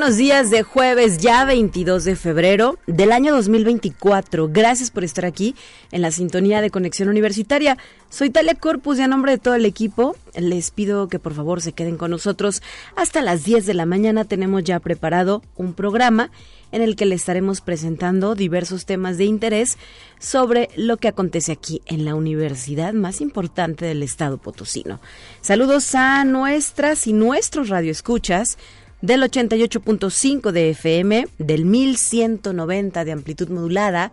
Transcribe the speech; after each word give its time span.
Buenos 0.00 0.16
días 0.16 0.48
de 0.48 0.62
jueves, 0.62 1.18
ya 1.18 1.44
22 1.44 2.04
de 2.04 2.16
febrero 2.16 2.78
del 2.86 3.12
año 3.12 3.34
2024. 3.34 4.48
Gracias 4.50 4.90
por 4.90 5.04
estar 5.04 5.26
aquí 5.26 5.54
en 5.92 6.00
la 6.00 6.10
sintonía 6.10 6.62
de 6.62 6.70
Conexión 6.70 7.10
Universitaria. 7.10 7.76
Soy 8.08 8.30
Talia 8.30 8.54
Corpus 8.54 8.98
y 8.98 9.02
a 9.02 9.08
nombre 9.08 9.32
de 9.32 9.38
todo 9.38 9.56
el 9.56 9.66
equipo 9.66 10.16
les 10.34 10.70
pido 10.70 11.08
que 11.08 11.18
por 11.18 11.34
favor 11.34 11.60
se 11.60 11.74
queden 11.74 11.98
con 11.98 12.12
nosotros 12.12 12.62
hasta 12.96 13.20
las 13.20 13.44
10 13.44 13.66
de 13.66 13.74
la 13.74 13.84
mañana. 13.84 14.24
Tenemos 14.24 14.64
ya 14.64 14.80
preparado 14.80 15.42
un 15.54 15.74
programa 15.74 16.30
en 16.72 16.80
el 16.80 16.96
que 16.96 17.04
le 17.04 17.14
estaremos 17.14 17.60
presentando 17.60 18.34
diversos 18.34 18.86
temas 18.86 19.18
de 19.18 19.24
interés 19.24 19.76
sobre 20.18 20.70
lo 20.76 20.96
que 20.96 21.08
acontece 21.08 21.52
aquí 21.52 21.82
en 21.84 22.06
la 22.06 22.14
universidad 22.14 22.94
más 22.94 23.20
importante 23.20 23.84
del 23.84 24.02
estado 24.02 24.38
potosino. 24.38 24.98
Saludos 25.42 25.94
a 25.94 26.24
nuestras 26.24 27.06
y 27.06 27.12
nuestros 27.12 27.68
radioescuchas 27.68 28.56
del 29.02 29.22
88.5 29.22 30.52
de 30.52 30.70
FM, 30.70 31.28
del 31.38 31.64
1190 31.64 33.04
de 33.04 33.12
amplitud 33.12 33.48
modulada. 33.48 34.12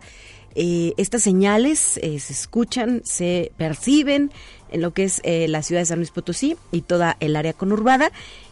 Eh, 0.54 0.94
estas 0.96 1.22
señales 1.22 1.98
eh, 1.98 2.18
se 2.18 2.32
escuchan, 2.32 3.02
se 3.04 3.52
perciben 3.56 4.30
en 4.70 4.80
lo 4.80 4.92
que 4.92 5.04
es 5.04 5.20
eh, 5.24 5.46
la 5.48 5.62
ciudad 5.62 5.82
de 5.82 5.86
San 5.86 5.98
Luis 5.98 6.10
Potosí 6.10 6.56
y 6.72 6.82
toda 6.82 7.16
el 7.20 7.36
área 7.36 7.52
conurbada. 7.52 8.10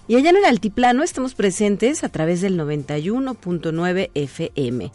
Y 0.09 0.15
allá 0.15 0.31
en 0.31 0.37
el 0.37 0.45
altiplano 0.45 1.03
estamos 1.03 1.35
presentes 1.35 2.05
a 2.05 2.09
través 2.09 2.41
del 2.41 2.59
91.9 2.59 4.11
FM, 4.15 4.93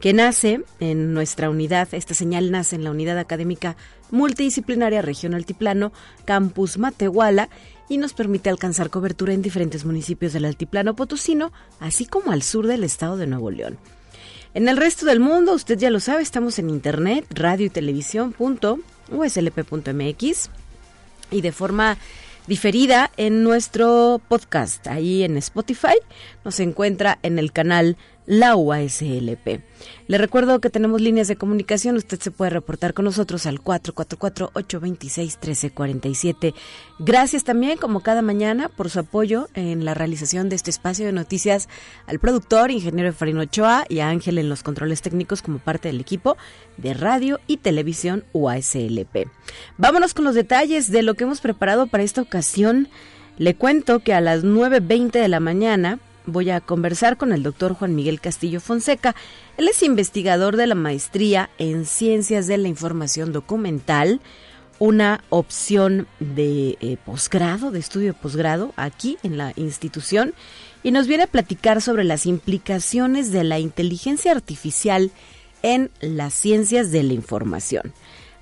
que 0.00 0.12
nace 0.12 0.62
en 0.80 1.12
nuestra 1.12 1.50
unidad, 1.50 1.88
esta 1.92 2.14
señal 2.14 2.50
nace 2.50 2.76
en 2.76 2.84
la 2.84 2.90
unidad 2.90 3.18
académica 3.18 3.76
multidisciplinaria 4.10 5.02
región 5.02 5.34
altiplano, 5.34 5.92
Campus 6.24 6.78
Matehuala, 6.78 7.48
y 7.88 7.98
nos 7.98 8.12
permite 8.12 8.50
alcanzar 8.50 8.90
cobertura 8.90 9.32
en 9.32 9.42
diferentes 9.42 9.84
municipios 9.84 10.32
del 10.32 10.44
altiplano 10.44 10.94
potosino, 10.94 11.52
así 11.80 12.06
como 12.06 12.32
al 12.32 12.42
sur 12.42 12.66
del 12.66 12.84
estado 12.84 13.16
de 13.16 13.26
Nuevo 13.26 13.50
León. 13.50 13.78
En 14.54 14.68
el 14.68 14.76
resto 14.76 15.06
del 15.06 15.20
mundo, 15.20 15.52
usted 15.52 15.78
ya 15.78 15.90
lo 15.90 16.00
sabe, 16.00 16.22
estamos 16.22 16.58
en 16.58 16.70
internet, 16.70 17.26
radio 17.30 17.66
y 17.66 17.70
televisión.uslp.mx 17.70 20.50
y 21.30 21.40
de 21.42 21.52
forma 21.52 21.98
diferida 22.46 23.10
en 23.16 23.42
nuestro 23.42 24.20
podcast. 24.26 24.86
Ahí 24.86 25.22
en 25.22 25.36
Spotify 25.36 25.98
nos 26.44 26.60
encuentra 26.60 27.18
en 27.22 27.38
el 27.38 27.52
canal 27.52 27.98
la 28.28 28.54
UASLP. 28.56 29.60
Le 30.06 30.18
recuerdo 30.18 30.60
que 30.60 30.68
tenemos 30.68 31.00
líneas 31.00 31.28
de 31.28 31.36
comunicación. 31.36 31.96
Usted 31.96 32.20
se 32.20 32.30
puede 32.30 32.50
reportar 32.50 32.92
con 32.92 33.06
nosotros 33.06 33.46
al 33.46 33.62
444-826-1347. 33.62 36.52
Gracias 36.98 37.44
también, 37.44 37.78
como 37.78 38.00
cada 38.00 38.20
mañana, 38.20 38.68
por 38.68 38.90
su 38.90 38.98
apoyo 38.98 39.48
en 39.54 39.86
la 39.86 39.94
realización 39.94 40.50
de 40.50 40.56
este 40.56 40.70
espacio 40.70 41.06
de 41.06 41.12
noticias 41.12 41.70
al 42.06 42.18
productor, 42.18 42.70
ingeniero 42.70 43.14
Farino 43.14 43.40
Ochoa 43.40 43.86
y 43.88 44.00
a 44.00 44.10
Ángel 44.10 44.36
en 44.36 44.50
los 44.50 44.62
controles 44.62 45.00
técnicos 45.00 45.40
como 45.40 45.58
parte 45.58 45.88
del 45.88 46.00
equipo 46.00 46.36
de 46.76 46.92
radio 46.92 47.40
y 47.46 47.56
televisión 47.56 48.24
UASLP. 48.34 49.26
Vámonos 49.78 50.12
con 50.12 50.26
los 50.26 50.34
detalles 50.34 50.90
de 50.90 51.02
lo 51.02 51.14
que 51.14 51.24
hemos 51.24 51.40
preparado 51.40 51.86
para 51.86 52.04
esta 52.04 52.20
ocasión. 52.20 52.90
Le 53.38 53.54
cuento 53.54 54.00
que 54.00 54.12
a 54.12 54.20
las 54.20 54.44
9.20 54.44 55.12
de 55.12 55.28
la 55.28 55.40
mañana 55.40 55.98
voy 56.28 56.50
a 56.50 56.60
conversar 56.60 57.16
con 57.16 57.32
el 57.32 57.42
doctor 57.42 57.74
Juan 57.74 57.94
Miguel 57.94 58.20
Castillo 58.20 58.60
Fonseca. 58.60 59.16
Él 59.56 59.66
es 59.68 59.82
investigador 59.82 60.56
de 60.56 60.66
la 60.66 60.74
maestría 60.74 61.50
en 61.58 61.86
Ciencias 61.86 62.46
de 62.46 62.58
la 62.58 62.68
Información 62.68 63.32
Documental, 63.32 64.20
una 64.78 65.24
opción 65.30 66.06
de 66.20 66.78
eh, 66.80 66.96
posgrado, 67.04 67.70
de 67.70 67.80
estudio 67.80 68.14
posgrado 68.14 68.72
aquí 68.76 69.18
en 69.22 69.36
la 69.36 69.52
institución, 69.56 70.34
y 70.82 70.92
nos 70.92 71.08
viene 71.08 71.24
a 71.24 71.28
platicar 71.28 71.82
sobre 71.82 72.04
las 72.04 72.26
implicaciones 72.26 73.32
de 73.32 73.42
la 73.42 73.58
inteligencia 73.58 74.30
artificial 74.30 75.10
en 75.62 75.90
las 76.00 76.34
ciencias 76.34 76.92
de 76.92 77.02
la 77.02 77.14
información. 77.14 77.92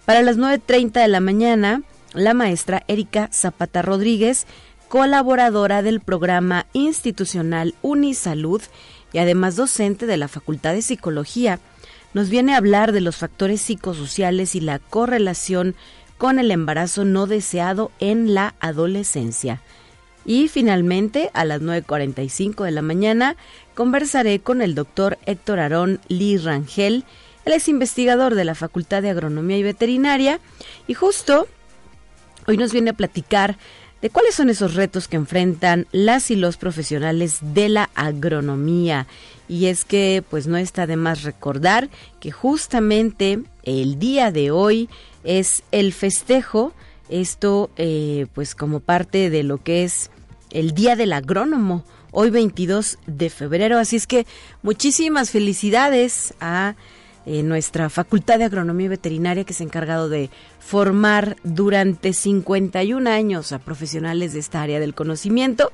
Para 0.04 0.22
las 0.22 0.36
9.30 0.36 1.00
de 1.00 1.08
la 1.08 1.20
mañana, 1.20 1.82
la 2.12 2.34
maestra 2.34 2.82
Erika 2.88 3.30
Zapata 3.32 3.82
Rodríguez 3.82 4.46
colaboradora 4.88 5.82
del 5.82 6.00
programa 6.00 6.66
institucional 6.72 7.74
Unisalud 7.82 8.62
y 9.12 9.18
además 9.18 9.56
docente 9.56 10.06
de 10.06 10.16
la 10.16 10.28
Facultad 10.28 10.74
de 10.74 10.82
Psicología, 10.82 11.58
nos 12.14 12.30
viene 12.30 12.54
a 12.54 12.58
hablar 12.58 12.92
de 12.92 13.00
los 13.00 13.16
factores 13.16 13.60
psicosociales 13.60 14.54
y 14.54 14.60
la 14.60 14.78
correlación 14.78 15.74
con 16.18 16.38
el 16.38 16.50
embarazo 16.50 17.04
no 17.04 17.26
deseado 17.26 17.90
en 17.98 18.34
la 18.34 18.54
adolescencia. 18.60 19.60
Y 20.24 20.48
finalmente, 20.48 21.30
a 21.34 21.44
las 21.44 21.60
9.45 21.60 22.64
de 22.64 22.70
la 22.70 22.82
mañana, 22.82 23.36
conversaré 23.74 24.40
con 24.40 24.60
el 24.60 24.74
doctor 24.74 25.18
Héctor 25.26 25.60
Arón 25.60 26.00
Lee 26.08 26.38
Rangel. 26.38 27.04
Él 27.44 27.52
es 27.52 27.68
investigador 27.68 28.34
de 28.34 28.44
la 28.44 28.54
Facultad 28.54 29.02
de 29.02 29.10
Agronomía 29.10 29.58
y 29.58 29.62
Veterinaria 29.62 30.40
y 30.88 30.94
justo 30.94 31.46
hoy 32.48 32.56
nos 32.56 32.72
viene 32.72 32.90
a 32.90 32.94
platicar 32.94 33.56
de 34.06 34.10
cuáles 34.10 34.36
son 34.36 34.50
esos 34.50 34.74
retos 34.74 35.08
que 35.08 35.16
enfrentan 35.16 35.88
las 35.90 36.30
y 36.30 36.36
los 36.36 36.58
profesionales 36.58 37.38
de 37.40 37.68
la 37.68 37.90
agronomía. 37.96 39.08
Y 39.48 39.66
es 39.66 39.84
que 39.84 40.22
pues 40.30 40.46
no 40.46 40.56
está 40.58 40.86
de 40.86 40.94
más 40.94 41.24
recordar 41.24 41.88
que 42.20 42.30
justamente 42.30 43.40
el 43.64 43.98
día 43.98 44.30
de 44.30 44.52
hoy 44.52 44.88
es 45.24 45.64
el 45.72 45.92
festejo, 45.92 46.72
esto 47.08 47.68
eh, 47.78 48.28
pues 48.32 48.54
como 48.54 48.78
parte 48.78 49.28
de 49.28 49.42
lo 49.42 49.60
que 49.60 49.82
es 49.82 50.12
el 50.50 50.70
Día 50.70 50.94
del 50.94 51.12
Agrónomo, 51.12 51.84
hoy 52.12 52.30
22 52.30 52.98
de 53.08 53.28
febrero. 53.28 53.76
Así 53.76 53.96
es 53.96 54.06
que 54.06 54.24
muchísimas 54.62 55.32
felicidades 55.32 56.32
a 56.38 56.76
eh, 57.26 57.42
nuestra 57.42 57.90
Facultad 57.90 58.38
de 58.38 58.44
Agronomía 58.44 58.86
y 58.86 58.90
Veterinaria 58.90 59.44
que 59.44 59.52
se 59.52 59.64
ha 59.64 59.66
encargado 59.66 60.08
de 60.08 60.30
formar 60.60 61.36
durante 61.42 62.12
51 62.12 63.10
años 63.10 63.50
a 63.52 63.58
profesionales 63.58 64.32
de 64.32 64.38
esta 64.38 64.62
área 64.62 64.80
del 64.80 64.94
conocimiento. 64.94 65.72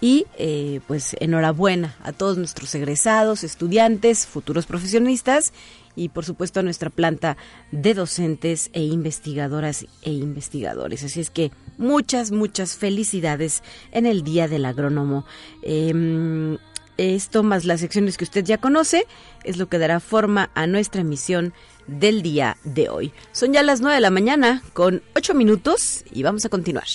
Y 0.00 0.26
eh, 0.38 0.80
pues 0.86 1.16
enhorabuena 1.18 1.96
a 2.04 2.12
todos 2.12 2.38
nuestros 2.38 2.72
egresados, 2.76 3.42
estudiantes, 3.42 4.26
futuros 4.26 4.66
profesionistas 4.66 5.52
y 5.98 6.08
por 6.08 6.24
supuesto 6.24 6.60
a 6.60 6.62
nuestra 6.62 6.90
planta 6.90 7.36
de 7.72 7.94
docentes 7.94 8.70
e 8.72 8.82
investigadoras 8.82 9.86
e 10.02 10.12
investigadores. 10.12 11.02
Así 11.02 11.20
es 11.20 11.30
que 11.30 11.50
muchas, 11.76 12.30
muchas 12.30 12.76
felicidades 12.76 13.62
en 13.90 14.06
el 14.06 14.22
Día 14.22 14.46
del 14.46 14.64
Agrónomo. 14.64 15.26
Em, 15.62 16.58
esto 16.98 17.42
más 17.42 17.64
las 17.64 17.80
secciones 17.80 18.18
que 18.18 18.24
usted 18.24 18.44
ya 18.44 18.58
conoce 18.58 19.06
es 19.44 19.56
lo 19.56 19.68
que 19.68 19.78
dará 19.78 20.00
forma 20.00 20.50
a 20.54 20.66
nuestra 20.66 21.00
emisión 21.00 21.54
del 21.86 22.22
día 22.22 22.58
de 22.64 22.88
hoy. 22.90 23.12
Son 23.32 23.52
ya 23.52 23.62
las 23.62 23.80
9 23.80 23.94
de 23.94 24.00
la 24.00 24.10
mañana 24.10 24.62
con 24.74 25.02
8 25.16 25.34
minutos 25.34 26.04
y 26.12 26.22
vamos 26.22 26.44
a 26.44 26.48
continuar. 26.48 26.86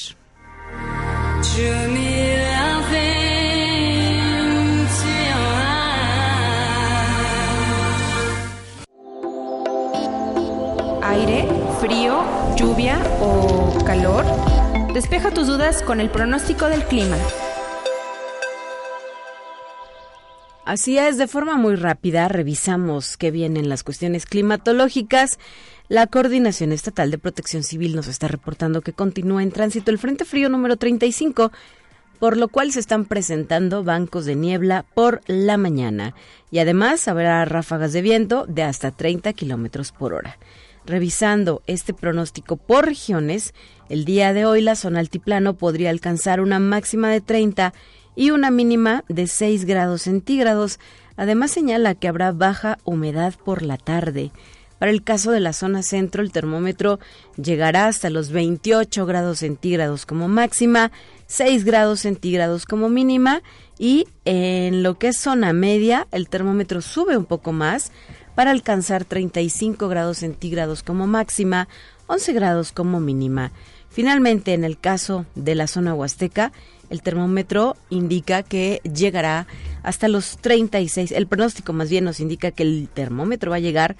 Aire, 11.05 11.47
frío, 11.79 12.23
lluvia 12.55 12.99
o 13.19 13.83
calor. 13.85 14.25
Despeja 14.93 15.31
tus 15.31 15.47
dudas 15.47 15.81
con 15.81 15.99
el 15.99 16.09
pronóstico 16.09 16.67
del 16.67 16.83
clima. 16.85 17.17
Así 20.65 20.97
es, 20.97 21.17
de 21.17 21.27
forma 21.27 21.57
muy 21.57 21.75
rápida 21.75 22.29
revisamos 22.29 23.17
qué 23.17 23.31
vienen 23.31 23.67
las 23.67 23.83
cuestiones 23.83 24.25
climatológicas. 24.25 25.37
La 25.89 26.07
Coordinación 26.07 26.71
Estatal 26.71 27.11
de 27.11 27.17
Protección 27.17 27.63
Civil 27.63 27.97
nos 27.97 28.07
está 28.07 28.29
reportando 28.29 28.81
que 28.81 28.93
continúa 28.93 29.43
en 29.43 29.51
tránsito 29.51 29.91
el 29.91 29.97
Frente 29.97 30.23
Frío 30.23 30.47
número 30.47 30.77
35, 30.77 31.51
por 32.17 32.37
lo 32.37 32.47
cual 32.47 32.71
se 32.71 32.79
están 32.79 33.03
presentando 33.03 33.83
bancos 33.83 34.23
de 34.23 34.35
niebla 34.35 34.85
por 34.93 35.19
la 35.27 35.57
mañana 35.57 36.15
y 36.49 36.59
además 36.59 37.09
habrá 37.09 37.43
ráfagas 37.43 37.91
de 37.91 38.01
viento 38.01 38.45
de 38.47 38.63
hasta 38.63 38.91
30 38.91 39.33
kilómetros 39.33 39.91
por 39.91 40.13
hora. 40.13 40.37
Revisando 40.85 41.61
este 41.67 41.93
pronóstico 41.93 42.55
por 42.55 42.85
regiones, 42.85 43.53
el 43.89 44.05
día 44.05 44.31
de 44.31 44.45
hoy 44.45 44.61
la 44.61 44.75
zona 44.75 45.01
altiplano 45.01 45.55
podría 45.55 45.89
alcanzar 45.89 46.39
una 46.39 46.59
máxima 46.59 47.09
de 47.09 47.19
30 47.19 47.73
y 48.15 48.31
una 48.31 48.51
mínima 48.51 49.03
de 49.07 49.27
6 49.27 49.65
grados 49.65 50.03
centígrados. 50.03 50.79
Además 51.17 51.51
señala 51.51 51.95
que 51.95 52.07
habrá 52.07 52.31
baja 52.31 52.77
humedad 52.83 53.33
por 53.43 53.61
la 53.61 53.77
tarde. 53.77 54.31
Para 54.79 54.91
el 54.91 55.01
caso 55.01 55.31
de 55.31 55.39
la 55.39 55.53
zona 55.53 55.81
centro, 55.81 56.21
el 56.21 56.33
termómetro 56.33 56.99
llegará 57.41 57.87
hasta 57.87 58.09
los 58.09 58.31
28 58.31 59.05
grados 59.05 59.39
centígrados 59.39 60.05
como 60.05 60.27
máxima, 60.27 60.91
6 61.27 61.63
grados 61.63 62.01
centígrados 62.01 62.65
como 62.65 62.89
mínima 62.89 63.43
y 63.79 64.07
en 64.25 64.83
lo 64.83 64.97
que 64.97 65.07
es 65.09 65.17
zona 65.17 65.53
media, 65.53 66.07
el 66.11 66.27
termómetro 66.27 66.81
sube 66.81 67.15
un 67.15 67.23
poco 67.23 67.53
más 67.53 67.93
para 68.35 68.51
alcanzar 68.51 69.05
35 69.05 69.87
grados 69.87 70.17
centígrados 70.17 70.83
como 70.83 71.07
máxima, 71.07 71.69
11 72.07 72.33
grados 72.33 72.71
como 72.71 72.99
mínima. 72.99 73.53
Finalmente, 73.89 74.53
en 74.53 74.63
el 74.63 74.79
caso 74.79 75.25
de 75.35 75.55
la 75.55 75.67
zona 75.67 75.93
huasteca, 75.93 76.51
el 76.89 77.01
termómetro 77.01 77.75
indica 77.89 78.43
que 78.43 78.81
llegará 78.83 79.47
hasta 79.83 80.07
los 80.07 80.37
36, 80.37 81.11
el 81.11 81.27
pronóstico 81.27 81.73
más 81.73 81.89
bien 81.89 82.05
nos 82.05 82.19
indica 82.19 82.51
que 82.51 82.63
el 82.63 82.89
termómetro 82.93 83.51
va 83.51 83.57
a 83.57 83.59
llegar 83.59 83.95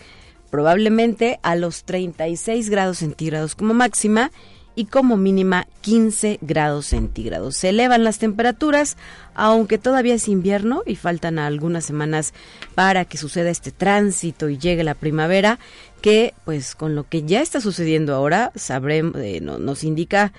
probablemente 0.49 1.39
a 1.41 1.55
los 1.55 1.83
36 1.83 2.69
grados 2.69 2.99
centígrados 2.99 3.55
como 3.55 3.73
máxima 3.73 4.31
y 4.75 4.85
como 4.85 5.17
mínima 5.17 5.67
15 5.81 6.39
grados 6.41 6.87
centígrados. 6.87 7.57
Se 7.57 7.69
elevan 7.69 8.03
las 8.03 8.19
temperaturas, 8.19 8.97
aunque 9.35 9.77
todavía 9.77 10.15
es 10.15 10.27
invierno 10.27 10.83
y 10.85 10.95
faltan 10.95 11.39
algunas 11.39 11.85
semanas 11.85 12.33
para 12.75 13.05
que 13.05 13.17
suceda 13.17 13.49
este 13.49 13.71
tránsito 13.71 14.49
y 14.49 14.57
llegue 14.57 14.83
la 14.83 14.95
primavera, 14.95 15.59
que 16.01 16.33
pues 16.45 16.75
con 16.75 16.95
lo 16.95 17.07
que 17.07 17.23
ya 17.23 17.41
está 17.41 17.61
sucediendo 17.61 18.15
ahora, 18.15 18.51
sabremos, 18.55 19.15
eh, 19.17 19.41
nos 19.41 19.83
indica 19.83 20.33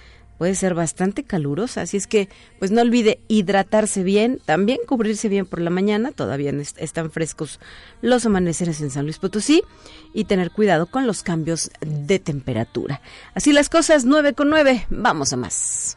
puede 0.44 0.56
ser 0.56 0.74
bastante 0.74 1.24
calurosa, 1.24 1.80
así 1.80 1.96
es 1.96 2.06
que 2.06 2.28
pues 2.58 2.70
no 2.70 2.82
olvide 2.82 3.18
hidratarse 3.28 4.02
bien, 4.02 4.42
también 4.44 4.78
cubrirse 4.86 5.30
bien 5.30 5.46
por 5.46 5.58
la 5.58 5.70
mañana, 5.70 6.12
todavía 6.12 6.52
están 6.76 7.10
frescos 7.10 7.60
los 8.02 8.26
amaneceres 8.26 8.82
en 8.82 8.90
San 8.90 9.04
Luis 9.04 9.18
Potosí 9.18 9.62
y 10.12 10.24
tener 10.24 10.50
cuidado 10.50 10.84
con 10.84 11.06
los 11.06 11.22
cambios 11.22 11.70
de 11.80 12.18
temperatura. 12.18 13.00
Así 13.32 13.54
las 13.54 13.70
cosas, 13.70 14.04
9 14.04 14.34
con 14.34 14.50
9, 14.50 14.84
vamos 14.90 15.32
a 15.32 15.38
más. 15.38 15.96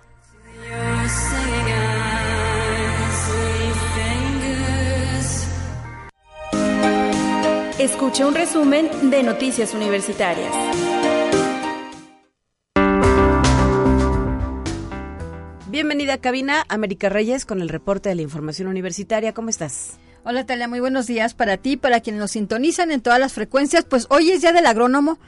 Escuche 7.80 8.24
un 8.24 8.34
resumen 8.34 9.10
de 9.10 9.24
Noticias 9.24 9.74
Universitarias. 9.74 10.87
Bienvenida 15.69 16.14
a 16.14 16.18
cabina, 16.19 16.64
América 16.69 17.10
Reyes, 17.10 17.46
con 17.46 17.62
el 17.62 17.68
reporte 17.68 18.08
de 18.08 18.16
la 18.16 18.22
información 18.22 18.69
universitaria. 18.69 19.34
¿Cómo 19.34 19.50
estás? 19.50 19.98
Hola 20.24 20.46
Talia, 20.46 20.69
muy 20.69 20.80
buenos 20.80 21.08
días 21.08 21.34
para 21.34 21.58
ti, 21.58 21.75
para 21.75 22.00
quienes 22.00 22.22
nos 22.22 22.31
sintonizan 22.31 22.90
en 22.90 23.02
todas 23.02 23.19
las 23.19 23.34
frecuencias. 23.34 23.84
Pues 23.84 24.08
hoy 24.10 24.31
es 24.31 24.40
día 24.40 24.54
del 24.54 24.66
agrónomo, 24.66 25.19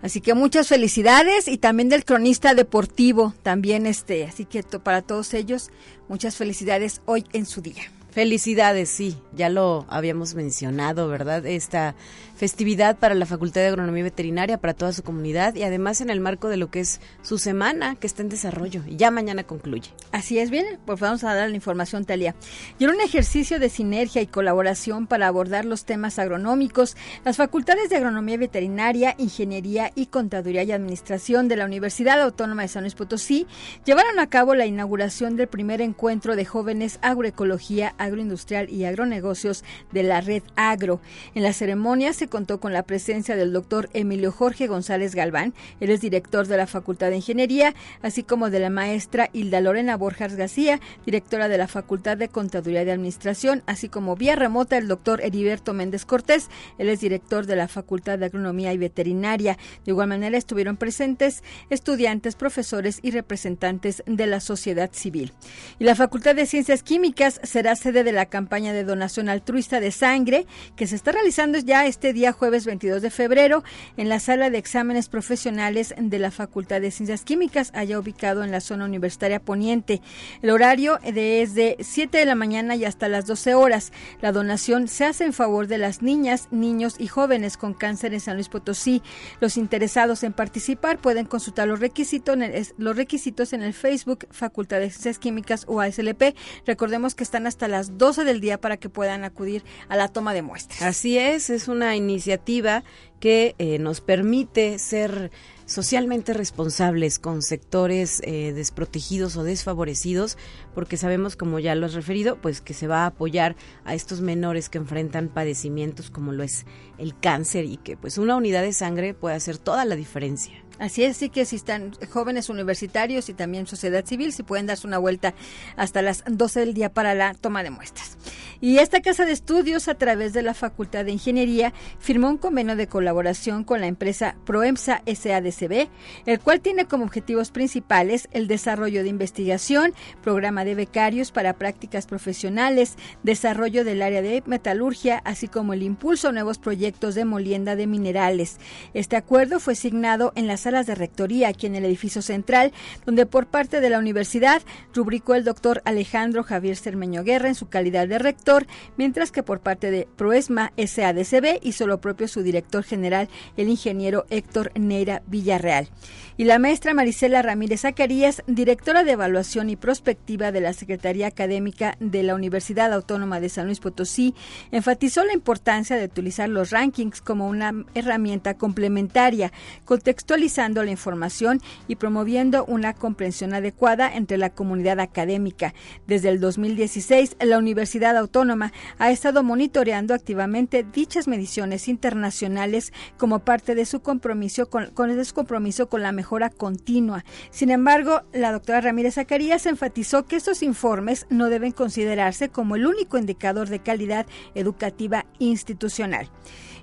así 0.00 0.22
que 0.22 0.32
muchas 0.32 0.68
felicidades 0.68 1.48
y 1.48 1.58
también 1.58 1.90
del 1.90 2.06
cronista 2.06 2.54
deportivo, 2.54 3.34
también 3.42 3.84
este, 3.84 4.24
así 4.24 4.46
que 4.46 4.62
para 4.62 5.02
todos 5.02 5.34
ellos 5.34 5.70
muchas 6.08 6.34
felicidades 6.36 7.02
hoy 7.04 7.26
en 7.34 7.44
su 7.44 7.60
día. 7.60 7.82
Felicidades, 8.14 8.90
sí, 8.90 9.16
ya 9.34 9.48
lo 9.48 9.86
habíamos 9.88 10.36
mencionado, 10.36 11.08
¿verdad? 11.08 11.44
Esta 11.46 11.96
festividad 12.36 12.96
para 12.96 13.14
la 13.14 13.26
Facultad 13.26 13.60
de 13.60 13.68
Agronomía 13.68 14.04
Veterinaria, 14.04 14.58
para 14.58 14.74
toda 14.74 14.92
su 14.92 15.02
comunidad 15.02 15.54
y 15.54 15.62
además 15.62 16.00
en 16.00 16.10
el 16.10 16.20
marco 16.20 16.48
de 16.48 16.56
lo 16.56 16.70
que 16.70 16.80
es 16.80 17.00
su 17.22 17.38
semana 17.38 17.96
que 17.96 18.06
está 18.06 18.22
en 18.22 18.28
desarrollo. 18.28 18.82
Ya 18.88 19.10
mañana 19.10 19.44
concluye. 19.44 19.90
Así 20.12 20.38
es, 20.38 20.50
bien, 20.50 20.78
pues 20.84 21.00
vamos 21.00 21.24
a 21.24 21.34
dar 21.34 21.48
la 21.48 21.56
información, 21.56 22.04
Talia. 22.04 22.36
Y 22.78 22.84
en 22.84 22.90
un 22.90 23.00
ejercicio 23.00 23.58
de 23.58 23.68
sinergia 23.68 24.22
y 24.22 24.26
colaboración 24.26 25.06
para 25.06 25.26
abordar 25.26 25.64
los 25.64 25.84
temas 25.84 26.18
agronómicos, 26.20 26.96
las 27.24 27.36
facultades 27.36 27.88
de 27.88 27.96
Agronomía 27.96 28.36
Veterinaria, 28.36 29.14
Ingeniería 29.18 29.90
y 29.94 30.06
Contaduría 30.06 30.62
y 30.64 30.72
Administración 30.72 31.48
de 31.48 31.56
la 31.56 31.64
Universidad 31.64 32.20
Autónoma 32.20 32.62
de 32.62 32.68
San 32.68 32.82
Luis 32.82 32.94
Potosí 32.94 33.46
llevaron 33.84 34.18
a 34.18 34.28
cabo 34.28 34.54
la 34.54 34.66
inauguración 34.66 35.36
del 35.36 35.48
primer 35.48 35.80
encuentro 35.80 36.36
de 36.36 36.44
jóvenes 36.44 36.98
agroecología, 37.02 37.94
agroindustrial 38.04 38.70
y 38.70 38.84
agronegocios 38.84 39.64
de 39.92 40.02
la 40.02 40.20
red 40.20 40.42
Agro. 40.56 41.00
En 41.34 41.42
la 41.42 41.52
ceremonia 41.52 42.12
se 42.12 42.28
contó 42.28 42.60
con 42.60 42.72
la 42.72 42.84
presencia 42.84 43.36
del 43.36 43.52
doctor 43.52 43.90
Emilio 43.92 44.32
Jorge 44.32 44.66
González 44.66 45.14
Galván, 45.14 45.54
él 45.80 45.90
es 45.90 46.00
director 46.00 46.46
de 46.46 46.56
la 46.56 46.66
Facultad 46.66 47.10
de 47.10 47.16
Ingeniería, 47.16 47.74
así 48.02 48.22
como 48.22 48.50
de 48.50 48.60
la 48.60 48.70
maestra 48.70 49.30
Hilda 49.32 49.60
Lorena 49.60 49.96
Borjas 49.96 50.36
García, 50.36 50.80
directora 51.04 51.48
de 51.48 51.58
la 51.58 51.68
Facultad 51.68 52.16
de 52.16 52.28
Contaduría 52.28 52.82
y 52.82 52.90
Administración, 52.90 53.62
así 53.66 53.88
como 53.88 54.16
vía 54.16 54.36
remota 54.36 54.76
el 54.78 54.88
doctor 54.88 55.20
Heriberto 55.22 55.72
Méndez 55.72 56.04
Cortés, 56.04 56.48
él 56.78 56.88
es 56.88 57.00
director 57.00 57.46
de 57.46 57.56
la 57.56 57.68
Facultad 57.68 58.18
de 58.18 58.26
Agronomía 58.26 58.72
y 58.72 58.78
Veterinaria. 58.78 59.56
De 59.84 59.92
igual 59.92 60.08
manera 60.08 60.36
estuvieron 60.36 60.76
presentes 60.76 61.42
estudiantes, 61.70 62.36
profesores 62.36 62.98
y 63.02 63.10
representantes 63.10 64.02
de 64.06 64.26
la 64.26 64.40
sociedad 64.40 64.90
civil. 64.92 65.32
Y 65.78 65.84
la 65.84 65.94
Facultad 65.94 66.34
de 66.34 66.46
Ciencias 66.46 66.82
Químicas 66.82 67.40
será 67.42 67.76
sede 67.76 67.93
de 68.02 68.12
la 68.12 68.26
campaña 68.26 68.72
de 68.72 68.82
donación 68.82 69.28
altruista 69.28 69.78
de 69.78 69.92
sangre 69.92 70.46
que 70.74 70.86
se 70.86 70.96
está 70.96 71.12
realizando 71.12 71.58
ya 71.58 71.86
este 71.86 72.12
día 72.12 72.32
jueves 72.32 72.66
22 72.66 73.02
de 73.02 73.10
febrero 73.10 73.62
en 73.96 74.08
la 74.08 74.18
sala 74.18 74.50
de 74.50 74.58
exámenes 74.58 75.08
profesionales 75.08 75.94
de 75.96 76.18
la 76.18 76.30
Facultad 76.30 76.80
de 76.80 76.90
Ciencias 76.90 77.22
Químicas, 77.22 77.70
allá 77.74 77.98
ubicado 77.98 78.42
en 78.42 78.50
la 78.50 78.60
zona 78.60 78.84
universitaria 78.84 79.40
poniente. 79.40 80.00
El 80.42 80.50
horario 80.50 80.98
es 81.02 81.54
de 81.54 81.76
7 81.80 82.18
de 82.18 82.24
la 82.24 82.34
mañana 82.34 82.74
y 82.76 82.84
hasta 82.84 83.08
las 83.08 83.26
12 83.26 83.54
horas. 83.54 83.92
La 84.20 84.32
donación 84.32 84.88
se 84.88 85.04
hace 85.04 85.24
en 85.24 85.32
favor 85.32 85.66
de 85.66 85.78
las 85.78 86.02
niñas, 86.02 86.48
niños 86.50 86.96
y 86.98 87.06
jóvenes 87.06 87.56
con 87.56 87.74
cáncer 87.74 88.14
en 88.14 88.20
San 88.20 88.34
Luis 88.34 88.48
Potosí. 88.48 89.02
Los 89.40 89.56
interesados 89.56 90.22
en 90.22 90.32
participar 90.32 90.98
pueden 90.98 91.26
consultar 91.26 91.68
los 91.68 91.80
requisitos 91.80 92.34
en 92.34 92.42
el, 92.42 92.66
los 92.78 92.96
requisitos 92.96 93.52
en 93.52 93.62
el 93.62 93.74
Facebook 93.74 94.26
Facultad 94.30 94.80
de 94.80 94.90
Ciencias 94.90 95.18
Químicas 95.18 95.64
o 95.68 95.80
ASLP. 95.80 96.34
Recordemos 96.66 97.14
que 97.14 97.24
están 97.24 97.46
hasta 97.46 97.68
las 97.68 97.83
12 97.92 98.24
del 98.24 98.40
día 98.40 98.60
para 98.60 98.76
que 98.76 98.88
puedan 98.88 99.24
acudir 99.24 99.64
a 99.88 99.96
la 99.96 100.08
toma 100.08 100.34
de 100.34 100.42
muestras. 100.42 100.82
Así 100.82 101.18
es, 101.18 101.50
es 101.50 101.68
una 101.68 101.96
iniciativa 101.96 102.84
que 103.20 103.54
eh, 103.58 103.78
nos 103.78 104.00
permite 104.00 104.78
ser 104.78 105.30
socialmente 105.66 106.34
responsables 106.34 107.18
con 107.18 107.42
sectores 107.42 108.20
eh, 108.24 108.52
desprotegidos 108.52 109.36
o 109.36 109.44
desfavorecidos, 109.44 110.36
porque 110.74 110.96
sabemos, 110.96 111.36
como 111.36 111.58
ya 111.58 111.74
lo 111.74 111.86
has 111.86 111.94
referido, 111.94 112.40
pues 112.40 112.60
que 112.60 112.74
se 112.74 112.86
va 112.86 113.04
a 113.04 113.06
apoyar 113.06 113.56
a 113.84 113.94
estos 113.94 114.20
menores 114.20 114.68
que 114.68 114.78
enfrentan 114.78 115.28
padecimientos 115.28 116.10
como 116.10 116.32
lo 116.32 116.42
es 116.42 116.66
el 116.98 117.18
cáncer 117.18 117.64
y 117.64 117.78
que 117.78 117.96
pues 117.96 118.18
una 118.18 118.36
unidad 118.36 118.62
de 118.62 118.72
sangre 118.72 119.14
puede 119.14 119.36
hacer 119.36 119.58
toda 119.58 119.84
la 119.84 119.96
diferencia. 119.96 120.63
Así 120.78 121.04
es, 121.04 121.16
sí 121.16 121.28
que 121.28 121.44
si 121.44 121.56
están 121.56 121.92
jóvenes 122.10 122.48
universitarios 122.48 123.28
y 123.28 123.34
también 123.34 123.66
sociedad 123.66 124.04
civil, 124.04 124.32
si 124.32 124.42
pueden 124.42 124.66
darse 124.66 124.86
una 124.86 124.98
vuelta 124.98 125.34
hasta 125.76 126.02
las 126.02 126.24
12 126.26 126.60
del 126.60 126.74
día 126.74 126.92
para 126.92 127.14
la 127.14 127.34
toma 127.34 127.62
de 127.62 127.70
muestras. 127.70 128.16
Y 128.60 128.78
esta 128.78 129.02
casa 129.02 129.26
de 129.26 129.32
estudios, 129.32 129.88
a 129.88 129.94
través 129.94 130.32
de 130.32 130.42
la 130.42 130.54
Facultad 130.54 131.04
de 131.04 131.12
Ingeniería, 131.12 131.74
firmó 131.98 132.30
un 132.30 132.38
convenio 132.38 132.76
de 132.76 132.86
colaboración 132.86 133.62
con 133.62 133.80
la 133.80 133.88
empresa 133.88 134.36
Proemsa 134.46 135.02
SADCB, 135.06 135.88
el 136.24 136.40
cual 136.40 136.60
tiene 136.60 136.86
como 136.86 137.04
objetivos 137.04 137.50
principales 137.50 138.28
el 138.32 138.48
desarrollo 138.48 139.02
de 139.02 139.10
investigación, 139.10 139.92
programa 140.22 140.64
de 140.64 140.74
becarios 140.74 141.30
para 141.30 141.58
prácticas 141.58 142.06
profesionales, 142.06 142.96
desarrollo 143.22 143.84
del 143.84 144.00
área 144.00 144.22
de 144.22 144.42
metalurgia, 144.46 145.20
así 145.24 145.46
como 145.46 145.74
el 145.74 145.82
impulso 145.82 146.28
a 146.28 146.32
nuevos 146.32 146.58
proyectos 146.58 147.14
de 147.14 147.26
molienda 147.26 147.76
de 147.76 147.86
minerales. 147.86 148.58
Este 148.94 149.16
acuerdo 149.16 149.60
fue 149.60 149.74
signado 149.74 150.32
en 150.36 150.46
las 150.46 150.63
salas 150.64 150.86
de 150.86 150.94
rectoría 150.94 151.48
aquí 151.48 151.66
en 151.66 151.76
el 151.76 151.84
edificio 151.84 152.22
central, 152.22 152.72
donde 153.06 153.26
por 153.26 153.46
parte 153.46 153.80
de 153.80 153.90
la 153.90 153.98
universidad 153.98 154.62
rubricó 154.92 155.34
el 155.34 155.44
doctor 155.44 155.82
Alejandro 155.84 156.42
Javier 156.42 156.76
Cermeño 156.76 157.22
Guerra 157.22 157.48
en 157.48 157.54
su 157.54 157.68
calidad 157.68 158.08
de 158.08 158.18
rector, 158.18 158.66
mientras 158.96 159.30
que 159.30 159.42
por 159.42 159.60
parte 159.60 159.90
de 159.90 160.08
Proesma 160.16 160.72
SADCB 160.76 161.60
hizo 161.62 161.86
lo 161.86 162.00
propio 162.00 162.28
su 162.28 162.42
director 162.42 162.82
general, 162.82 163.28
el 163.56 163.68
ingeniero 163.68 164.26
Héctor 164.30 164.72
Neira 164.74 165.22
Villarreal. 165.26 165.88
Y 166.36 166.44
la 166.44 166.58
maestra 166.58 166.94
Marisela 166.94 167.42
Ramírez 167.42 167.82
Zacarías, 167.82 168.42
directora 168.48 169.04
de 169.04 169.12
evaluación 169.12 169.70
y 169.70 169.76
prospectiva 169.76 170.50
de 170.50 170.60
la 170.60 170.72
Secretaría 170.72 171.28
Académica 171.28 171.96
de 172.00 172.24
la 172.24 172.34
Universidad 172.34 172.92
Autónoma 172.92 173.38
de 173.38 173.48
San 173.48 173.66
Luis 173.66 173.78
Potosí, 173.78 174.34
enfatizó 174.72 175.22
la 175.24 175.32
importancia 175.32 175.96
de 175.96 176.06
utilizar 176.06 176.48
los 176.48 176.70
rankings 176.70 177.20
como 177.20 177.46
una 177.46 177.72
herramienta 177.94 178.54
complementaria, 178.54 179.52
contextualizada 179.84 180.53
la 180.56 180.90
información 180.90 181.60
y 181.88 181.96
promoviendo 181.96 182.64
una 182.64 182.94
comprensión 182.94 183.54
adecuada 183.54 184.14
entre 184.14 184.38
la 184.38 184.50
comunidad 184.50 185.00
académica. 185.00 185.74
Desde 186.06 186.28
el 186.28 186.38
2016, 186.38 187.36
la 187.40 187.58
Universidad 187.58 188.16
Autónoma 188.16 188.72
ha 188.98 189.10
estado 189.10 189.42
monitoreando 189.42 190.14
activamente 190.14 190.84
dichas 190.84 191.26
mediciones 191.26 191.88
internacionales 191.88 192.92
como 193.18 193.40
parte 193.40 193.74
de 193.74 193.84
su 193.84 194.00
compromiso 194.00 194.70
con, 194.70 194.90
con 194.92 196.02
la 196.02 196.12
mejora 196.12 196.50
continua. 196.50 197.24
Sin 197.50 197.70
embargo, 197.70 198.22
la 198.32 198.52
doctora 198.52 198.80
Ramírez 198.80 199.14
Zacarías 199.14 199.66
enfatizó 199.66 200.24
que 200.24 200.36
estos 200.36 200.62
informes 200.62 201.26
no 201.30 201.48
deben 201.48 201.72
considerarse 201.72 202.48
como 202.48 202.76
el 202.76 202.86
único 202.86 203.18
indicador 203.18 203.68
de 203.68 203.80
calidad 203.80 204.26
educativa 204.54 205.26
institucional 205.40 206.30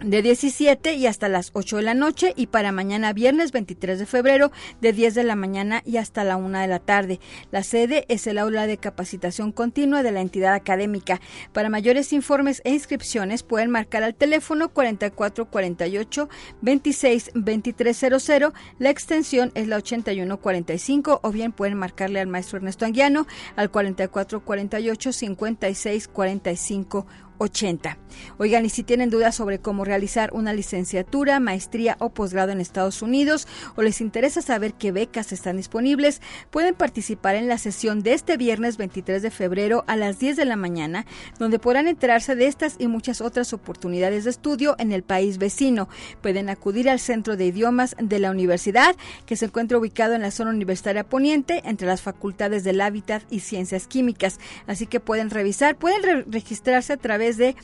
de 0.03 0.21
17 0.21 0.93
y 0.93 1.07
hasta 1.07 1.27
las 1.27 1.51
8 1.53 1.77
de 1.77 1.83
la 1.83 1.93
noche 1.93 2.33
y 2.35 2.47
para 2.47 2.71
mañana 2.71 3.13
viernes 3.13 3.51
23 3.51 3.99
de 3.99 4.05
febrero 4.05 4.51
de 4.79 4.93
10 4.93 5.15
de 5.15 5.23
la 5.23 5.35
mañana 5.35 5.81
y 5.85 5.97
hasta 5.97 6.23
la 6.23 6.37
1 6.37 6.59
de 6.59 6.67
la 6.67 6.79
tarde. 6.79 7.19
La 7.51 7.63
sede 7.63 8.05
es 8.07 8.27
el 8.27 8.37
aula 8.37 8.67
de 8.67 8.77
capacitación 8.77 9.51
continua 9.51 10.03
de 10.03 10.11
la 10.11 10.21
entidad 10.21 10.53
académica. 10.53 11.19
Para 11.51 11.69
mayores 11.69 12.13
informes 12.13 12.61
e 12.63 12.71
inscripciones 12.71 13.43
pueden 13.43 13.71
marcar 13.71 14.03
al 14.03 14.15
teléfono 14.15 14.69
4448 14.69 16.29
26 16.61 17.31
2300. 17.33 18.53
La 18.79 18.89
extensión 18.89 19.51
es 19.55 19.67
la 19.67 19.77
8145 19.77 21.19
o 21.23 21.31
bien 21.31 21.51
pueden 21.51 21.77
marcarle 21.77 22.19
al 22.19 22.27
maestro 22.27 22.57
Ernesto 22.57 22.85
Anguiano 22.85 23.25
al 23.55 23.71
4448 23.71 25.11
56 25.11 26.07
45 26.07 27.07
80. 27.37 27.97
Oigan, 28.37 28.65
y 28.65 28.69
si 28.69 28.83
tienen 28.83 29.09
dudas 29.09 29.35
sobre 29.35 29.59
cómo 29.59 29.85
realizar 29.85 30.31
una 30.33 30.53
licenciatura, 30.53 31.39
maestría 31.39 31.97
o 31.99 32.09
posgrado 32.09 32.51
en 32.51 32.61
Estados 32.61 33.01
Unidos 33.01 33.47
o 33.75 33.81
les 33.81 34.01
interesa 34.01 34.41
saber 34.41 34.73
qué 34.73 34.91
becas 34.91 35.31
están 35.31 35.57
disponibles, 35.57 36.21
pueden 36.49 36.75
participar 36.75 37.35
en 37.35 37.47
la 37.47 37.57
sesión 37.57 38.01
de 38.01 38.13
este 38.13 38.37
viernes 38.37 38.77
23 38.77 39.21
de 39.21 39.31
febrero 39.31 39.83
a 39.87 39.95
las 39.95 40.19
10 40.19 40.37
de 40.37 40.45
la 40.45 40.55
mañana, 40.55 41.05
donde 41.39 41.59
podrán 41.59 41.87
enterarse 41.87 42.35
de 42.35 42.47
estas 42.47 42.75
y 42.79 42.87
muchas 42.87 43.21
otras 43.21 43.53
oportunidades 43.53 44.23
de 44.23 44.29
estudio 44.29 44.75
en 44.79 44.91
el 44.91 45.03
país 45.03 45.37
vecino. 45.37 45.89
Pueden 46.21 46.49
acudir 46.49 46.89
al 46.89 46.99
Centro 46.99 47.37
de 47.37 47.45
Idiomas 47.45 47.95
de 47.99 48.19
la 48.19 48.31
Universidad, 48.31 48.95
que 49.25 49.35
se 49.35 49.45
encuentra 49.45 49.77
ubicado 49.77 50.13
en 50.13 50.21
la 50.21 50.31
zona 50.31 50.51
universitaria 50.51 51.03
poniente, 51.03 51.61
entre 51.65 51.87
las 51.87 52.01
facultades 52.01 52.63
del 52.63 52.81
Hábitat 52.81 53.23
y 53.29 53.41
Ciencias 53.41 53.87
Químicas. 53.87 54.39
Así 54.65 54.87
que 54.87 54.99
pueden 54.99 55.29
revisar, 55.29 55.75
pueden 55.77 56.25
registrarse 56.31 56.93
a 56.93 56.97
través 56.97 57.26
de... 57.35 57.57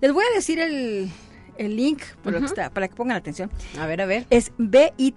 Les 0.00 0.12
voy 0.14 0.24
a 0.24 0.34
decir 0.34 0.58
el, 0.58 1.10
link 1.58 2.02
para 2.22 2.88
que 2.88 2.94
pongan 2.94 3.18
atención. 3.18 3.50
A 3.78 3.86
ver, 3.86 4.00
a 4.00 4.06
ver. 4.06 4.26
Es 4.30 4.52
bit.ly 4.56 5.12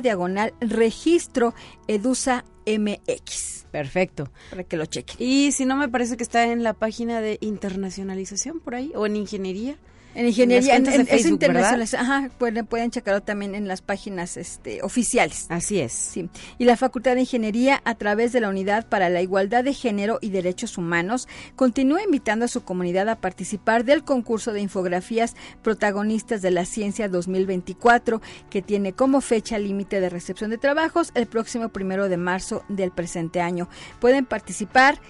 diagonal 0.00 0.54
registro 0.60 1.54
edusa 1.88 2.44
MX. 2.64 3.66
Perfecto. 3.72 4.30
Para 4.50 4.62
que 4.62 4.76
lo 4.76 4.86
chequen. 4.86 5.16
Y 5.18 5.50
si 5.50 5.64
no, 5.64 5.74
me 5.74 5.88
parece 5.88 6.16
que 6.16 6.22
está 6.22 6.44
en 6.44 6.62
la 6.62 6.74
página 6.74 7.20
de 7.20 7.38
internacionalización 7.40 8.60
por 8.60 8.76
ahí, 8.76 8.92
o 8.94 9.06
en 9.06 9.16
ingeniería. 9.16 9.76
En 10.14 10.26
ingeniería, 10.26 10.76
en, 10.76 10.86
es 10.86 11.26
internacional. 11.26 11.88
Ajá, 11.98 12.30
pueden, 12.38 12.66
pueden 12.66 12.90
checarlo 12.90 13.22
también 13.22 13.54
en 13.54 13.66
las 13.66 13.82
páginas 13.82 14.36
este, 14.36 14.82
oficiales. 14.82 15.46
Así 15.48 15.80
es. 15.80 15.92
Sí. 15.92 16.28
Y 16.58 16.64
la 16.64 16.76
Facultad 16.76 17.14
de 17.14 17.20
Ingeniería, 17.20 17.82
a 17.84 17.94
través 17.94 18.32
de 18.32 18.40
la 18.40 18.48
Unidad 18.48 18.86
para 18.88 19.08
la 19.08 19.22
Igualdad 19.22 19.64
de 19.64 19.74
Género 19.74 20.18
y 20.20 20.30
Derechos 20.30 20.78
Humanos, 20.78 21.28
continúa 21.56 22.02
invitando 22.02 22.44
a 22.44 22.48
su 22.48 22.62
comunidad 22.62 23.08
a 23.08 23.16
participar 23.16 23.84
del 23.84 24.04
concurso 24.04 24.52
de 24.52 24.60
infografías 24.60 25.34
protagonistas 25.62 26.42
de 26.42 26.50
la 26.50 26.64
ciencia 26.64 27.08
2024, 27.08 28.22
que 28.50 28.62
tiene 28.62 28.92
como 28.92 29.20
fecha 29.20 29.58
límite 29.58 30.00
de 30.00 30.10
recepción 30.10 30.50
de 30.50 30.58
trabajos 30.58 31.10
el 31.14 31.26
próximo 31.26 31.70
primero 31.70 32.08
de 32.08 32.16
marzo 32.16 32.64
del 32.68 32.92
presente 32.92 33.40
año. 33.40 33.68
Pueden 34.00 34.26
participar 34.26 35.00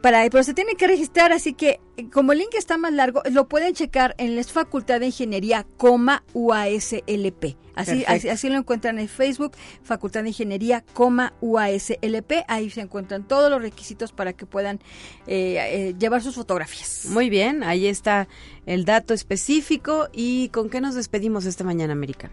para 0.00 0.28
pero 0.30 0.42
se 0.44 0.54
tiene 0.54 0.74
que 0.74 0.86
registrar, 0.86 1.32
así 1.32 1.54
que 1.54 1.80
eh, 1.96 2.08
como 2.10 2.32
el 2.32 2.38
link 2.38 2.54
está 2.54 2.78
más 2.78 2.92
largo, 2.92 3.22
lo 3.30 3.48
pueden 3.48 3.74
checar 3.74 4.14
en 4.18 4.36
la 4.36 4.44
Facultad 4.44 5.00
de 5.00 5.06
Ingeniería, 5.06 5.66
coma 5.76 6.24
UASLP. 6.32 7.56
Así, 7.74 8.04
así, 8.04 8.48
lo 8.50 8.58
encuentran 8.58 8.98
en 8.98 9.08
Facebook, 9.08 9.52
Facultad 9.82 10.22
de 10.22 10.28
Ingeniería, 10.28 10.84
coma 10.92 11.32
UASLP. 11.40 12.44
Ahí 12.46 12.68
se 12.68 12.82
encuentran 12.82 13.26
todos 13.26 13.50
los 13.50 13.62
requisitos 13.62 14.12
para 14.12 14.34
que 14.34 14.44
puedan 14.44 14.80
eh, 15.26 15.56
eh, 15.58 15.94
llevar 15.98 16.22
sus 16.22 16.34
fotografías. 16.34 17.06
Muy 17.06 17.30
bien, 17.30 17.62
ahí 17.62 17.86
está 17.86 18.28
el 18.66 18.84
dato 18.84 19.14
específico. 19.14 20.08
¿Y 20.12 20.50
con 20.50 20.68
qué 20.68 20.80
nos 20.80 20.94
despedimos 20.94 21.46
esta 21.46 21.64
mañana, 21.64 21.92
América? 21.94 22.30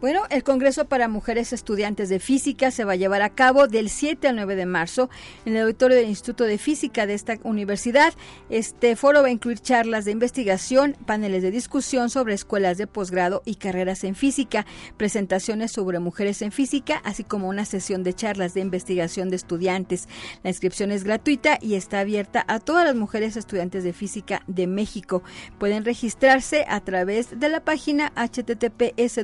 Bueno, 0.00 0.22
el 0.30 0.42
Congreso 0.42 0.86
para 0.86 1.08
Mujeres 1.08 1.52
Estudiantes 1.52 2.08
de 2.08 2.20
Física 2.20 2.70
se 2.70 2.84
va 2.84 2.92
a 2.92 2.96
llevar 2.96 3.20
a 3.20 3.34
cabo 3.34 3.66
del 3.66 3.90
7 3.90 4.28
al 4.28 4.36
9 4.36 4.56
de 4.56 4.64
marzo 4.64 5.10
en 5.44 5.56
el 5.56 5.64
auditorio 5.64 5.94
del 5.94 6.08
Instituto 6.08 6.44
de 6.44 6.56
Física 6.56 7.06
de 7.06 7.12
esta 7.12 7.36
universidad. 7.42 8.14
Este 8.48 8.96
foro 8.96 9.20
va 9.20 9.28
a 9.28 9.30
incluir 9.30 9.58
charlas 9.58 10.06
de 10.06 10.12
investigación, 10.12 10.96
paneles 11.04 11.42
de 11.42 11.50
discusión 11.50 12.08
sobre 12.08 12.32
escuelas 12.32 12.78
de 12.78 12.86
posgrado 12.86 13.42
y 13.44 13.56
carreras 13.56 14.02
en 14.04 14.14
física, 14.14 14.64
presentaciones 14.96 15.72
sobre 15.72 15.98
mujeres 15.98 16.40
en 16.40 16.50
física, 16.50 17.02
así 17.04 17.22
como 17.22 17.50
una 17.50 17.66
sesión 17.66 18.02
de 18.02 18.14
charlas 18.14 18.54
de 18.54 18.62
investigación 18.62 19.28
de 19.28 19.36
estudiantes. 19.36 20.08
La 20.42 20.48
inscripción 20.48 20.92
es 20.92 21.04
gratuita 21.04 21.58
y 21.60 21.74
está 21.74 22.00
abierta 22.00 22.42
a 22.48 22.58
todas 22.58 22.86
las 22.86 22.96
mujeres 22.96 23.36
estudiantes 23.36 23.84
de 23.84 23.92
física 23.92 24.44
de 24.46 24.66
México. 24.66 25.22
Pueden 25.58 25.84
registrarse 25.84 26.64
a 26.70 26.80
través 26.80 27.38
de 27.38 27.50
la 27.50 27.60
página 27.60 28.14
https 28.16 29.18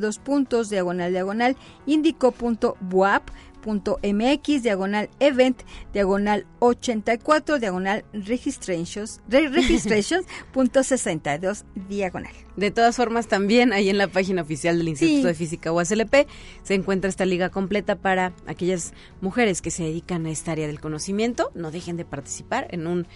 diagonal 0.71 1.13
diagonal 1.13 1.57
indico.buap.mx 1.87 4.63
diagonal 4.63 5.11
event 5.21 5.63
diagonal 5.93 6.47
84 6.61 7.59
diagonal 7.59 8.05
registrations 8.13 9.21
registrations.62 9.29 11.65
diagonal. 11.89 12.33
De 12.57 12.71
todas 12.71 12.97
formas, 12.97 13.27
también 13.27 13.73
ahí 13.73 13.89
en 13.91 13.99
la 13.99 14.07
página 14.09 14.43
oficial 14.43 14.79
del 14.79 14.89
Instituto 14.89 15.27
de 15.27 15.35
Física 15.35 15.73
UASLP 15.73 16.27
se 16.63 16.75
encuentra 16.75 17.11
esta 17.11 17.27
liga 17.27 17.51
completa 17.51 17.97
para 17.97 18.33
aquellas 18.47 18.95
mujeres 19.21 19.61
que 19.61 19.71
se 19.71 19.83
dedican 19.83 20.25
a 20.27 20.31
esta 20.31 20.53
área 20.53 20.67
del 20.67 20.81
conocimiento. 20.81 21.51
No 21.55 21.71
dejen 21.71 21.99
de 21.99 22.07
participar 22.07 22.69
en 22.71 22.87
un 22.87 23.07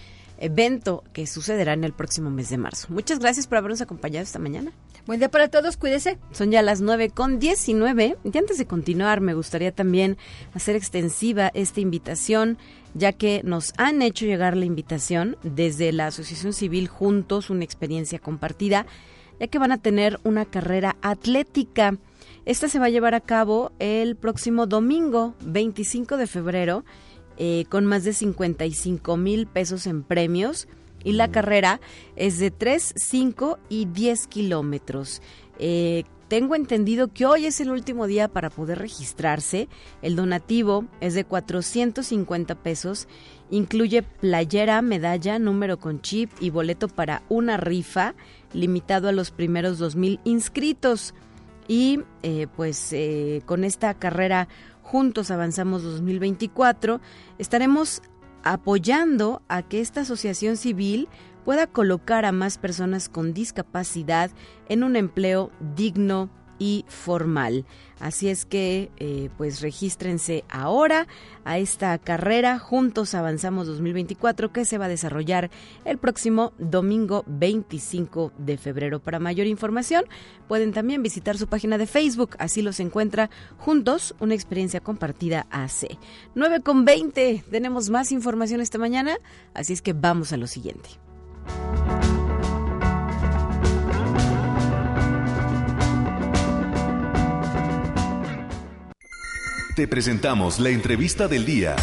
evento 0.41 1.03
que 1.13 1.27
sucederá 1.27 1.73
en 1.73 1.85
el 1.85 1.93
próximo 1.93 2.29
mes 2.29 2.49
de 2.49 2.57
marzo. 2.57 2.87
Muchas 2.89 3.19
gracias 3.19 3.47
por 3.47 3.59
habernos 3.59 3.81
acompañado 3.81 4.23
esta 4.23 4.39
mañana. 4.39 4.73
Buen 5.05 5.19
día 5.19 5.29
para 5.29 5.47
todos, 5.47 5.77
cuídese. 5.77 6.17
Son 6.31 6.51
ya 6.51 6.61
las 6.61 6.81
9 6.81 7.11
con 7.11 7.39
19 7.39 8.17
y 8.23 8.37
antes 8.37 8.57
de 8.57 8.65
continuar 8.65 9.21
me 9.21 9.33
gustaría 9.33 9.71
también 9.71 10.17
hacer 10.53 10.75
extensiva 10.75 11.51
esta 11.53 11.79
invitación 11.79 12.57
ya 12.93 13.13
que 13.13 13.41
nos 13.43 13.73
han 13.77 14.01
hecho 14.01 14.25
llegar 14.25 14.57
la 14.57 14.65
invitación 14.65 15.37
desde 15.43 15.91
la 15.91 16.07
Asociación 16.07 16.53
Civil 16.53 16.87
Juntos, 16.87 17.49
una 17.49 17.63
experiencia 17.63 18.19
compartida, 18.19 18.85
ya 19.39 19.47
que 19.47 19.59
van 19.59 19.71
a 19.71 19.81
tener 19.81 20.19
una 20.23 20.45
carrera 20.45 20.97
atlética. 21.01 21.97
Esta 22.45 22.67
se 22.67 22.79
va 22.79 22.85
a 22.85 22.89
llevar 22.89 23.13
a 23.13 23.21
cabo 23.21 23.71
el 23.79 24.15
próximo 24.15 24.65
domingo 24.65 25.35
25 25.45 26.17
de 26.17 26.27
febrero 26.27 26.83
eh, 27.43 27.65
con 27.69 27.87
más 27.87 28.03
de 28.03 28.13
55 28.13 29.17
mil 29.17 29.47
pesos 29.47 29.87
en 29.87 30.03
premios 30.03 30.67
y 31.03 31.13
la 31.13 31.31
carrera 31.31 31.81
es 32.15 32.37
de 32.37 32.51
3, 32.51 32.93
5 32.95 33.57
y 33.67 33.85
10 33.85 34.27
kilómetros. 34.27 35.23
Eh, 35.57 36.03
tengo 36.27 36.53
entendido 36.53 37.07
que 37.07 37.25
hoy 37.25 37.47
es 37.47 37.59
el 37.59 37.71
último 37.71 38.05
día 38.05 38.27
para 38.27 38.51
poder 38.51 38.77
registrarse. 38.77 39.69
El 40.03 40.15
donativo 40.15 40.85
es 40.99 41.15
de 41.15 41.23
450 41.23 42.53
pesos. 42.61 43.07
Incluye 43.49 44.03
playera, 44.03 44.83
medalla, 44.83 45.39
número 45.39 45.79
con 45.79 45.99
chip 45.99 46.29
y 46.39 46.51
boleto 46.51 46.89
para 46.89 47.23
una 47.27 47.57
rifa, 47.57 48.13
limitado 48.53 49.09
a 49.09 49.13
los 49.13 49.31
primeros 49.31 49.81
2.000 49.81 50.19
inscritos. 50.25 51.15
Y 51.67 52.01
eh, 52.21 52.45
pues 52.55 52.93
eh, 52.93 53.41
con 53.47 53.63
esta 53.63 53.95
carrera 53.95 54.47
Juntos 54.81 55.31
Avanzamos 55.31 55.83
2024, 55.83 56.99
estaremos 57.37 58.01
apoyando 58.43 59.41
a 59.47 59.61
que 59.61 59.79
esta 59.79 60.01
asociación 60.01 60.57
civil 60.57 61.07
pueda 61.45 61.67
colocar 61.67 62.25
a 62.25 62.31
más 62.31 62.57
personas 62.57 63.09
con 63.09 63.33
discapacidad 63.33 64.31
en 64.69 64.83
un 64.83 64.95
empleo 64.95 65.51
digno 65.75 66.29
y 66.61 66.85
formal. 66.87 67.65
Así 67.99 68.29
es 68.29 68.45
que, 68.45 68.91
eh, 68.97 69.29
pues 69.35 69.61
regístrense 69.61 70.43
ahora 70.47 71.07
a 71.43 71.57
esta 71.57 71.97
carrera 71.97 72.59
Juntos 72.59 73.15
Avanzamos 73.15 73.65
2024 73.65 74.53
que 74.53 74.63
se 74.63 74.77
va 74.77 74.85
a 74.85 74.87
desarrollar 74.87 75.49
el 75.85 75.97
próximo 75.97 76.53
domingo 76.59 77.23
25 77.25 78.31
de 78.37 78.59
febrero. 78.59 78.99
Para 78.99 79.17
mayor 79.17 79.47
información, 79.47 80.05
pueden 80.47 80.71
también 80.71 81.01
visitar 81.01 81.35
su 81.35 81.47
página 81.47 81.79
de 81.79 81.87
Facebook, 81.87 82.35
así 82.37 82.61
los 82.61 82.79
encuentra 82.79 83.31
Juntos, 83.57 84.13
una 84.19 84.35
experiencia 84.35 84.81
compartida 84.81 85.47
AC. 85.49 85.97
9 86.35 86.61
con 86.61 86.85
20, 86.85 87.43
tenemos 87.49 87.89
más 87.89 88.11
información 88.11 88.61
esta 88.61 88.77
mañana, 88.77 89.17
así 89.55 89.73
es 89.73 89.81
que 89.81 89.93
vamos 89.93 90.31
a 90.31 90.37
lo 90.37 90.45
siguiente. 90.45 90.89
Te 99.75 99.87
presentamos 99.87 100.59
la 100.59 100.69
entrevista 100.69 101.29
del 101.29 101.45
día. 101.45 101.77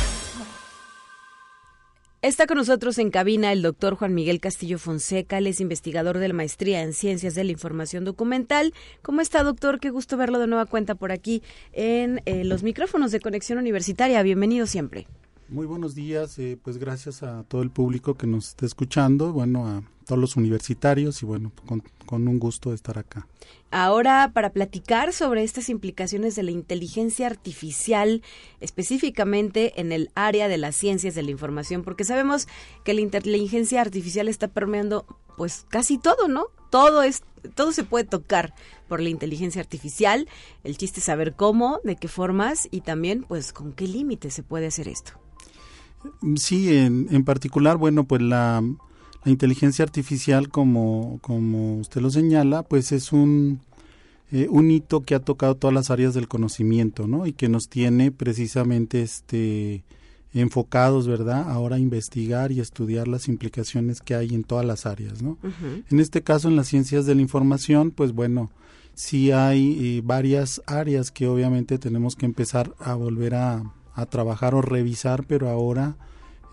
Está 2.21 2.47
con 2.47 2.59
nosotros 2.59 2.99
en 2.99 3.11
cabina 3.11 3.51
el 3.51 3.63
doctor 3.63 3.95
Juan 3.95 4.13
Miguel 4.13 4.41
Castillo 4.41 4.79
Fonseca, 4.79 5.39
él 5.39 5.47
es 5.47 5.59
investigador 5.59 6.19
de 6.19 6.29
la 6.29 6.35
maestría 6.35 6.83
en 6.83 6.93
Ciencias 6.93 7.35
de 7.35 7.45
la 7.45 7.53
Información 7.53 8.05
Documental. 8.05 8.75
¿Cómo 9.01 9.23
está, 9.23 9.43
doctor? 9.43 9.81
Qué 9.81 9.89
gusto 9.89 10.19
verlo 10.19 10.39
de 10.39 10.49
nueva 10.49 10.67
cuenta 10.67 10.97
por 10.97 11.13
aquí 11.13 11.43
en 11.73 12.21
eh, 12.27 12.45
los 12.45 12.63
micrófonos 12.63 13.11
de 13.11 13.21
Conexión 13.21 13.59
Universitaria. 13.59 14.23
Bienvenido 14.23 14.67
siempre. 14.67 15.07
Muy 15.51 15.65
buenos 15.65 15.95
días, 15.95 16.39
eh, 16.39 16.59
pues 16.63 16.77
gracias 16.77 17.23
a 17.23 17.43
todo 17.45 17.63
el 17.63 17.71
público 17.71 18.17
que 18.17 18.27
nos 18.27 18.49
está 18.49 18.67
escuchando, 18.67 19.33
bueno, 19.33 19.67
a 19.67 19.83
todos 20.05 20.21
los 20.21 20.37
universitarios 20.37 21.23
y 21.23 21.27
bueno, 21.27 21.53
con, 21.65 22.29
un 22.29 22.39
gusto 22.39 22.69
de 22.69 22.77
estar 22.77 22.99
acá. 22.99 23.27
Ahora, 23.71 24.33
para 24.35 24.51
platicar 24.51 25.15
sobre 25.15 25.45
estas 25.45 25.71
implicaciones 25.71 26.37
de 26.37 26.43
la 26.43 26.51
inteligencia 26.51 27.27
artificial, 27.27 28.23
específicamente 28.61 29.81
en 29.81 29.91
el 29.91 30.11
área 30.15 30.49
de 30.49 30.59
las 30.59 30.77
ciencias 30.77 31.15
de 31.15 31.23
la 31.23 31.31
información, 31.31 31.83
porque 31.83 32.05
sabemos 32.05 32.47
que 32.85 32.93
la 32.93 33.01
inteligencia 33.01 33.81
artificial 33.81 34.29
está 34.29 34.49
permeando 34.49 35.07
pues 35.39 35.65
casi 35.71 35.97
todo, 35.97 36.29
¿no? 36.29 36.49
Todo 36.71 37.03
es 37.03 37.23
todo 37.55 37.73
se 37.73 37.85
puede 37.85 38.05
tocar 38.05 38.53
por 38.87 39.01
la 39.01 39.09
inteligencia 39.09 39.63
artificial. 39.63 40.29
El 40.63 40.77
chiste 40.77 41.01
es 41.01 41.07
saber 41.07 41.35
cómo, 41.35 41.81
de 41.85 41.97
qué 41.97 42.09
formas 42.09 42.69
y 42.71 42.83
también 42.83 43.23
pues 43.23 43.55
con 43.55 43.73
qué 43.73 43.87
límites 43.87 44.35
se 44.35 44.43
puede 44.43 44.67
hacer 44.67 44.89
esto. 44.89 45.19
Sí, 46.37 46.75
en, 46.75 47.09
en 47.11 47.25
particular, 47.25 47.77
bueno, 47.77 48.05
pues 48.05 48.23
la, 48.23 48.63
inteligencia 49.25 49.85
artificial, 49.85 50.49
como, 50.49 51.19
como 51.21 51.79
usted 51.79 52.01
lo 52.01 52.11
señala, 52.11 52.63
pues 52.63 52.93
es 52.93 53.13
un, 53.13 53.61
eh, 54.33 54.47
un 54.51 54.71
hito 54.71 55.03
que 55.03 55.15
ha 55.15 55.21
tocado 55.21 55.55
todas 55.55 55.75
las 55.75 55.91
áreas 55.91 56.15
del 56.15 56.29
conocimiento, 56.29 57.07
¿no? 57.07 57.27
Y 57.27 57.33
que 57.33 57.49
nos 57.49 57.69
tiene 57.69 58.11
precisamente 58.11 59.03
este 59.03 59.85
enfocados, 60.35 61.09
¿verdad? 61.09 61.51
Ahora 61.51 61.77
a 61.77 61.79
investigar 61.79 62.53
y 62.53 62.61
estudiar 62.61 63.09
las 63.09 63.29
implicaciones 63.29 64.01
que 64.01 64.15
hay 64.15 64.35
en 64.35 64.45
todas 64.45 64.65
las 64.65 64.87
áreas, 64.87 65.23
¿no? 65.23 65.39
En 65.91 66.01
este 66.01 66.23
caso, 66.23 66.49
en 66.49 66.57
las 66.57 66.69
ciencias 66.69 67.07
de 67.07 67.15
la 67.15 67.23
información, 67.23 67.91
pues 67.91 68.13
bueno, 68.13 68.51
sí 68.95 69.33
hay 69.33 69.97
eh, 69.97 70.03
varias 70.05 70.63
áreas 70.67 71.11
que 71.11 71.27
obviamente 71.27 71.79
tenemos 71.79 72.15
que 72.15 72.27
empezar 72.27 72.75
a 72.79 72.95
volver 72.95 73.35
a, 73.35 73.73
a 73.99 74.07
trabajar 74.07 74.55
o 74.55 74.63
revisar, 74.63 75.25
pero 75.27 75.49
ahora 75.49 75.97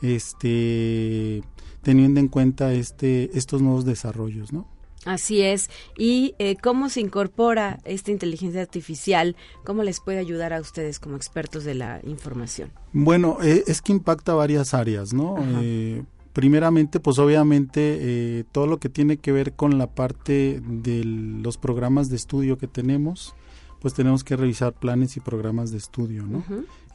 este 0.01 1.43
teniendo 1.83 2.19
en 2.19 2.27
cuenta 2.27 2.73
este 2.73 3.37
estos 3.37 3.61
nuevos 3.61 3.85
desarrollos, 3.85 4.51
¿no? 4.51 4.67
Así 5.05 5.41
es. 5.43 5.69
¿Y 5.95 6.33
eh, 6.39 6.55
cómo 6.55 6.89
se 6.89 6.99
incorpora 6.99 7.79
esta 7.85 8.09
inteligencia 8.09 8.61
artificial? 8.61 9.35
¿Cómo 9.63 9.83
les 9.83 9.99
puede 9.99 10.17
ayudar 10.17 10.51
a 10.51 10.59
ustedes 10.59 10.99
como 10.99 11.15
expertos 11.15 11.63
de 11.63 11.75
la 11.75 11.99
información? 12.03 12.71
Bueno, 12.91 13.37
eh, 13.43 13.63
es 13.67 13.83
que 13.83 13.91
impacta 13.91 14.33
varias 14.33 14.73
áreas, 14.73 15.13
¿no? 15.13 15.35
Eh, 15.61 16.03
primeramente, 16.33 16.99
pues 16.99 17.19
obviamente 17.19 18.43
todo 18.51 18.65
lo 18.65 18.79
que 18.79 18.89
tiene 18.89 19.17
que 19.17 19.31
ver 19.31 19.53
con 19.53 19.77
la 19.77 19.85
parte 19.85 20.59
de 20.65 21.03
los 21.03 21.59
programas 21.59 22.09
de 22.09 22.15
estudio 22.15 22.57
que 22.57 22.67
tenemos, 22.67 23.35
pues 23.85 23.93
tenemos 23.93 24.23
que 24.23 24.35
revisar 24.35 24.73
planes 24.73 25.15
y 25.15 25.19
programas 25.19 25.69
de 25.69 25.77
estudio, 25.77 26.23
¿no? 26.23 26.43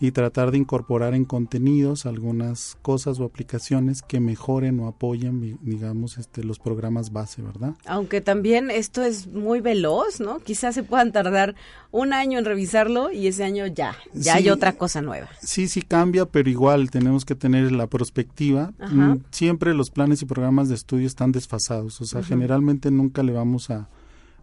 Y 0.00 0.10
tratar 0.10 0.50
de 0.50 0.58
incorporar 0.58 1.14
en 1.14 1.24
contenidos 1.24 2.04
algunas 2.04 2.76
cosas 2.82 3.20
o 3.20 3.24
aplicaciones 3.24 4.02
que 4.02 4.18
mejoren 4.18 4.80
o 4.80 4.88
apoyen, 4.88 5.56
digamos, 5.62 6.18
este, 6.18 6.42
los 6.42 6.58
programas 6.58 7.12
base, 7.12 7.42
¿verdad? 7.42 7.74
Aunque 7.86 8.20
también 8.20 8.72
esto 8.72 9.04
es 9.04 9.28
muy 9.28 9.60
veloz, 9.60 10.18
¿no? 10.18 10.40
Quizás 10.40 10.74
se 10.74 10.82
puedan 10.82 11.12
tardar 11.12 11.54
un 11.92 12.12
año 12.12 12.40
en 12.40 12.44
revisarlo 12.44 13.12
y 13.12 13.28
ese 13.28 13.44
año 13.44 13.68
ya, 13.68 13.94
ya 14.12 14.34
hay 14.34 14.50
otra 14.50 14.72
cosa 14.72 15.00
nueva. 15.00 15.28
Sí, 15.40 15.68
sí 15.68 15.82
cambia, 15.82 16.26
pero 16.26 16.50
igual 16.50 16.90
tenemos 16.90 17.24
que 17.24 17.36
tener 17.36 17.70
la 17.70 17.86
perspectiva. 17.86 18.72
Mm, 18.90 19.18
siempre 19.30 19.74
los 19.74 19.92
planes 19.92 20.22
y 20.22 20.26
programas 20.26 20.68
de 20.68 20.74
estudio 20.74 21.06
están 21.06 21.30
desfasados, 21.30 22.00
o 22.00 22.04
sea, 22.04 22.24
generalmente 22.24 22.90
nunca 22.90 23.22
le 23.22 23.32
vamos 23.32 23.70
a 23.70 23.88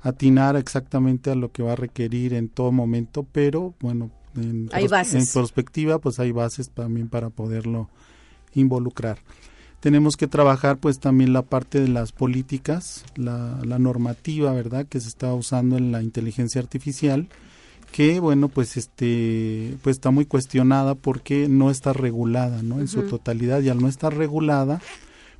atinar 0.01 0.55
exactamente 0.55 1.31
a 1.31 1.35
lo 1.35 1.51
que 1.51 1.63
va 1.63 1.73
a 1.73 1.75
requerir 1.75 2.33
en 2.33 2.49
todo 2.49 2.71
momento, 2.71 3.25
pero 3.31 3.73
bueno, 3.79 4.11
en, 4.35 4.69
hay 4.71 4.85
en 4.85 5.27
perspectiva, 5.33 5.99
pues 5.99 6.19
hay 6.19 6.31
bases 6.31 6.69
también 6.69 7.09
para 7.09 7.29
poderlo 7.29 7.89
involucrar. 8.53 9.19
Tenemos 9.79 10.17
que 10.17 10.27
trabajar 10.27 10.77
pues 10.77 10.99
también 10.99 11.33
la 11.33 11.43
parte 11.43 11.79
de 11.79 11.87
las 11.87 12.11
políticas, 12.11 13.05
la, 13.15 13.59
la 13.63 13.77
normativa, 13.77 14.51
¿verdad?, 14.51 14.87
que 14.87 14.99
se 14.99 15.07
está 15.07 15.33
usando 15.33 15.77
en 15.77 15.91
la 15.91 16.01
inteligencia 16.01 16.59
artificial, 16.59 17.27
que 17.91 18.19
bueno, 18.19 18.49
pues 18.49 18.75
este 18.75 19.77
pues 19.81 19.97
está 19.97 20.11
muy 20.11 20.25
cuestionada 20.25 20.95
porque 20.95 21.47
no 21.47 21.71
está 21.71 21.93
regulada, 21.93 22.61
¿no? 22.63 22.79
En 22.79 22.87
su 22.87 23.03
totalidad 23.03 23.61
y 23.61 23.69
al 23.69 23.79
no 23.79 23.87
estar 23.87 24.15
regulada, 24.15 24.81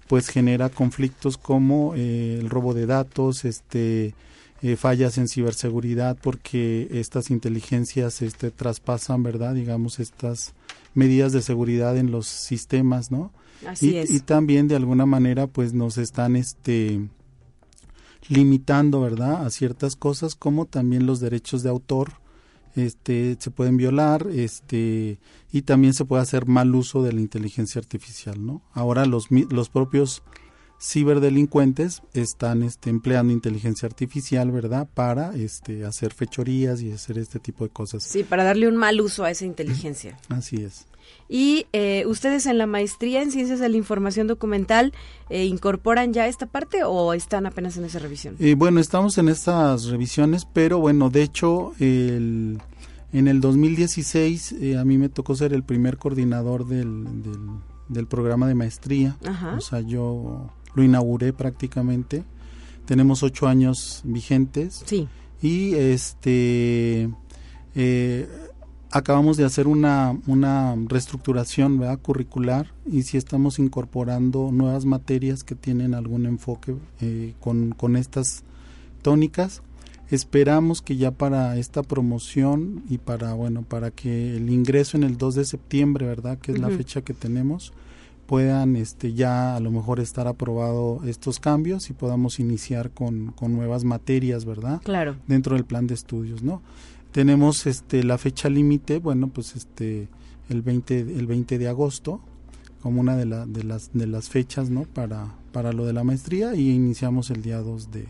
pues 0.07 0.29
genera 0.29 0.69
conflictos 0.69 1.37
como 1.37 1.93
eh, 1.95 2.37
el 2.39 2.49
robo 2.49 2.73
de 2.73 2.85
datos, 2.85 3.43
este 3.43 4.13
eh, 4.61 4.75
fallas 4.75 5.17
en 5.17 5.27
ciberseguridad 5.27 6.17
porque 6.21 6.87
estas 6.91 7.29
inteligencias 7.29 8.21
este, 8.21 8.51
traspasan, 8.51 9.23
¿verdad? 9.23 9.53
Digamos, 9.53 9.99
estas 9.99 10.53
medidas 10.93 11.31
de 11.31 11.41
seguridad 11.41 11.97
en 11.97 12.11
los 12.11 12.27
sistemas, 12.27 13.11
¿no? 13.11 13.31
Así 13.67 13.91
y, 13.91 13.97
es. 13.97 14.11
y 14.11 14.19
también 14.19 14.67
de 14.67 14.75
alguna 14.75 15.05
manera 15.05 15.47
pues 15.47 15.73
nos 15.73 15.97
están 15.97 16.35
este 16.35 17.01
limitando, 18.29 19.01
¿verdad? 19.01 19.45
A 19.45 19.49
ciertas 19.49 19.95
cosas 19.95 20.35
como 20.35 20.65
también 20.65 21.05
los 21.05 21.19
derechos 21.19 21.63
de 21.63 21.69
autor 21.69 22.13
este 22.77 23.37
se 23.39 23.51
pueden 23.51 23.77
violar, 23.77 24.27
este 24.31 25.19
y 25.51 25.63
también 25.63 25.93
se 25.93 26.05
puede 26.05 26.21
hacer 26.21 26.45
mal 26.45 26.75
uso 26.75 27.01
de 27.01 27.13
la 27.13 27.21
inteligencia 27.21 27.79
artificial, 27.79 28.45
¿no? 28.45 28.61
Ahora 28.73 29.05
los 29.05 29.27
los 29.31 29.69
propios 29.69 30.23
ciberdelincuentes 30.79 32.03
están 32.13 32.63
este, 32.63 32.89
empleando 32.89 33.33
inteligencia 33.33 33.87
artificial, 33.87 34.51
¿verdad? 34.51 34.87
Para 34.93 35.35
este, 35.35 35.85
hacer 35.85 36.13
fechorías 36.13 36.81
y 36.81 36.91
hacer 36.91 37.17
este 37.17 37.39
tipo 37.39 37.63
de 37.63 37.71
cosas. 37.71 38.03
Sí, 38.03 38.23
para 38.23 38.43
darle 38.43 38.67
un 38.67 38.77
mal 38.77 39.01
uso 39.01 39.23
a 39.23 39.31
esa 39.31 39.45
inteligencia. 39.45 40.17
Así 40.29 40.57
es. 40.57 40.85
Y 41.29 41.67
eh, 41.73 42.05
ustedes 42.05 42.45
en 42.45 42.57
la 42.57 42.67
maestría 42.67 43.21
en 43.21 43.31
Ciencias 43.31 43.59
de 43.59 43.69
la 43.69 43.77
Información 43.77 44.27
Documental, 44.27 44.93
eh, 45.29 45.45
¿incorporan 45.45 46.13
ya 46.13 46.27
esta 46.27 46.45
parte 46.45 46.83
o 46.83 47.13
están 47.13 47.45
apenas 47.45 47.77
en 47.77 47.85
esa 47.85 47.99
revisión? 47.99 48.35
Eh, 48.39 48.55
bueno, 48.55 48.79
estamos 48.79 49.17
en 49.17 49.29
estas 49.29 49.85
revisiones, 49.85 50.45
pero 50.45 50.79
bueno, 50.79 51.09
de 51.09 51.23
hecho, 51.23 51.73
el, 51.79 52.61
en 53.13 53.27
el 53.27 53.41
2016 53.41 54.55
a 54.77 54.85
mí 54.85 54.97
me 54.97 55.09
tocó 55.09 55.35
ser 55.35 55.53
el 55.53 55.63
primer 55.63 55.97
coordinador 55.97 56.65
del, 56.65 57.21
del, 57.23 57.39
del 57.89 58.07
programa 58.07 58.47
de 58.47 58.55
maestría. 58.55 59.17
Ajá. 59.25 59.55
O 59.57 59.61
sea, 59.61 59.81
yo 59.81 60.49
lo 60.77 60.83
inauguré 60.83 61.33
prácticamente. 61.33 62.23
Tenemos 62.85 63.23
ocho 63.23 63.47
años 63.47 64.01
vigentes. 64.05 64.83
Sí. 64.85 65.07
Y 65.41 65.73
este 65.73 67.09
eh, 67.75 68.27
acabamos 68.91 69.37
de 69.37 69.45
hacer 69.45 69.67
una, 69.67 70.17
una 70.27 70.75
reestructuración 70.87 71.79
¿verdad? 71.79 71.99
curricular 71.99 72.73
y 72.89 73.03
sí 73.03 73.17
estamos 73.17 73.59
incorporando 73.59 74.51
nuevas 74.51 74.85
materias 74.85 75.43
que 75.43 75.55
tienen 75.55 75.93
algún 75.93 76.25
enfoque 76.25 76.75
eh, 77.01 77.33
con, 77.39 77.71
con 77.71 77.97
estas 77.97 78.43
tónicas. 79.01 79.63
Esperamos 80.09 80.81
que 80.81 80.95
ya 80.95 81.11
para 81.11 81.57
esta 81.57 81.83
promoción 81.83 82.83
y 82.87 82.97
para 82.99 83.33
bueno 83.33 83.63
para 83.63 83.91
que 83.91 84.37
el 84.37 84.49
ingreso 84.49 84.95
en 84.95 85.03
el 85.03 85.17
2 85.17 85.35
de 85.35 85.45
septiembre, 85.45 86.05
¿verdad? 86.05 86.37
Que 86.37 86.53
es 86.53 86.59
la 86.59 86.69
fecha 86.69 87.01
que 87.01 87.13
tenemos, 87.13 87.73
puedan 88.27 88.75
este 88.75 89.13
ya 89.13 89.55
a 89.55 89.59
lo 89.59 89.71
mejor 89.71 89.99
estar 89.99 90.27
aprobado 90.27 91.01
estos 91.05 91.39
cambios 91.39 91.89
y 91.89 91.93
podamos 91.93 92.39
iniciar 92.39 92.91
con, 92.91 93.31
con 93.31 93.53
nuevas 93.53 93.83
materias, 93.85 94.45
¿verdad? 94.45 94.81
Claro. 94.83 95.15
Dentro 95.27 95.55
del 95.55 95.65
plan 95.65 95.87
de 95.87 95.95
estudios, 95.95 96.43
¿no? 96.43 96.61
Tenemos 97.11 97.65
este 97.65 98.03
la 98.03 98.17
fecha 98.17 98.49
límite, 98.49 98.99
bueno, 98.99 99.29
pues 99.29 99.55
este 99.55 100.09
el 100.49 100.61
20 100.61 100.99
el 100.99 101.25
20 101.25 101.57
de 101.57 101.67
agosto 101.67 102.21
como 102.81 103.01
una 103.01 103.15
de, 103.15 103.25
la, 103.25 103.45
de 103.45 103.63
las 103.63 103.91
de 103.93 104.05
las 104.05 104.29
fechas, 104.29 104.69
¿no? 104.69 104.83
Para 104.83 105.33
para 105.51 105.71
lo 105.71 105.85
de 105.85 105.93
la 105.93 106.03
maestría 106.03 106.53
y 106.53 106.69
iniciamos 106.69 107.31
el 107.31 107.41
día 107.41 107.59
2 107.59 107.91
de 107.91 108.07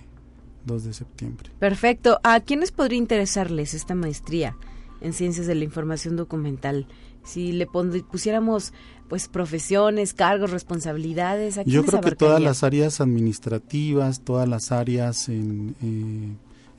2 0.65 0.83
de 0.83 0.93
septiembre. 0.93 1.49
Perfecto. 1.59 2.19
¿A 2.23 2.39
quiénes 2.41 2.71
podría 2.71 2.97
interesarles 2.97 3.73
esta 3.73 3.95
maestría 3.95 4.57
en 4.99 5.13
Ciencias 5.13 5.47
de 5.47 5.55
la 5.55 5.63
Información 5.63 6.15
Documental? 6.15 6.87
Si 7.23 7.51
le 7.51 7.67
pusiéramos 7.67 8.73
pues 9.07 9.27
profesiones, 9.27 10.13
cargos, 10.13 10.51
responsabilidades, 10.51 11.57
¿a 11.57 11.63
Yo 11.63 11.85
creo 11.85 12.01
que 12.01 12.11
todas 12.11 12.41
las 12.41 12.63
áreas 12.63 12.99
administrativas, 13.01 14.21
todas 14.21 14.47
las 14.47 14.71
áreas 14.71 15.29
en, 15.29 15.75
eh, 15.81 16.35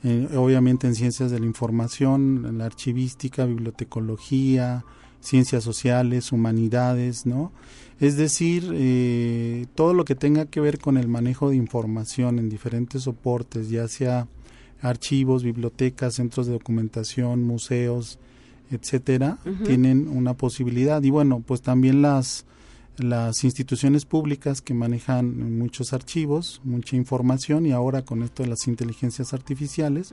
en- 0.07 0.37
obviamente 0.37 0.87
en 0.87 0.95
ciencias 0.95 1.31
de 1.31 1.39
la 1.39 1.45
información, 1.45 2.45
en 2.47 2.57
la 2.59 2.65
archivística, 2.65 3.45
bibliotecología, 3.45 4.85
ciencias 5.21 5.63
sociales, 5.63 6.31
humanidades, 6.31 7.25
¿no? 7.25 7.51
Es 7.99 8.15
decir, 8.15 8.69
eh, 8.73 9.65
todo 9.75 9.93
lo 9.93 10.05
que 10.05 10.15
tenga 10.15 10.45
que 10.45 10.61
ver 10.61 10.79
con 10.79 10.97
el 10.97 11.07
manejo 11.09 11.49
de 11.49 11.57
información 11.57 12.39
en 12.39 12.47
diferentes 12.49 13.03
soportes, 13.03 13.69
ya 13.69 13.87
sea 13.89 14.27
archivos, 14.81 15.43
bibliotecas, 15.43 16.13
centros 16.15 16.47
de 16.47 16.53
documentación, 16.53 17.43
museos, 17.43 18.17
etcétera, 18.71 19.37
tienen 19.65 20.07
una 20.07 20.35
posibilidad. 20.35 21.01
Y 21.03 21.09
bueno, 21.09 21.43
pues 21.45 21.61
también 21.61 22.01
las 22.01 22.45
las 22.97 23.45
instituciones 23.45 24.05
públicas 24.05 24.61
que 24.61 24.73
manejan 24.73 25.57
muchos 25.57 25.93
archivos, 25.93 26.59
mucha 26.65 26.97
información 26.97 27.65
y 27.65 27.71
ahora 27.71 28.03
con 28.03 28.23
esto 28.23 28.43
de 28.43 28.49
las 28.49 28.67
inteligencias 28.67 29.33
artificiales, 29.33 30.11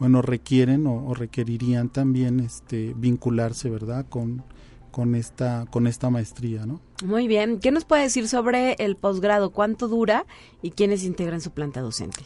bueno, 0.00 0.20
requieren 0.20 0.86
o, 0.88 1.06
o 1.06 1.14
requerirían 1.14 1.90
también 1.90 2.40
este 2.40 2.92
vincularse, 2.96 3.70
¿verdad? 3.70 4.06
con 4.08 4.42
con 4.90 5.16
esta 5.16 5.66
con 5.70 5.88
esta 5.88 6.08
maestría, 6.08 6.66
¿no? 6.66 6.80
Muy 7.04 7.26
bien. 7.26 7.58
¿Qué 7.58 7.72
nos 7.72 7.84
puede 7.84 8.02
decir 8.02 8.28
sobre 8.28 8.74
el 8.78 8.94
posgrado? 8.94 9.50
¿Cuánto 9.50 9.88
dura 9.88 10.24
y 10.62 10.70
quiénes 10.70 11.02
integran 11.02 11.40
su 11.40 11.50
planta 11.50 11.80
docente? 11.80 12.22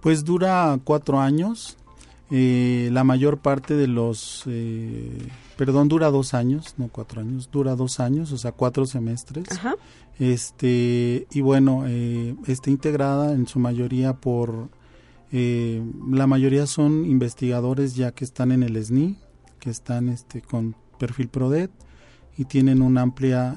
Pues 0.00 0.24
dura 0.24 0.78
cuatro 0.84 1.18
años. 1.18 1.76
Eh, 2.30 2.88
la 2.92 3.04
mayor 3.04 3.38
parte 3.38 3.74
de 3.74 3.86
los, 3.86 4.44
eh, 4.46 5.28
perdón, 5.56 5.88
dura 5.88 6.10
dos 6.10 6.34
años, 6.34 6.74
no 6.78 6.88
cuatro 6.88 7.20
años, 7.20 7.50
dura 7.52 7.76
dos 7.76 8.00
años, 8.00 8.32
o 8.32 8.38
sea, 8.38 8.52
cuatro 8.52 8.86
semestres. 8.86 9.50
Ajá. 9.52 9.74
Este, 10.18 11.26
y 11.30 11.40
bueno, 11.40 11.84
eh, 11.86 12.34
está 12.46 12.70
integrada 12.70 13.32
en 13.32 13.46
su 13.46 13.58
mayoría 13.58 14.14
por, 14.14 14.68
eh, 15.32 15.82
la 16.10 16.26
mayoría 16.26 16.66
son 16.66 17.04
investigadores 17.04 17.96
ya 17.96 18.12
que 18.12 18.24
están 18.24 18.52
en 18.52 18.62
el 18.62 18.82
SNI, 18.82 19.16
que 19.58 19.70
están 19.70 20.08
este, 20.08 20.40
con 20.40 20.76
perfil 20.98 21.28
PRODET 21.28 21.70
y 22.36 22.44
tienen 22.44 22.80
una 22.80 23.02
amplia 23.02 23.56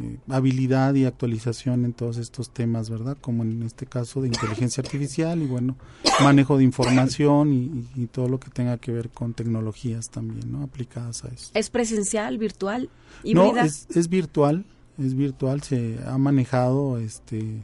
eh, 0.00 0.18
habilidad 0.28 0.94
y 0.94 1.04
actualización 1.04 1.84
en 1.84 1.92
todos 1.92 2.16
estos 2.18 2.50
temas, 2.50 2.88
¿verdad? 2.90 3.16
Como 3.20 3.42
en 3.42 3.62
este 3.62 3.86
caso 3.86 4.20
de 4.22 4.28
inteligencia 4.28 4.80
artificial 4.82 5.42
y 5.42 5.46
bueno, 5.46 5.76
manejo 6.22 6.56
de 6.58 6.64
información 6.64 7.52
y, 7.52 7.56
y- 7.56 8.02
y 8.02 8.06
todo 8.06 8.28
lo 8.28 8.38
que 8.38 8.50
tenga 8.50 8.78
que 8.78 8.92
ver 8.92 9.08
con 9.10 9.34
tecnologías 9.34 10.10
también, 10.10 10.52
¿no? 10.52 10.62
Aplicadas 10.62 11.24
a 11.24 11.28
eso. 11.28 11.50
¿Es 11.54 11.68
presencial, 11.70 12.38
virtual, 12.38 12.90
No, 13.24 13.46
híbrida? 13.46 13.64
es, 13.64 13.86
es 13.94 14.08
virtual, 14.08 14.64
es 14.98 15.14
virtual, 15.14 15.62
se 15.62 15.98
ha 16.06 16.16
manejado 16.18 16.98
este 16.98 17.62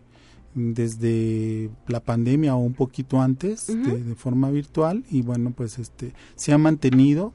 desde 0.57 1.71
la 1.89 2.01
pandemia 2.01 2.55
o 2.55 2.59
un 2.59 2.75
poquito 2.75 3.21
antes 3.21 3.67
de, 3.67 4.03
de 4.03 4.15
forma 4.15 4.51
virtual 4.51 5.05
y 5.11 5.23
bueno 5.23 5.51
pues 5.51 5.79
este 5.79 6.13
se 6.37 6.53
ha 6.53 6.59
mantenido 6.59 7.33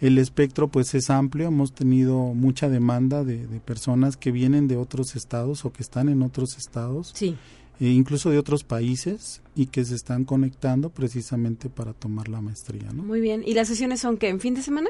el 0.00 0.18
espectro 0.18 0.68
pues 0.68 0.94
es 0.94 1.10
amplio 1.10 1.48
hemos 1.48 1.72
tenido 1.72 2.18
mucha 2.34 2.68
demanda 2.68 3.22
de, 3.24 3.46
de 3.46 3.60
personas 3.60 4.16
que 4.16 4.32
vienen 4.32 4.66
de 4.68 4.76
otros 4.76 5.14
estados 5.16 5.64
o 5.64 5.72
que 5.72 5.82
están 5.82 6.08
en 6.08 6.22
otros 6.22 6.56
estados 6.56 7.12
Sí. 7.14 7.36
e 7.80 7.88
incluso 7.88 8.30
de 8.30 8.38
otros 8.38 8.64
países 8.64 9.42
y 9.54 9.66
que 9.66 9.84
se 9.84 9.94
están 9.94 10.24
conectando 10.24 10.90
precisamente 10.90 11.68
para 11.68 11.92
tomar 11.92 12.28
la 12.28 12.40
maestría 12.40 12.90
¿no? 12.92 13.02
Muy 13.02 13.20
bien. 13.20 13.42
¿Y 13.46 13.54
las 13.54 13.68
sesiones 13.68 14.00
son 14.00 14.16
qué? 14.16 14.28
¿En 14.28 14.40
fin 14.40 14.54
de 14.54 14.62
semana? 14.62 14.88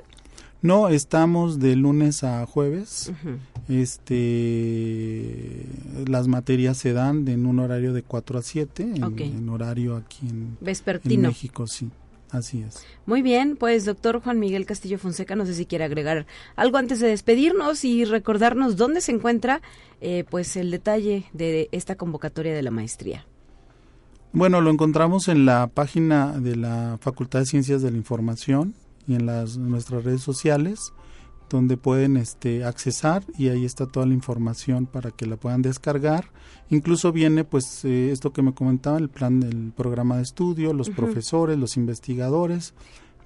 no 0.62 0.88
estamos 0.90 1.58
de 1.58 1.74
lunes 1.74 2.22
a 2.22 2.44
jueves 2.44 3.10
este 3.68 5.66
las 6.06 6.28
materias 6.28 6.76
se 6.76 6.92
dan 6.92 7.26
en 7.28 7.46
un 7.46 7.58
horario 7.60 7.92
de 7.92 8.02
4 8.02 8.38
a 8.38 8.42
7 8.42 8.82
en, 8.96 9.18
en 9.18 9.48
horario 9.48 9.96
aquí 9.96 10.26
en, 10.28 10.36
en 10.36 10.58
Vespertino. 10.60 11.28
México 11.28 11.66
sí 11.66 11.88
Así 12.30 12.62
es. 12.62 12.84
Muy 13.06 13.22
bien, 13.22 13.56
pues 13.56 13.84
doctor 13.84 14.20
Juan 14.22 14.38
Miguel 14.38 14.66
Castillo 14.66 14.98
Fonseca, 14.98 15.34
no 15.34 15.46
sé 15.46 15.54
si 15.54 15.66
quiere 15.66 15.84
agregar 15.84 16.26
algo 16.54 16.78
antes 16.78 17.00
de 17.00 17.08
despedirnos 17.08 17.84
y 17.84 18.04
recordarnos 18.04 18.76
dónde 18.76 19.00
se 19.00 19.12
encuentra 19.12 19.62
eh, 20.00 20.24
pues 20.30 20.56
el 20.56 20.70
detalle 20.70 21.24
de 21.32 21.68
esta 21.72 21.96
convocatoria 21.96 22.54
de 22.54 22.62
la 22.62 22.70
maestría. 22.70 23.26
Bueno, 24.32 24.60
lo 24.60 24.70
encontramos 24.70 25.26
en 25.26 25.44
la 25.44 25.66
página 25.66 26.38
de 26.38 26.54
la 26.54 26.98
Facultad 27.00 27.40
de 27.40 27.46
Ciencias 27.46 27.82
de 27.82 27.90
la 27.90 27.96
Información 27.96 28.74
y 29.08 29.14
en 29.14 29.26
las 29.26 29.56
nuestras 29.56 30.04
redes 30.04 30.20
sociales 30.20 30.92
donde 31.56 31.76
pueden 31.76 32.16
este 32.16 32.64
accesar 32.64 33.24
y 33.36 33.48
ahí 33.48 33.64
está 33.64 33.86
toda 33.86 34.06
la 34.06 34.14
información 34.14 34.86
para 34.86 35.10
que 35.10 35.26
la 35.26 35.36
puedan 35.36 35.62
descargar. 35.62 36.30
Incluso 36.68 37.12
viene 37.12 37.44
pues 37.44 37.84
eh, 37.84 38.10
esto 38.10 38.32
que 38.32 38.42
me 38.42 38.54
comentaba 38.54 38.98
el 38.98 39.08
plan 39.08 39.40
del 39.40 39.72
programa 39.72 40.16
de 40.16 40.22
estudio, 40.22 40.72
los 40.72 40.90
profesores, 40.90 41.58
los 41.58 41.76
investigadores, 41.76 42.74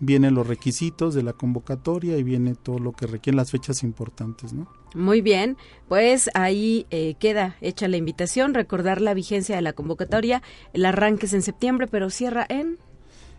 vienen 0.01 0.35
los 0.35 0.47
requisitos 0.47 1.15
de 1.15 1.23
la 1.23 1.33
convocatoria 1.33 2.17
y 2.17 2.23
viene 2.23 2.55
todo 2.55 2.79
lo 2.79 2.93
que 2.93 3.07
requieren 3.07 3.37
las 3.37 3.51
fechas 3.51 3.83
importantes, 3.83 4.53
¿no? 4.53 4.69
Muy 4.95 5.21
bien, 5.21 5.57
pues 5.89 6.31
ahí 6.35 6.87
eh, 6.91 7.15
queda 7.19 7.57
hecha 7.61 7.89
la 7.89 7.97
invitación, 7.97 8.55
recordar 8.55 9.01
la 9.01 9.15
vigencia 9.15 9.57
de 9.57 9.63
la 9.63 9.73
convocatoria, 9.73 10.43
el 10.73 10.87
arranque 10.87 11.27
es 11.27 11.33
en 11.33 11.43
septiembre, 11.43 11.89
pero 11.89 12.11
cierra 12.11 12.47
en 12.49 12.79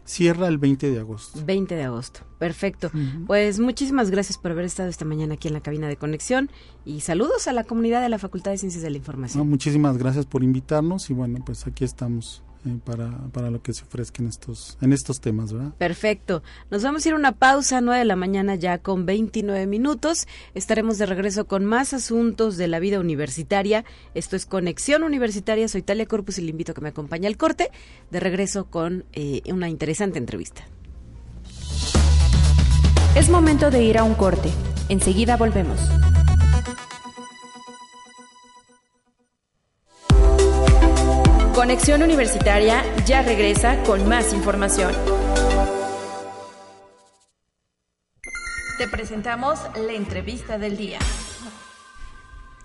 Cierra 0.06 0.48
el 0.48 0.60
20 0.60 0.92
de 0.92 1.00
agosto. 1.00 1.40
20 1.44 1.76
de 1.76 1.84
agosto. 1.84 2.22
Perfecto. 2.38 2.92
Pues 3.26 3.60
muchísimas 3.60 4.12
gracias 4.12 4.38
por 4.38 4.52
haber 4.52 4.66
estado 4.66 4.88
esta 4.88 5.04
mañana 5.04 5.34
aquí 5.34 5.48
en 5.48 5.56
la 5.56 5.62
cabina 5.62 5.88
de 5.88 5.98
conexión 5.98 6.52
y 6.86 7.00
saludos 7.02 7.48
a 7.48 7.54
la 7.54 7.64
comunidad 7.64 8.02
de 8.02 8.10
la 8.10 8.20
Facultad 8.20 8.52
de 8.52 8.60
Ciencias 8.60 8.84
de 8.84 8.92
la 8.92 8.98
Información. 8.98 9.50
muchísimas 9.50 9.98
gracias 9.98 10.26
por 10.26 10.44
invitarnos 10.44 11.10
y 11.10 11.14
bueno, 11.14 11.40
pues 11.44 11.66
aquí 11.66 11.84
estamos 11.84 12.44
eh, 12.66 12.80
para, 12.84 13.12
para 13.32 13.50
lo 13.50 13.62
que 13.62 13.74
se 13.74 13.84
ofrezca 13.84 14.22
en 14.22 14.30
estos, 14.30 14.78
en 14.82 14.94
estos 14.94 15.22
temas, 15.22 15.54
¿verdad? 15.54 15.74
Perfecto. 15.78 16.44
Nos 16.72 16.84
vamos 16.84 17.06
a 17.06 17.10
ir 17.10 17.14
a 17.14 17.18
una 17.18 17.32
pausa, 17.34 17.82
9 17.82 18.00
de 18.00 18.06
la 18.06 18.16
mañana 18.16 18.56
ya 18.56 18.78
con 18.80 19.06
29 19.06 19.68
minutos. 19.68 20.28
Estaremos 20.54 20.98
de 20.98 21.06
regreso 21.06 21.46
con 21.46 21.66
más 21.66 21.94
asuntos 21.94 22.58
de 22.58 22.68
la 22.68 22.80
vida 22.80 23.00
universitaria. 23.00 23.86
Esto 24.14 24.36
es 24.36 24.46
Conexión 24.46 25.04
Universitaria. 25.04 25.68
Soy 25.68 25.82
Talia 25.82 26.06
Corpus 26.06 26.38
y 26.40 26.42
le 26.42 26.52
invito 26.52 26.72
a 26.72 26.76
que 26.76 26.82
me 26.82 26.90
acompañe 26.90 27.28
al 27.28 27.38
corte. 27.38 27.72
De 28.12 28.20
regreso 28.20 28.66
con 28.66 29.06
eh, 29.14 29.42
una 29.52 29.70
interesante 29.70 30.20
entrevista. 30.20 30.64
Es 33.16 33.30
momento 33.30 33.72
de 33.72 33.84
ir 33.84 33.98
a 33.98 34.04
un 34.04 34.16
corte. 34.16 34.50
Enseguida 34.90 35.38
volvemos. 35.38 35.80
Conexión 41.56 42.04
Universitaria 42.04 42.84
ya 43.06 43.22
regresa 43.22 43.82
con 43.84 44.10
más 44.10 44.34
información. 44.34 44.94
Te 48.78 48.90
presentamos 48.90 49.62
la 49.78 49.94
entrevista 49.94 50.58
del 50.58 50.76
día. 50.76 51.00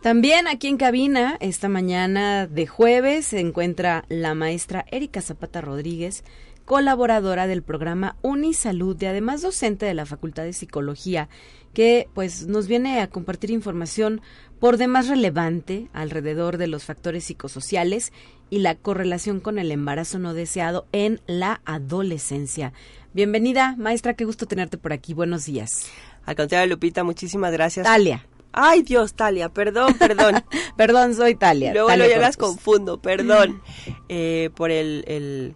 También 0.02 0.48
aquí 0.48 0.66
en 0.66 0.76
cabina, 0.76 1.36
esta 1.38 1.68
mañana 1.68 2.48
de 2.48 2.66
jueves, 2.66 3.26
se 3.26 3.38
encuentra 3.38 4.04
la 4.08 4.34
maestra 4.34 4.84
Erika 4.90 5.22
Zapata 5.22 5.60
Rodríguez, 5.60 6.24
colaboradora 6.64 7.46
del 7.46 7.62
programa 7.62 8.16
Unisalud 8.22 9.00
y 9.00 9.06
además 9.06 9.40
docente 9.40 9.86
de 9.86 9.94
la 9.94 10.04
Facultad 10.04 10.42
de 10.42 10.52
Psicología, 10.52 11.28
que 11.74 12.08
pues 12.12 12.48
nos 12.48 12.66
viene 12.66 13.00
a 13.00 13.08
compartir 13.08 13.52
información 13.52 14.20
por 14.58 14.78
demás 14.78 15.06
relevante 15.06 15.88
alrededor 15.92 16.58
de 16.58 16.66
los 16.66 16.84
factores 16.84 17.24
psicosociales 17.24 18.12
y 18.50 18.58
la 18.58 18.74
correlación 18.74 19.40
con 19.40 19.58
el 19.58 19.70
embarazo 19.70 20.18
no 20.18 20.34
deseado 20.34 20.86
en 20.92 21.20
la 21.26 21.62
adolescencia. 21.64 22.72
Bienvenida, 23.12 23.76
maestra, 23.78 24.14
qué 24.14 24.24
gusto 24.24 24.46
tenerte 24.46 24.76
por 24.76 24.92
aquí. 24.92 25.14
Buenos 25.14 25.46
días. 25.46 25.86
Al 26.26 26.36
contrario, 26.36 26.66
Lupita, 26.74 27.04
muchísimas 27.04 27.52
gracias. 27.52 27.84
Talia. 27.84 28.26
Ay, 28.52 28.82
Dios, 28.82 29.14
Talia, 29.14 29.48
perdón, 29.48 29.94
perdón. 29.94 30.44
perdón, 30.76 31.14
soy 31.14 31.36
Talia. 31.36 31.72
Luego, 31.72 31.88
Talia 31.88 32.08
ya 32.08 32.18
las 32.18 32.36
confundo, 32.36 33.00
perdón. 33.00 33.62
Eh, 34.08 34.50
por 34.56 34.72
el, 34.72 35.04
el, 35.06 35.54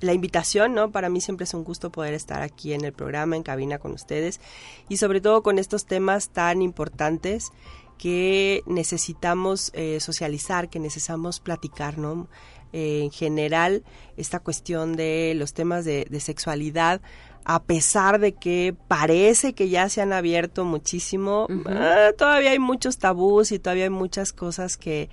la 0.00 0.14
invitación, 0.14 0.74
¿no? 0.74 0.90
Para 0.90 1.10
mí 1.10 1.20
siempre 1.20 1.44
es 1.44 1.54
un 1.54 1.64
gusto 1.64 1.90
poder 1.90 2.14
estar 2.14 2.42
aquí 2.42 2.72
en 2.72 2.84
el 2.84 2.92
programa, 2.92 3.36
en 3.36 3.42
cabina 3.42 3.78
con 3.78 3.92
ustedes 3.92 4.40
y 4.88 4.96
sobre 4.96 5.20
todo 5.20 5.42
con 5.42 5.58
estos 5.58 5.84
temas 5.84 6.30
tan 6.30 6.62
importantes 6.62 7.52
que 8.00 8.62
necesitamos 8.64 9.70
eh, 9.74 10.00
socializar, 10.00 10.70
que 10.70 10.78
necesitamos 10.78 11.38
platicar, 11.38 11.98
¿no? 11.98 12.28
Eh, 12.72 13.02
en 13.04 13.10
general, 13.10 13.82
esta 14.16 14.38
cuestión 14.38 14.96
de 14.96 15.34
los 15.36 15.52
temas 15.52 15.84
de, 15.84 16.06
sexualidad, 16.18 17.02
a 17.44 17.62
pesar 17.62 18.18
de 18.18 18.32
que 18.32 18.74
parece 18.88 19.52
que 19.52 19.68
ya 19.68 19.90
se 19.90 20.00
han 20.00 20.14
abierto 20.14 20.64
muchísimo, 20.64 21.46
ah, 21.66 22.12
todavía 22.16 22.52
hay 22.52 22.58
muchos 22.58 22.96
tabús 22.96 23.52
y 23.52 23.58
todavía 23.58 23.84
hay 23.84 23.90
muchas 23.90 24.32
cosas 24.32 24.78
que 24.78 25.10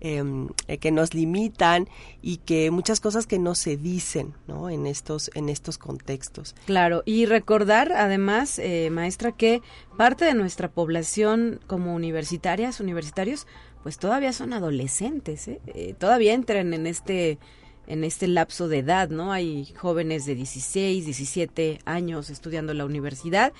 eh, 0.00 0.78
que 0.78 0.90
nos 0.90 1.14
limitan 1.14 1.88
y 2.22 2.38
que 2.38 2.70
muchas 2.70 3.00
cosas 3.00 3.26
que 3.26 3.38
no 3.38 3.54
se 3.54 3.76
dicen 3.76 4.34
¿no? 4.46 4.70
en 4.70 4.86
estos 4.86 5.30
en 5.34 5.48
estos 5.48 5.78
contextos 5.78 6.54
claro 6.66 7.02
y 7.04 7.26
recordar 7.26 7.92
además 7.92 8.58
eh, 8.58 8.88
maestra 8.90 9.32
que 9.32 9.62
parte 9.96 10.24
de 10.24 10.34
nuestra 10.34 10.70
población 10.70 11.60
como 11.66 11.94
universitarias 11.94 12.80
universitarios 12.80 13.46
pues 13.82 13.98
todavía 13.98 14.32
son 14.32 14.52
adolescentes 14.52 15.48
¿eh? 15.48 15.60
eh 15.66 15.94
todavía 15.98 16.32
entran 16.32 16.72
en 16.72 16.86
este 16.86 17.38
en 17.86 18.04
este 18.04 18.28
lapso 18.28 18.68
de 18.68 18.78
edad, 18.78 19.08
¿no? 19.08 19.32
Hay 19.32 19.74
jóvenes 19.76 20.24
de 20.24 20.36
16, 20.36 21.04
17 21.04 21.80
años 21.84 22.30
estudiando 22.30 22.72
la 22.72 22.84
universidad 22.84 23.52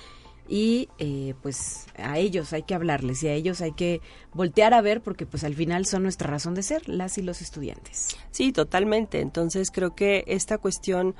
y 0.51 0.89
eh, 0.99 1.33
pues 1.41 1.85
a 1.95 2.17
ellos 2.17 2.51
hay 2.51 2.63
que 2.63 2.75
hablarles 2.75 3.23
y 3.23 3.29
a 3.29 3.33
ellos 3.33 3.61
hay 3.61 3.71
que 3.71 4.01
voltear 4.33 4.73
a 4.73 4.81
ver 4.81 4.99
porque 4.99 5.25
pues 5.25 5.45
al 5.45 5.55
final 5.55 5.85
son 5.85 6.03
nuestra 6.03 6.29
razón 6.29 6.55
de 6.55 6.61
ser, 6.61 6.89
las 6.89 7.17
y 7.17 7.21
los 7.21 7.41
estudiantes. 7.41 8.17
Sí, 8.31 8.51
totalmente. 8.51 9.21
Entonces 9.21 9.71
creo 9.71 9.95
que 9.95 10.25
esta 10.27 10.57
cuestión 10.57 11.15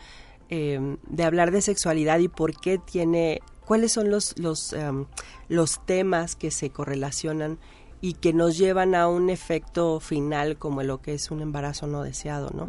em, 0.50 0.98
de 1.08 1.24
hablar 1.24 1.52
de 1.52 1.62
sexualidad 1.62 2.20
y 2.20 2.28
por 2.28 2.60
qué 2.60 2.78
tiene, 2.78 3.40
cuáles 3.64 3.94
son 3.94 4.12
los, 4.12 4.38
los, 4.38 4.74
em, 4.74 5.06
los 5.48 5.86
temas 5.86 6.36
que 6.36 6.52
se 6.52 6.70
correlacionan 6.70 7.58
y 8.02 8.16
que 8.16 8.34
nos 8.34 8.58
llevan 8.58 8.96
a 8.96 9.08
un 9.08 9.30
efecto 9.30 10.02
final 10.02 10.58
como 10.58 10.84
lo 10.84 11.02
que 11.02 11.14
es 11.14 11.32
un 11.32 11.42
embarazo 11.42 11.88
no 11.88 12.04
deseado, 12.04 12.50
¿no? 12.54 12.68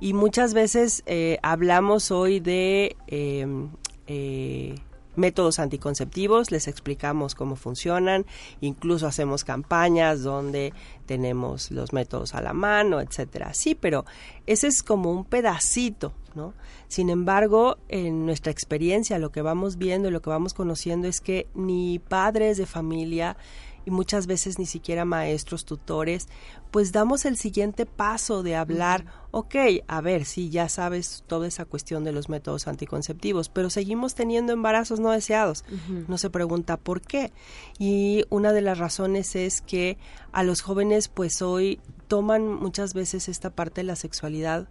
Y 0.00 0.12
muchas 0.12 0.52
veces 0.52 1.02
eh, 1.06 1.38
hablamos 1.42 2.10
hoy 2.10 2.40
de 2.40 2.96
em, 3.06 3.70
eh, 4.06 4.74
métodos 5.16 5.58
anticonceptivos, 5.58 6.50
les 6.50 6.68
explicamos 6.68 7.34
cómo 7.34 7.56
funcionan, 7.56 8.26
incluso 8.60 9.06
hacemos 9.06 9.44
campañas 9.44 10.22
donde 10.22 10.72
tenemos 11.06 11.70
los 11.70 11.92
métodos 11.92 12.34
a 12.34 12.40
la 12.40 12.52
mano, 12.52 13.00
etcétera. 13.00 13.54
Sí, 13.54 13.74
pero 13.74 14.04
ese 14.46 14.66
es 14.66 14.82
como 14.82 15.10
un 15.10 15.24
pedacito, 15.24 16.12
¿no? 16.34 16.54
Sin 16.88 17.10
embargo, 17.10 17.78
en 17.88 18.26
nuestra 18.26 18.52
experiencia, 18.52 19.18
lo 19.18 19.30
que 19.30 19.42
vamos 19.42 19.76
viendo 19.76 20.08
y 20.08 20.12
lo 20.12 20.22
que 20.22 20.30
vamos 20.30 20.54
conociendo 20.54 21.08
es 21.08 21.20
que 21.20 21.48
ni 21.54 21.98
padres 21.98 22.56
de 22.56 22.66
familia 22.66 23.36
y 23.84 23.90
muchas 23.90 24.26
veces 24.26 24.58
ni 24.58 24.66
siquiera 24.66 25.04
maestros, 25.04 25.64
tutores, 25.64 26.28
pues 26.70 26.92
damos 26.92 27.24
el 27.24 27.36
siguiente 27.36 27.86
paso 27.86 28.42
de 28.42 28.56
hablar, 28.56 29.04
ok, 29.30 29.54
a 29.86 30.00
ver, 30.00 30.24
sí, 30.24 30.50
ya 30.50 30.68
sabes 30.68 31.24
toda 31.26 31.46
esa 31.46 31.64
cuestión 31.64 32.04
de 32.04 32.12
los 32.12 32.28
métodos 32.28 32.66
anticonceptivos, 32.66 33.48
pero 33.48 33.70
seguimos 33.70 34.14
teniendo 34.14 34.52
embarazos 34.52 35.00
no 35.00 35.10
deseados. 35.10 35.64
No 36.08 36.18
se 36.18 36.30
pregunta 36.30 36.76
por 36.76 37.00
qué. 37.00 37.32
Y 37.78 38.24
una 38.30 38.52
de 38.52 38.62
las 38.62 38.78
razones 38.78 39.36
es 39.36 39.60
que 39.60 39.98
a 40.32 40.42
los 40.42 40.62
jóvenes 40.62 41.08
pues 41.08 41.42
hoy 41.42 41.80
toman 42.08 42.52
muchas 42.52 42.94
veces 42.94 43.28
esta 43.28 43.50
parte 43.50 43.80
de 43.82 43.86
la 43.86 43.96
sexualidad 43.96 44.68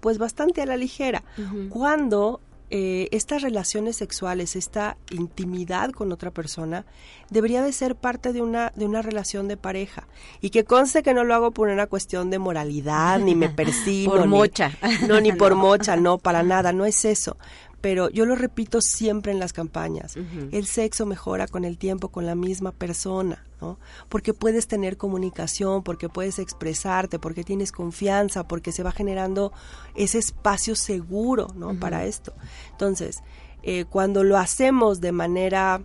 pues 0.00 0.18
bastante 0.18 0.62
a 0.62 0.66
la 0.66 0.76
ligera, 0.76 1.24
cuando 1.70 2.40
eh, 2.70 3.08
estas 3.12 3.42
relaciones 3.42 3.96
sexuales, 3.96 4.56
esta 4.56 4.96
intimidad 5.10 5.90
con 5.90 6.12
otra 6.12 6.30
persona, 6.30 6.84
debería 7.30 7.62
de 7.62 7.72
ser 7.72 7.96
parte 7.96 8.32
de 8.32 8.42
una, 8.42 8.72
de 8.76 8.86
una 8.86 9.02
relación 9.02 9.48
de 9.48 9.56
pareja. 9.56 10.06
Y 10.40 10.50
que 10.50 10.64
conste 10.64 11.02
que 11.02 11.14
no 11.14 11.24
lo 11.24 11.34
hago 11.34 11.50
por 11.50 11.68
una 11.68 11.86
cuestión 11.86 12.30
de 12.30 12.38
moralidad, 12.38 13.18
ni 13.20 13.34
me 13.34 13.48
persigo. 13.48 14.12
por 14.12 14.26
mocha. 14.26 14.72
No, 15.06 15.20
ni 15.20 15.32
por 15.34 15.54
mocha, 15.54 15.96
no, 15.96 16.18
para 16.18 16.42
nada, 16.42 16.72
no 16.72 16.84
es 16.84 17.04
eso 17.04 17.36
pero 17.80 18.10
yo 18.10 18.26
lo 18.26 18.34
repito 18.34 18.80
siempre 18.80 19.32
en 19.32 19.38
las 19.38 19.52
campañas. 19.52 20.16
El 20.50 20.66
sexo 20.66 21.06
mejora 21.06 21.46
con 21.46 21.64
el 21.64 21.78
tiempo 21.78 22.08
con 22.08 22.26
la 22.26 22.34
misma 22.34 22.72
persona, 22.72 23.44
¿no? 23.60 23.78
Porque 24.08 24.34
puedes 24.34 24.66
tener 24.66 24.96
comunicación, 24.96 25.82
porque 25.82 26.08
puedes 26.08 26.38
expresarte, 26.38 27.18
porque 27.18 27.44
tienes 27.44 27.70
confianza, 27.70 28.48
porque 28.48 28.72
se 28.72 28.82
va 28.82 28.90
generando 28.90 29.52
ese 29.94 30.18
espacio 30.18 30.74
seguro, 30.74 31.48
¿no? 31.54 31.78
Para 31.78 32.04
esto. 32.04 32.32
Entonces, 32.72 33.22
eh, 33.62 33.84
cuando 33.84 34.24
lo 34.24 34.38
hacemos 34.38 35.00
de 35.00 35.12
manera 35.12 35.82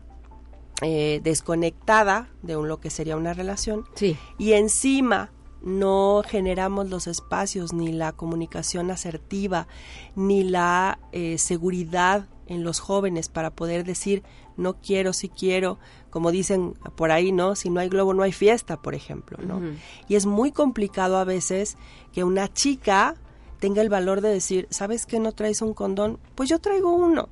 eh, 0.82 1.22
desconectada 1.24 2.30
de 2.42 2.58
un, 2.58 2.68
lo 2.68 2.80
que 2.80 2.90
sería 2.90 3.18
una 3.18 3.34
relación, 3.34 3.86
sí. 3.96 4.18
y 4.40 4.54
encima 4.54 5.32
no 5.64 6.22
generamos 6.28 6.90
los 6.90 7.08
espacios 7.08 7.74
ni 7.74 7.92
la 7.92 8.12
comunicación 8.12 8.92
asertiva 8.92 9.68
ni 10.16 10.44
la 10.44 11.00
eh, 11.12 11.38
seguridad 11.38 12.28
en 12.48 12.64
los 12.64 12.80
jóvenes 12.80 13.30
para 13.30 13.52
poder 13.52 13.86
decir 13.86 14.24
no 14.58 14.76
quiero, 14.76 15.14
si 15.14 15.30
quiero, 15.30 15.80
como 16.10 16.32
dicen 16.32 16.74
por 16.96 17.12
ahí, 17.12 17.32
¿no? 17.32 17.56
Si 17.56 17.70
no 17.70 17.80
hay 17.80 17.90
globo 17.90 18.14
no 18.14 18.24
hay 18.24 18.32
fiesta, 18.32 18.82
por 18.82 18.94
ejemplo, 18.94 19.38
¿no? 19.42 19.62
Y 20.08 20.16
es 20.16 20.26
muy 20.26 20.52
complicado 20.52 21.18
a 21.18 21.24
veces 21.24 21.78
que 22.12 22.24
una 22.24 22.52
chica 22.54 23.16
tenga 23.60 23.82
el 23.82 23.90
valor 23.90 24.22
de 24.22 24.30
decir, 24.30 24.68
¿sabes 24.70 25.06
que 25.06 25.20
no 25.20 25.32
traes 25.32 25.62
un 25.62 25.74
condón? 25.74 26.20
Pues 26.36 26.50
yo 26.50 26.60
traigo 26.60 26.94
uno. 26.94 27.30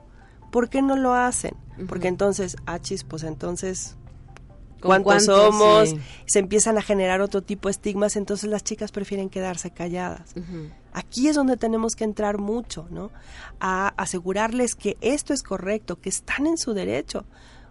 ¿Por 0.49 0.69
qué 0.69 0.81
no 0.81 0.95
lo 0.95 1.13
hacen? 1.13 1.55
Porque 1.87 2.07
entonces, 2.07 2.57
achis, 2.65 3.03
pues 3.03 3.23
entonces 3.23 3.97
cuántos 4.81 5.25
somos, 5.25 5.95
se 6.25 6.39
empiezan 6.39 6.77
a 6.77 6.81
generar 6.81 7.21
otro 7.21 7.41
tipo 7.41 7.69
de 7.69 7.71
estigmas, 7.71 8.15
entonces 8.15 8.49
las 8.49 8.63
chicas 8.63 8.91
prefieren 8.91 9.29
quedarse 9.29 9.71
calladas. 9.71 10.33
Aquí 10.93 11.27
es 11.27 11.35
donde 11.35 11.57
tenemos 11.57 11.95
que 11.95 12.03
entrar 12.03 12.37
mucho, 12.37 12.87
¿no? 12.89 13.11
A 13.59 13.89
asegurarles 13.97 14.75
que 14.75 14.97
esto 15.01 15.33
es 15.33 15.43
correcto, 15.43 15.99
que 15.99 16.09
están 16.09 16.47
en 16.47 16.57
su 16.57 16.73
derecho. 16.73 17.25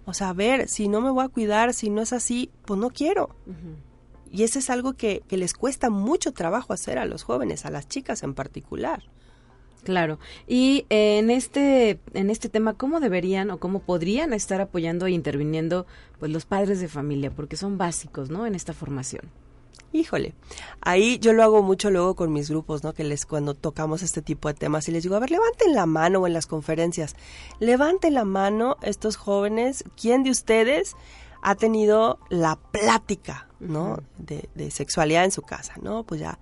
O 0.06 0.14
sea, 0.14 0.30
a 0.30 0.32
ver, 0.32 0.68
si 0.68 0.88
no 0.88 1.00
me 1.00 1.10
voy 1.10 1.24
a 1.24 1.28
cuidar, 1.28 1.74
si 1.74 1.90
no 1.90 2.00
es 2.00 2.12
así, 2.12 2.50
pues 2.64 2.80
no 2.80 2.90
quiero. 2.90 3.36
Y 4.30 4.44
eso 4.44 4.58
es 4.58 4.70
algo 4.70 4.94
que, 4.94 5.22
que 5.28 5.36
les 5.36 5.54
cuesta 5.54 5.90
mucho 5.90 6.32
trabajo 6.32 6.72
hacer 6.72 6.98
a 6.98 7.04
los 7.04 7.24
jóvenes, 7.24 7.66
a 7.66 7.70
las 7.70 7.88
chicas 7.88 8.22
en 8.22 8.34
particular. 8.34 9.02
Claro. 9.84 10.18
Y 10.46 10.86
en 10.90 11.30
este 11.30 12.00
en 12.14 12.30
este 12.30 12.48
tema, 12.48 12.74
¿cómo 12.74 13.00
deberían 13.00 13.50
o 13.50 13.58
cómo 13.58 13.80
podrían 13.80 14.32
estar 14.32 14.60
apoyando 14.60 15.06
e 15.06 15.12
interviniendo 15.12 15.86
pues 16.18 16.30
los 16.30 16.44
padres 16.44 16.80
de 16.80 16.88
familia, 16.88 17.30
porque 17.30 17.56
son 17.56 17.78
básicos, 17.78 18.30
¿no? 18.30 18.46
En 18.46 18.54
esta 18.54 18.74
formación. 18.74 19.30
Híjole, 19.92 20.34
ahí 20.80 21.18
yo 21.18 21.32
lo 21.32 21.42
hago 21.42 21.62
mucho 21.62 21.90
luego 21.90 22.14
con 22.14 22.32
mis 22.32 22.48
grupos, 22.48 22.84
¿no? 22.84 22.92
Que 22.92 23.02
les 23.02 23.26
cuando 23.26 23.54
tocamos 23.54 24.02
este 24.02 24.22
tipo 24.22 24.46
de 24.46 24.54
temas 24.54 24.88
y 24.88 24.92
les 24.92 25.02
digo, 25.02 25.16
a 25.16 25.18
ver, 25.18 25.32
levanten 25.32 25.74
la 25.74 25.86
mano 25.86 26.26
en 26.28 26.32
las 26.32 26.46
conferencias, 26.46 27.16
levanten 27.58 28.14
la 28.14 28.24
mano 28.24 28.76
estos 28.82 29.16
jóvenes, 29.16 29.82
¿quién 30.00 30.22
de 30.22 30.30
ustedes 30.30 30.94
ha 31.42 31.56
tenido 31.56 32.20
la 32.28 32.56
plática, 32.56 33.48
¿no? 33.58 33.98
de, 34.18 34.48
de 34.54 34.70
sexualidad 34.70 35.24
en 35.24 35.32
su 35.32 35.42
casa, 35.42 35.74
¿no? 35.82 36.04
Pues 36.04 36.20
ya 36.20 36.38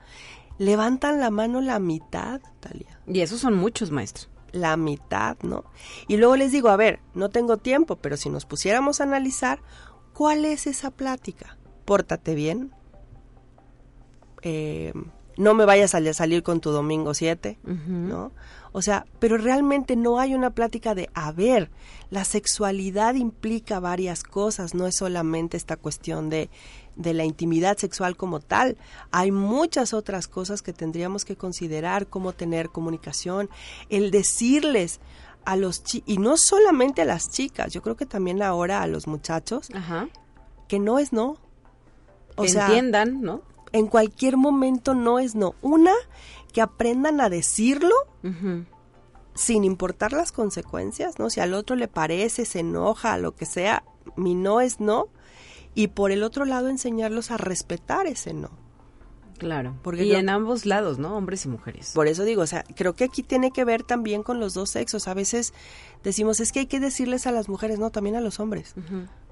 levantan 0.58 1.20
la 1.20 1.30
mano 1.30 1.60
la 1.60 1.78
mitad, 1.78 2.40
Talia. 2.60 3.00
Y 3.06 3.20
esos 3.20 3.40
son 3.40 3.54
muchos, 3.54 3.90
maestros. 3.90 4.28
La 4.52 4.76
mitad, 4.76 5.36
¿no? 5.42 5.64
Y 6.06 6.16
luego 6.16 6.36
les 6.36 6.52
digo, 6.52 6.68
a 6.68 6.76
ver, 6.76 7.00
no 7.14 7.28
tengo 7.28 7.58
tiempo, 7.58 7.96
pero 7.96 8.16
si 8.16 8.30
nos 8.30 8.44
pusiéramos 8.44 9.00
a 9.00 9.04
analizar, 9.04 9.60
¿cuál 10.12 10.44
es 10.44 10.66
esa 10.66 10.90
plática? 10.90 11.58
Pórtate 11.84 12.34
bien. 12.34 12.72
Eh, 14.42 14.92
no 15.38 15.54
me 15.54 15.64
vayas 15.64 15.94
a 15.94 16.12
salir 16.12 16.42
con 16.42 16.60
tu 16.60 16.70
domingo 16.70 17.14
7, 17.14 17.58
¿no? 17.62 18.32
O 18.72 18.82
sea, 18.82 19.06
pero 19.20 19.38
realmente 19.38 19.94
no 19.94 20.18
hay 20.18 20.34
una 20.34 20.50
plática 20.50 20.94
de, 20.94 21.08
a 21.14 21.30
ver, 21.30 21.70
la 22.10 22.24
sexualidad 22.24 23.14
implica 23.14 23.78
varias 23.78 24.24
cosas, 24.24 24.74
no 24.74 24.86
es 24.86 24.96
solamente 24.96 25.56
esta 25.56 25.76
cuestión 25.76 26.28
de 26.28 26.50
de 26.98 27.14
la 27.14 27.24
intimidad 27.24 27.78
sexual 27.78 28.16
como 28.16 28.40
tal. 28.40 28.76
Hay 29.10 29.30
muchas 29.30 29.94
otras 29.94 30.28
cosas 30.28 30.60
que 30.60 30.74
tendríamos 30.74 31.24
que 31.24 31.36
considerar, 31.36 32.08
como 32.08 32.34
tener 32.34 32.68
comunicación, 32.68 33.48
el 33.88 34.10
decirles 34.10 35.00
a 35.44 35.56
los 35.56 35.82
y 36.04 36.18
no 36.18 36.36
solamente 36.36 37.02
a 37.02 37.04
las 37.06 37.30
chicas, 37.30 37.72
yo 37.72 37.80
creo 37.80 37.96
que 37.96 38.04
también 38.04 38.42
ahora 38.42 38.82
a 38.82 38.86
los 38.86 39.06
muchachos, 39.06 39.68
que 40.66 40.78
no 40.78 40.98
es 40.98 41.12
no. 41.12 41.38
O 42.36 42.42
que 42.42 42.50
entiendan, 42.50 43.22
¿no? 43.22 43.42
En 43.72 43.86
cualquier 43.86 44.36
momento 44.36 44.94
no 44.94 45.18
es 45.18 45.34
no. 45.34 45.54
Una, 45.62 45.94
que 46.52 46.60
aprendan 46.60 47.20
a 47.20 47.30
decirlo 47.30 47.94
sin 49.34 49.62
importar 49.64 50.12
las 50.12 50.32
consecuencias, 50.32 51.20
¿no? 51.20 51.30
Si 51.30 51.38
al 51.38 51.54
otro 51.54 51.76
le 51.76 51.86
parece, 51.86 52.44
se 52.44 52.60
enoja, 52.60 53.16
lo 53.18 53.36
que 53.36 53.46
sea, 53.46 53.84
mi 54.16 54.34
no 54.34 54.60
es 54.60 54.80
no 54.80 55.08
y 55.78 55.86
por 55.86 56.10
el 56.10 56.24
otro 56.24 56.44
lado 56.44 56.70
enseñarlos 56.70 57.30
a 57.30 57.36
respetar 57.36 58.08
ese 58.08 58.34
no. 58.34 58.50
Claro, 59.38 59.76
porque 59.84 60.04
y 60.04 60.12
en 60.16 60.28
ambos 60.28 60.66
lados, 60.66 60.98
¿no? 60.98 61.16
Hombres 61.16 61.44
y 61.44 61.48
mujeres. 61.48 61.92
Por 61.94 62.08
eso 62.08 62.24
digo, 62.24 62.42
o 62.42 62.46
sea, 62.48 62.64
creo 62.74 62.96
que 62.96 63.04
aquí 63.04 63.22
tiene 63.22 63.52
que 63.52 63.64
ver 63.64 63.84
también 63.84 64.24
con 64.24 64.40
los 64.40 64.54
dos 64.54 64.70
sexos. 64.70 65.06
A 65.06 65.14
veces 65.14 65.54
decimos, 66.02 66.40
es 66.40 66.50
que 66.50 66.58
hay 66.58 66.66
que 66.66 66.80
decirles 66.80 67.28
a 67.28 67.30
las 67.30 67.48
mujeres, 67.48 67.78
no, 67.78 67.90
también 67.90 68.16
a 68.16 68.20
los 68.20 68.40
hombres. 68.40 68.74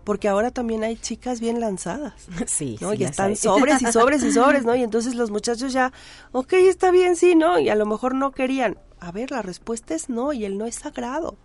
Porque 0.05 0.29
ahora 0.29 0.53
también 0.53 0.85
hay 0.85 0.97
chicas 0.97 1.41
bien 1.41 1.59
lanzadas. 1.59 2.29
Sí, 2.47 2.79
¿no? 2.81 2.95
y 2.95 3.03
están 3.03 3.35
sobres 3.35 3.83
y 3.83 3.91
sobres 3.91 4.23
y 4.23 4.31
sobres, 4.31 4.65
¿no? 4.65 4.77
Y 4.77 4.83
entonces 4.85 5.17
los 5.17 5.33
muchachos 5.33 5.73
ya, 5.73 5.93
ok, 6.31 6.53
está 6.53 6.93
bien, 6.93 7.17
sí, 7.17 7.35
¿no? 7.35 7.59
Y 7.59 7.71
a 7.71 7.75
lo 7.75 7.87
mejor 7.87 8.15
no 8.15 8.31
querían. 8.31 8.79
A 9.01 9.11
ver, 9.11 9.33
la 9.33 9.43
respuesta 9.43 9.97
es 9.97 10.09
no, 10.09 10.33
y 10.33 10.45
el 10.45 10.59
no 10.59 10.67
es 10.67 10.77
sagrado. 10.77 11.39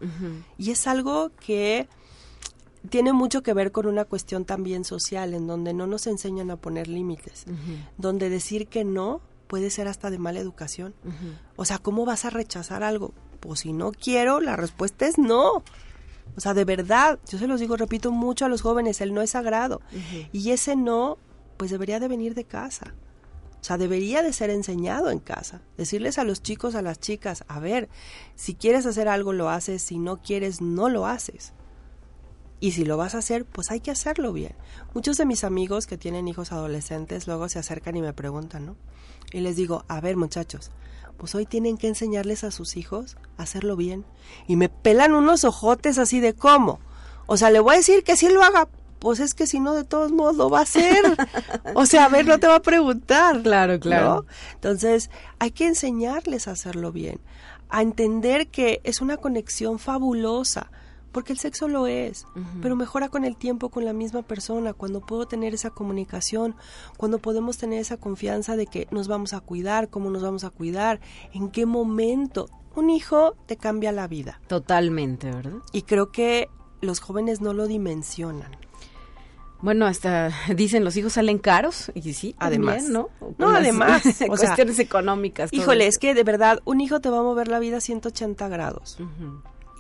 Y 0.60 0.70
es 0.70 0.86
algo 0.86 1.32
que 1.44 1.90
tiene 2.90 3.14
mucho 3.14 3.44
que 3.44 3.54
ver 3.54 3.72
con 3.72 3.86
una 3.86 4.06
cuestión 4.06 4.46
también 4.46 4.84
social, 4.84 5.34
en 5.34 5.48
donde 5.48 5.74
no 5.74 5.88
nos 5.88 6.08
enseñan 6.08 6.52
a 6.52 6.58
poner 6.58 6.88
límites, 6.88 7.46
donde 7.98 8.30
decir 8.30 8.68
que 8.68 8.84
no 8.84 9.22
puede 9.48 9.70
ser 9.70 9.88
hasta 9.88 10.10
de 10.10 10.18
mala 10.18 10.40
educación. 10.40 10.94
O 11.56 11.66
sea, 11.66 11.78
¿cómo 11.78 12.06
vas 12.06 12.26
a 12.26 12.30
rechazar 12.30 12.84
algo? 12.84 13.14
Pues 13.40 13.62
si 13.62 13.74
no 13.74 13.92
quiero, 13.92 14.40
la 14.40 14.56
respuesta 14.56 15.06
es 15.06 15.18
no. 15.18 15.64
O 16.36 16.40
sea, 16.40 16.54
de 16.54 16.66
verdad, 16.66 17.20
yo 17.30 17.38
se 17.38 17.48
los 17.48 17.60
digo, 17.60 17.76
repito 17.76 18.12
mucho 18.12 18.46
a 18.46 18.50
los 18.50 18.62
jóvenes, 18.62 19.02
el 19.02 19.14
no 19.14 19.22
es 19.22 19.32
sagrado. 19.32 19.82
Y 20.32 20.52
ese 20.52 20.76
no, 20.76 21.18
pues 21.58 21.72
debería 21.72 22.00
de 22.00 22.08
venir 22.08 22.34
de 22.34 22.46
casa. 22.46 22.94
O 23.60 23.64
sea, 23.64 23.78
debería 23.78 24.24
de 24.24 24.34
ser 24.34 24.50
enseñado 24.50 25.12
en 25.12 25.20
casa. 25.20 25.62
Decirles 25.78 26.18
a 26.18 26.24
los 26.24 26.42
chicos, 26.42 26.74
a 26.74 26.82
las 26.82 27.00
chicas, 27.00 27.44
a 27.48 27.60
ver, 27.60 27.90
si 28.36 28.56
quieres 28.56 28.88
hacer 28.88 29.08
algo 29.08 29.34
lo 29.34 29.50
haces, 29.50 29.84
si 29.84 30.00
no 30.00 30.22
quieres 30.22 30.62
no 30.62 30.90
lo 30.90 31.06
haces. 31.06 31.54
Y 32.62 32.74
si 32.74 32.86
lo 32.86 32.96
vas 32.96 33.16
a 33.16 33.18
hacer, 33.18 33.44
pues 33.44 33.72
hay 33.72 33.80
que 33.80 33.90
hacerlo 33.90 34.32
bien. 34.34 34.54
Muchos 34.94 35.18
de 35.18 35.26
mis 35.26 35.44
amigos 35.44 35.88
que 35.88 35.98
tienen 35.98 36.28
hijos 36.28 36.52
adolescentes 36.52 37.26
luego 37.26 37.50
se 37.50 37.58
acercan 37.58 37.98
y 37.98 38.02
me 38.02 38.14
preguntan, 38.14 38.68
¿no? 38.68 38.76
Y 39.34 39.40
les 39.40 39.56
digo, 39.56 39.84
a 39.88 40.00
ver 40.00 40.16
muchachos, 40.16 40.70
pues 41.18 41.34
hoy 41.34 41.48
tienen 41.48 41.76
que 41.76 41.88
enseñarles 41.88 42.44
a 42.44 42.52
sus 42.52 42.78
hijos 42.78 43.18
a 43.38 43.44
hacerlo 43.44 43.76
bien. 43.76 44.06
Y 44.48 44.58
me 44.58 44.70
pelan 44.70 45.16
unos 45.16 45.44
ojotes 45.44 45.98
así 45.98 46.20
de 46.20 46.36
cómo. 46.36 46.80
O 47.26 47.36
sea, 47.36 47.50
le 47.50 47.60
voy 47.60 47.74
a 47.74 47.78
decir 47.78 48.04
que 48.04 48.16
si 48.16 48.30
lo 48.30 48.44
haga, 48.44 48.68
pues 49.00 49.20
es 49.20 49.34
que 49.34 49.48
si 49.48 49.60
no, 49.60 49.74
de 49.74 49.84
todos 49.84 50.12
modos 50.12 50.36
lo 50.36 50.52
va 50.52 50.60
a 50.60 50.64
hacer. 50.64 51.02
o 51.74 51.88
sea, 51.88 52.06
a 52.06 52.10
ver, 52.10 52.28
no 52.28 52.38
te 52.38 52.46
va 52.46 52.58
a 52.58 52.62
preguntar. 52.62 53.42
Claro, 53.42 53.80
claro. 53.80 54.28
Entonces, 54.54 55.10
hay 55.40 55.50
que 55.50 55.66
enseñarles 55.66 56.48
a 56.48 56.52
hacerlo 56.52 56.92
bien, 56.92 57.20
a 57.70 57.82
entender 57.82 58.50
que 58.50 58.82
es 58.84 59.02
una 59.02 59.18
conexión 59.18 59.80
fabulosa 59.80 60.70
porque 61.12 61.34
el 61.34 61.40
sexo 61.40 61.68
lo 61.68 61.88
es, 61.88 62.26
pero 62.62 62.76
mejora 62.76 63.10
con 63.10 63.26
el 63.26 63.36
tiempo 63.36 63.70
con 63.70 63.86
la 63.86 63.94
misma 63.94 64.22
persona, 64.22 64.74
cuando 64.74 65.02
puedo 65.02 65.28
tener 65.28 65.54
esa 65.54 65.70
comunicación, 65.70 66.56
cuando 66.98 67.20
podemos 67.20 67.58
tener 67.58 67.80
esa 67.80 67.98
confianza 67.98 68.56
de 68.56 68.68
que 68.68 68.88
nos 68.92 69.08
vamos 69.08 69.34
a 69.34 69.42
cuidar, 69.42 69.90
cómo 69.90 70.10
nos 70.10 70.24
vamos 70.24 70.44
a 70.44 70.50
cuidar, 70.50 71.02
en 71.34 71.50
qué 71.50 71.66
momento. 71.66 72.50
Un 72.76 72.90
hijo 72.90 73.36
te 73.48 73.58
cambia 73.58 73.92
la 73.92 74.08
vida. 74.08 74.40
Totalmente, 74.48 75.30
¿verdad? 75.30 75.60
Y 75.74 75.82
creo 75.82 76.12
que 76.12 76.50
los 76.80 77.00
jóvenes 77.00 77.42
no 77.42 77.54
lo 77.54 77.68
dimensionan. 77.68 78.52
Bueno, 79.62 79.86
hasta 79.86 80.32
dicen 80.56 80.84
los 80.84 80.98
hijos 80.98 81.14
salen 81.14 81.38
caros 81.38 81.92
y 81.94 82.14
sí, 82.14 82.36
además, 82.40 82.90
¿no? 82.90 83.10
no, 83.38 83.50
además, 83.50 84.04
o 84.24 84.28
cuestiones 84.28 84.80
económicas. 84.80 85.54
Híjole, 85.54 85.88
es 85.88 85.98
que 85.98 86.14
de 86.14 86.24
verdad 86.24 86.62
un 86.66 86.82
hijo 86.82 87.00
te 87.00 87.10
va 87.10 87.20
a 87.20 87.24
mover 87.24 87.48
la 87.48 87.60
vida 87.60 87.80
180 87.80 88.48
grados 88.48 88.98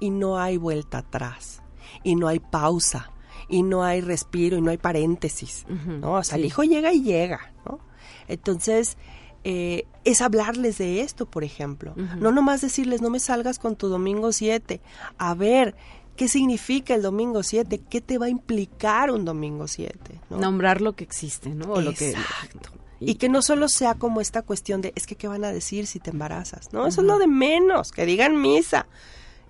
y 0.01 0.09
no 0.09 0.37
hay 0.37 0.57
vuelta 0.57 0.97
atrás 0.97 1.61
y 2.03 2.15
no 2.15 2.27
hay 2.27 2.39
pausa 2.39 3.11
y 3.47 3.63
no 3.63 3.83
hay 3.83 4.01
respiro 4.01 4.57
y 4.57 4.61
no 4.61 4.71
hay 4.71 4.77
paréntesis, 4.77 5.65
¿no? 5.67 6.13
O 6.13 6.23
sea, 6.23 6.37
el 6.37 6.45
hijo 6.45 6.63
llega 6.63 6.91
y 6.91 7.03
llega, 7.03 7.53
¿no? 7.65 7.79
Entonces, 8.27 8.97
eh, 9.43 9.85
es 10.03 10.21
hablarles 10.21 10.77
de 10.77 11.01
esto, 11.01 11.25
por 11.25 11.43
ejemplo. 11.43 11.93
No 12.17 12.31
nomás 12.31 12.61
decirles, 12.61 13.01
no 13.01 13.09
me 13.09 13.19
salgas 13.19 13.59
con 13.59 13.75
tu 13.75 13.87
domingo 13.87 14.31
7. 14.31 14.81
A 15.17 15.33
ver, 15.33 15.75
¿qué 16.15 16.27
significa 16.27 16.95
el 16.95 17.01
domingo 17.01 17.43
7? 17.43 17.81
¿Qué 17.89 18.01
te 18.01 18.17
va 18.17 18.27
a 18.27 18.29
implicar 18.29 19.11
un 19.11 19.25
domingo 19.25 19.67
7? 19.67 20.21
Nombrar 20.29 20.81
lo 20.81 20.95
que 20.95 21.03
existe, 21.03 21.49
¿no? 21.49 21.73
O 21.73 21.81
Exacto. 21.81 22.71
y, 22.99 23.15
que 23.15 23.29
no 23.29 23.41
solo 23.41 23.67
sea 23.67 23.95
como 23.95 24.21
esta 24.21 24.43
cuestión 24.43 24.81
de, 24.81 24.93
es 24.95 25.05
que, 25.05 25.15
¿qué 25.15 25.27
van 25.27 25.43
a 25.43 25.51
decir 25.51 25.87
si 25.87 25.99
te 25.99 26.11
embarazas? 26.11 26.71
No, 26.71 26.87
eso 26.87 27.01
es 27.01 27.07
lo 27.07 27.17
de 27.17 27.27
menos, 27.27 27.91
que 27.91 28.05
digan 28.05 28.39
misa. 28.39 28.87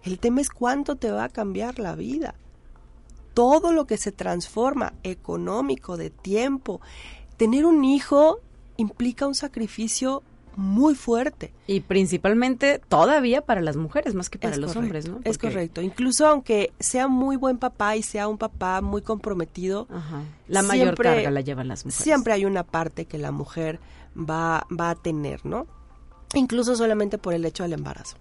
El 0.03 0.19
tema 0.19 0.41
es 0.41 0.49
cuánto 0.49 0.95
te 0.95 1.11
va 1.11 1.25
a 1.25 1.29
cambiar 1.29 1.79
la 1.79 1.95
vida. 1.95 2.35
Todo 3.33 3.71
lo 3.71 3.85
que 3.85 3.97
se 3.97 4.11
transforma, 4.11 4.93
económico, 5.03 5.95
de 5.97 6.09
tiempo. 6.09 6.81
Tener 7.37 7.65
un 7.65 7.83
hijo 7.85 8.39
implica 8.77 9.25
un 9.27 9.35
sacrificio 9.35 10.21
muy 10.57 10.95
fuerte. 10.95 11.53
Y 11.65 11.79
principalmente 11.79 12.79
todavía 12.89 13.41
para 13.41 13.61
las 13.61 13.77
mujeres, 13.77 14.15
más 14.15 14.29
que 14.29 14.37
para 14.37 14.53
Es 14.53 14.59
los 14.59 14.73
correcto, 14.73 14.85
hombres, 14.85 15.07
¿no? 15.09 15.19
Es 15.23 15.37
correcto. 15.37 15.81
Incluso 15.81 16.27
aunque 16.27 16.73
sea 16.79 17.07
muy 17.07 17.37
buen 17.37 17.57
papá 17.57 17.95
y 17.95 18.03
sea 18.03 18.27
un 18.27 18.37
papá 18.37 18.81
muy 18.81 19.01
comprometido, 19.01 19.87
Ajá. 19.89 20.23
La 20.49 20.61
mayor 20.61 20.87
Siempre- 20.87 21.09
carga 21.09 21.31
la 21.31 21.39
llevan 21.41 21.69
las 21.69 21.85
mujeres. 21.85 22.03
siempre 22.03 22.33
hay 22.33 22.43
una 22.43 22.63
parte 22.63 23.05
que 23.05 23.17
la 23.17 23.31
mujer 23.31 23.79
va, 24.17 24.67
va 24.77 24.89
a 24.89 24.95
tener, 24.95 25.45
¿no? 25.45 25.67
Incluso 26.33 26.75
solamente 26.75 27.17
por 27.17 27.33
el 27.33 27.43
hecho 27.45 27.63
del 27.63 27.73
embarazo, 27.73 28.17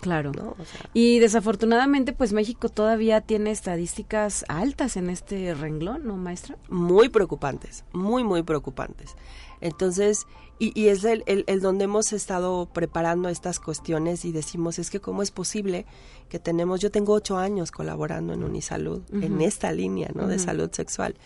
claro. 0.00 0.32
¿no? 0.32 0.56
O 0.58 0.64
sea, 0.64 0.90
Y 0.92 1.18
desafortunadamente, 1.18 2.12
pues 2.12 2.32
México 2.32 2.68
todavía 2.68 3.20
tiene 3.22 3.50
estadísticas 3.50 4.44
altas 4.48 4.96
en 4.96 5.10
este 5.10 5.54
renglón, 5.54 6.06
¿no, 6.06 6.16
maestra? 6.16 6.56
muy 6.68 7.08
preocupantes, 7.08 7.84
muy, 7.92 8.22
muy 8.24 8.42
preocupantes. 8.42 9.16
Entonces, 9.60 10.26
y, 10.58 10.78
y 10.80 10.88
es 10.88 11.04
el, 11.04 11.24
el, 11.26 11.44
el 11.46 11.60
donde 11.60 11.84
hemos 11.84 12.12
estado 12.12 12.66
preparando 12.72 13.28
estas 13.28 13.58
cuestiones 13.60 14.24
y 14.24 14.32
decimos, 14.32 14.78
es 14.78 14.90
que 14.90 15.00
cómo 15.00 15.22
es 15.22 15.30
posible 15.30 15.86
que 16.28 16.38
tenemos, 16.38 16.80
yo 16.80 16.90
tengo 16.90 17.12
ocho 17.12 17.38
años 17.38 17.70
colaborando 17.72 18.34
en 18.34 18.44
Unisalud, 18.44 19.02
en 19.12 19.40
esta 19.40 19.72
línea, 19.72 20.10
¿no? 20.14 20.26
De 20.26 20.38
salud 20.38 20.70
sexual. 20.72 21.16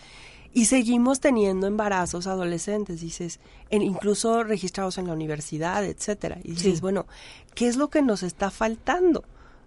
Y 0.55 0.67
seguimos 0.67 1.21
teniendo 1.21 1.67
embarazos 1.67 2.27
adolescentes, 2.27 3.01
dices, 3.01 3.41
en, 3.71 3.81
incluso 3.83 4.45
registrados 4.45 4.99
en 4.99 5.07
la 5.07 5.15
universidad, 5.15 5.85
etcétera. 5.85 6.39
Y 6.45 6.51
dices, 6.53 6.75
Sí. 6.77 6.81
bueno, 6.83 7.07
¿qué 7.55 7.69
es 7.69 7.77
lo 7.77 7.89
que 7.89 8.03
nos 8.03 8.23
está 8.23 8.51
faltando? 8.51 9.25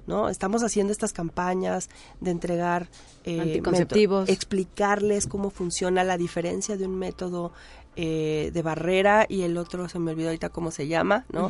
¿No? 0.07 0.29
Estamos 0.29 0.61
haciendo 0.61 0.91
estas 0.91 1.13
campañas 1.13 1.89
de 2.21 2.29
entregar 2.29 2.87
eh, 3.23 3.41
Anticonceptivos. 3.41 4.25
método- 4.25 4.33
explicarles 4.33 5.25
cómo 5.25 5.49
funciona 5.49 6.03
la 6.03 6.15
diferencia 6.19 6.77
de 6.77 6.85
un 6.85 6.95
método 6.99 7.51
eh, 7.95 8.51
de 8.53 8.61
barrera 8.61 9.25
y 9.27 9.41
el 9.41 9.57
otro 9.57 9.89
se 9.89 9.97
me 9.97 10.11
olvidó 10.11 10.27
ahorita 10.27 10.49
cómo 10.49 10.69
se 10.69 10.87
llama, 10.87 11.25
¿no? 11.31 11.49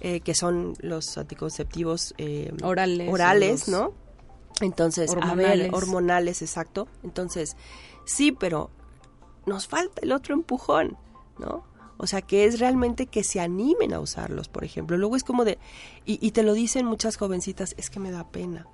Eh, 0.00 0.20
que 0.20 0.34
son 0.36 0.74
los 0.80 1.18
anticonceptivos 1.18 2.14
eh, 2.18 2.52
Orales, 2.62 3.12
orales, 3.12 3.66
¿no? 3.68 3.92
Entonces, 4.60 5.10
a 5.10 5.14
ver, 5.14 5.24
hormonales. 5.24 5.72
hormonales, 5.72 6.42
exacto. 6.42 6.86
Entonces, 7.02 7.56
sí, 8.04 8.30
pero 8.30 8.70
nos 9.46 9.66
falta 9.66 10.00
el 10.02 10.12
otro 10.12 10.34
empujón, 10.34 10.96
¿no? 11.38 11.64
O 11.98 12.06
sea, 12.06 12.20
que 12.20 12.44
es 12.44 12.60
realmente 12.60 13.06
que 13.06 13.24
se 13.24 13.40
animen 13.40 13.94
a 13.94 14.00
usarlos, 14.00 14.48
por 14.48 14.64
ejemplo. 14.64 14.98
Luego 14.98 15.16
es 15.16 15.24
como 15.24 15.44
de, 15.44 15.58
y, 16.04 16.18
y 16.24 16.32
te 16.32 16.42
lo 16.42 16.52
dicen 16.52 16.84
muchas 16.84 17.16
jovencitas, 17.16 17.74
es 17.78 17.88
que 17.88 18.00
me 18.00 18.10
da 18.10 18.30
pena. 18.30 18.66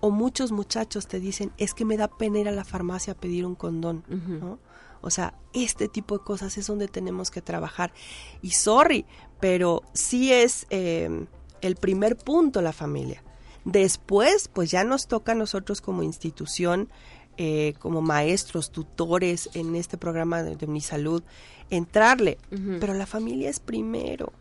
O 0.00 0.10
muchos 0.10 0.52
muchachos 0.52 1.06
te 1.06 1.20
dicen, 1.20 1.52
es 1.58 1.74
que 1.74 1.84
me 1.84 1.96
da 1.96 2.08
pena 2.08 2.38
ir 2.38 2.48
a 2.48 2.52
la 2.52 2.64
farmacia 2.64 3.12
a 3.12 3.16
pedir 3.16 3.44
un 3.44 3.54
condón, 3.54 4.04
¿no? 4.08 4.58
O 5.00 5.10
sea, 5.10 5.34
este 5.52 5.88
tipo 5.88 6.16
de 6.16 6.24
cosas 6.24 6.56
es 6.56 6.66
donde 6.66 6.88
tenemos 6.88 7.30
que 7.30 7.42
trabajar. 7.42 7.92
Y 8.40 8.52
sorry, 8.52 9.04
pero 9.38 9.82
sí 9.92 10.32
es 10.32 10.66
eh, 10.70 11.26
el 11.60 11.76
primer 11.76 12.16
punto 12.16 12.62
la 12.62 12.72
familia. 12.72 13.22
Después, 13.66 14.48
pues 14.48 14.70
ya 14.70 14.84
nos 14.84 15.06
toca 15.06 15.32
a 15.32 15.34
nosotros 15.34 15.82
como 15.82 16.02
institución, 16.02 16.88
eh, 17.36 17.74
como 17.78 18.02
maestros, 18.02 18.70
tutores 18.70 19.50
en 19.54 19.74
este 19.74 19.96
programa 19.96 20.42
de, 20.42 20.56
de 20.56 20.66
Unisalud, 20.66 21.22
entrarle. 21.70 22.38
Pero 22.80 22.94
la 22.94 23.06
familia 23.06 23.50
es 23.50 23.60
primero. 23.60 24.32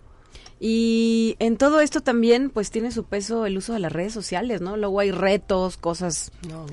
Y 0.60 1.36
en 1.40 1.58
todo 1.58 1.82
esto 1.82 2.02
también, 2.02 2.50
pues 2.50 2.72
tiene 2.72 2.92
su 2.92 3.04
peso 3.04 3.46
el 3.46 3.58
uso 3.58 3.74
de 3.74 3.80
las 3.80 3.92
redes 3.92 4.14
sociales, 4.14 4.62
¿no? 4.62 4.78
Luego 4.78 5.00
hay 5.00 5.12
retos, 5.12 5.76
cosas 5.78 6.32
No, 6.48 6.66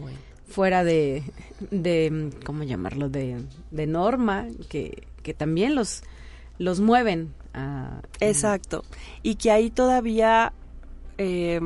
fuera 0.49 0.85
de, 0.85 1.25
de 1.71 2.31
¿cómo 2.45 2.63
llamarlo? 2.63 3.09
De, 3.09 3.43
de 3.71 3.87
norma, 3.87 4.47
que, 4.69 5.09
que 5.23 5.35
también 5.35 5.75
los, 5.75 6.03
los 6.59 6.81
mueven 6.81 7.35
a... 7.55 8.03
Exacto. 8.21 8.85
Y 9.23 9.37
que 9.37 9.51
ahí 9.51 9.71
todavía 9.71 10.53
eh, 11.19 11.61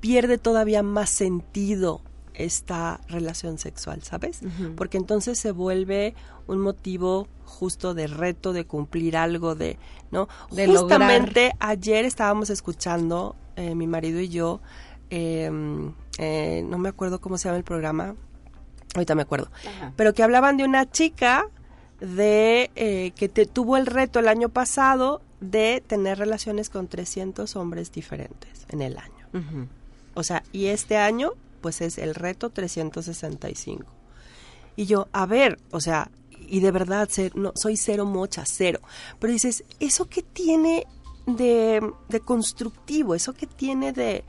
pierde 0.00 0.38
todavía 0.38 0.82
más 0.82 1.10
sentido 1.10 2.00
esta 2.34 3.00
relación 3.08 3.58
sexual, 3.58 4.02
¿sabes? 4.02 4.40
Porque 4.76 4.96
entonces 4.96 5.38
se 5.38 5.52
vuelve 5.52 6.14
un 6.46 6.60
motivo 6.60 7.28
justo 7.44 7.94
de 7.94 8.06
reto, 8.06 8.52
de 8.52 8.64
cumplir 8.64 9.16
algo, 9.16 9.54
de, 9.54 9.78
¿no? 10.10 10.28
De 10.50 10.66
Justamente 10.66 11.52
ayer 11.58 12.04
estábamos 12.04 12.50
escuchando, 12.50 13.36
eh, 13.56 13.74
mi 13.74 13.86
marido 13.86 14.20
y 14.20 14.28
yo, 14.28 14.60
eh, 15.10 15.50
eh, 16.18 16.62
no 16.66 16.78
me 16.78 16.88
acuerdo 16.88 17.20
cómo 17.20 17.38
se 17.38 17.48
llama 17.48 17.58
el 17.58 17.64
programa, 17.64 18.14
ahorita 18.94 19.14
me 19.14 19.22
acuerdo, 19.22 19.50
pero 19.96 20.14
que 20.14 20.22
hablaban 20.22 20.56
de 20.56 20.64
una 20.64 20.90
chica 20.90 21.46
de 22.00 22.70
eh, 22.76 23.12
que 23.14 23.28
te, 23.28 23.46
tuvo 23.46 23.76
el 23.76 23.86
reto 23.86 24.18
el 24.18 24.28
año 24.28 24.48
pasado 24.48 25.22
de 25.40 25.82
tener 25.86 26.18
relaciones 26.18 26.70
con 26.70 26.88
300 26.88 27.56
hombres 27.56 27.92
diferentes 27.92 28.66
en 28.68 28.82
el 28.82 28.98
año. 28.98 29.10
O 30.14 30.22
sea, 30.22 30.42
y 30.52 30.66
este 30.66 30.96
año, 30.96 31.32
pues 31.60 31.80
es 31.80 31.98
el 31.98 32.14
reto 32.14 32.50
365. 32.50 33.84
Y 34.76 34.86
yo, 34.86 35.08
a 35.12 35.26
ver, 35.26 35.58
o 35.70 35.80
sea, 35.80 36.10
y 36.48 36.60
de 36.60 36.70
verdad, 36.70 37.08
ser- 37.08 37.36
no, 37.36 37.52
soy 37.54 37.76
cero 37.76 38.06
mocha, 38.06 38.44
cero. 38.46 38.80
Pero 39.18 39.32
dices, 39.32 39.64
¿eso 39.78 40.08
qué 40.08 40.22
tiene 40.22 40.86
de, 41.26 41.80
de 42.08 42.20
constructivo? 42.20 43.14
¿Eso 43.14 43.34
qué 43.34 43.46
tiene 43.46 43.92
de... 43.92 44.24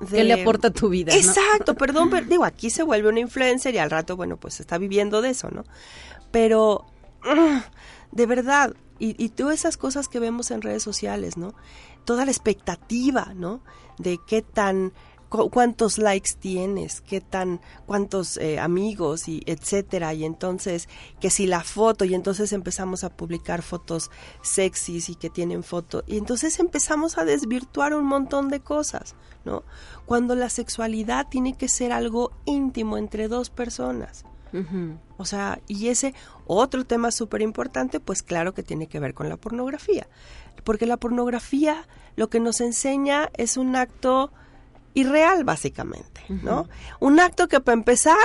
de 0.00 0.06
¿Qué 0.16 0.24
le 0.24 0.40
aporta 0.42 0.68
a 0.68 0.70
tu 0.70 0.88
vida? 0.88 1.12
no? 1.12 1.18
Exacto, 1.18 1.74
perdón, 1.74 2.08
pero 2.10 2.26
digo, 2.26 2.44
aquí 2.44 2.70
se 2.70 2.82
vuelve 2.82 3.08
una 3.08 3.20
influencer 3.20 3.74
y 3.74 3.78
al 3.78 3.90
rato, 3.90 4.16
bueno, 4.16 4.36
pues 4.36 4.60
está 4.60 4.78
viviendo 4.78 5.22
de 5.22 5.30
eso, 5.30 5.50
¿no? 5.50 5.64
Pero, 6.30 6.86
de 8.12 8.26
verdad, 8.26 8.74
y, 8.98 9.22
y 9.22 9.30
todas 9.30 9.54
esas 9.56 9.76
cosas 9.76 10.08
que 10.08 10.20
vemos 10.20 10.50
en 10.50 10.62
redes 10.62 10.82
sociales, 10.82 11.36
¿no? 11.36 11.54
Toda 12.04 12.24
la 12.24 12.30
expectativa, 12.30 13.32
¿no? 13.34 13.60
De 13.98 14.18
qué 14.26 14.42
tan, 14.42 14.92
cuántos 15.28 15.98
likes 15.98 16.32
tienes, 16.38 17.00
qué 17.00 17.20
tan, 17.20 17.60
cuántos 17.86 18.36
eh, 18.36 18.58
amigos 18.58 19.28
y 19.28 19.42
etcétera, 19.46 20.14
y 20.14 20.24
entonces, 20.24 20.88
que 21.20 21.30
si 21.30 21.46
la 21.46 21.62
foto, 21.62 22.04
y 22.04 22.14
entonces 22.14 22.52
empezamos 22.52 23.04
a 23.04 23.10
publicar 23.10 23.62
fotos 23.62 24.10
sexys 24.42 25.08
y 25.08 25.14
que 25.14 25.30
tienen 25.30 25.62
foto, 25.62 26.04
y 26.06 26.18
entonces 26.18 26.58
empezamos 26.60 27.18
a 27.18 27.24
desvirtuar 27.24 27.94
un 27.94 28.04
montón 28.04 28.48
de 28.48 28.60
cosas, 28.60 29.14
¿no? 29.44 29.64
Cuando 30.04 30.34
la 30.34 30.50
sexualidad 30.50 31.28
tiene 31.28 31.56
que 31.56 31.68
ser 31.68 31.92
algo 31.92 32.32
íntimo 32.44 32.98
entre 32.98 33.28
dos 33.28 33.50
personas. 33.50 34.24
O 35.18 35.24
sea, 35.26 35.60
y 35.66 35.88
ese 35.88 36.14
otro 36.46 36.86
tema 36.86 37.10
súper 37.10 37.42
importante, 37.42 38.00
pues 38.00 38.22
claro 38.22 38.54
que 38.54 38.62
tiene 38.62 38.86
que 38.86 39.00
ver 39.00 39.12
con 39.12 39.28
la 39.28 39.36
pornografía. 39.36 40.08
Porque 40.64 40.86
la 40.86 40.96
pornografía 40.96 41.86
lo 42.16 42.30
que 42.30 42.40
nos 42.40 42.62
enseña 42.62 43.30
es 43.34 43.58
un 43.58 43.76
acto 43.76 44.32
irreal, 44.96 45.44
básicamente, 45.44 46.22
¿no? 46.28 46.68
Un 47.00 47.20
acto 47.20 47.48
que 47.48 47.60
para 47.60 47.74
empezar 47.74 48.16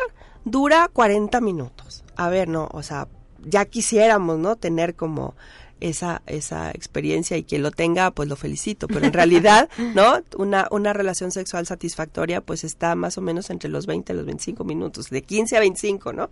dura 0.45 0.89
40 0.91 1.41
minutos. 1.41 2.05
A 2.15 2.29
ver, 2.29 2.47
no, 2.47 2.69
o 2.71 2.81
sea, 2.81 3.09
ya 3.43 3.65
quisiéramos, 3.65 4.39
¿no? 4.39 4.55
Tener 4.55 4.95
como 4.95 5.35
esa, 5.81 6.21
esa 6.27 6.71
experiencia 6.71 7.35
y 7.35 7.43
quien 7.43 7.61
lo 7.61 7.71
tenga, 7.71 8.11
pues 8.11 8.29
lo 8.29 8.37
felicito. 8.37 8.87
Pero 8.87 9.05
en 9.05 9.11
realidad, 9.11 9.69
¿no? 9.95 10.21
Una, 10.37 10.69
una 10.71 10.93
relación 10.93 11.31
sexual 11.31 11.65
satisfactoria, 11.65 12.39
pues 12.39 12.63
está 12.63 12.95
más 12.95 13.17
o 13.17 13.21
menos 13.21 13.49
entre 13.49 13.69
los 13.69 13.85
20 13.85 14.13
y 14.13 14.15
los 14.15 14.25
25 14.25 14.63
minutos, 14.63 15.09
de 15.09 15.23
15 15.23 15.57
a 15.57 15.59
25, 15.59 16.13
¿no? 16.13 16.29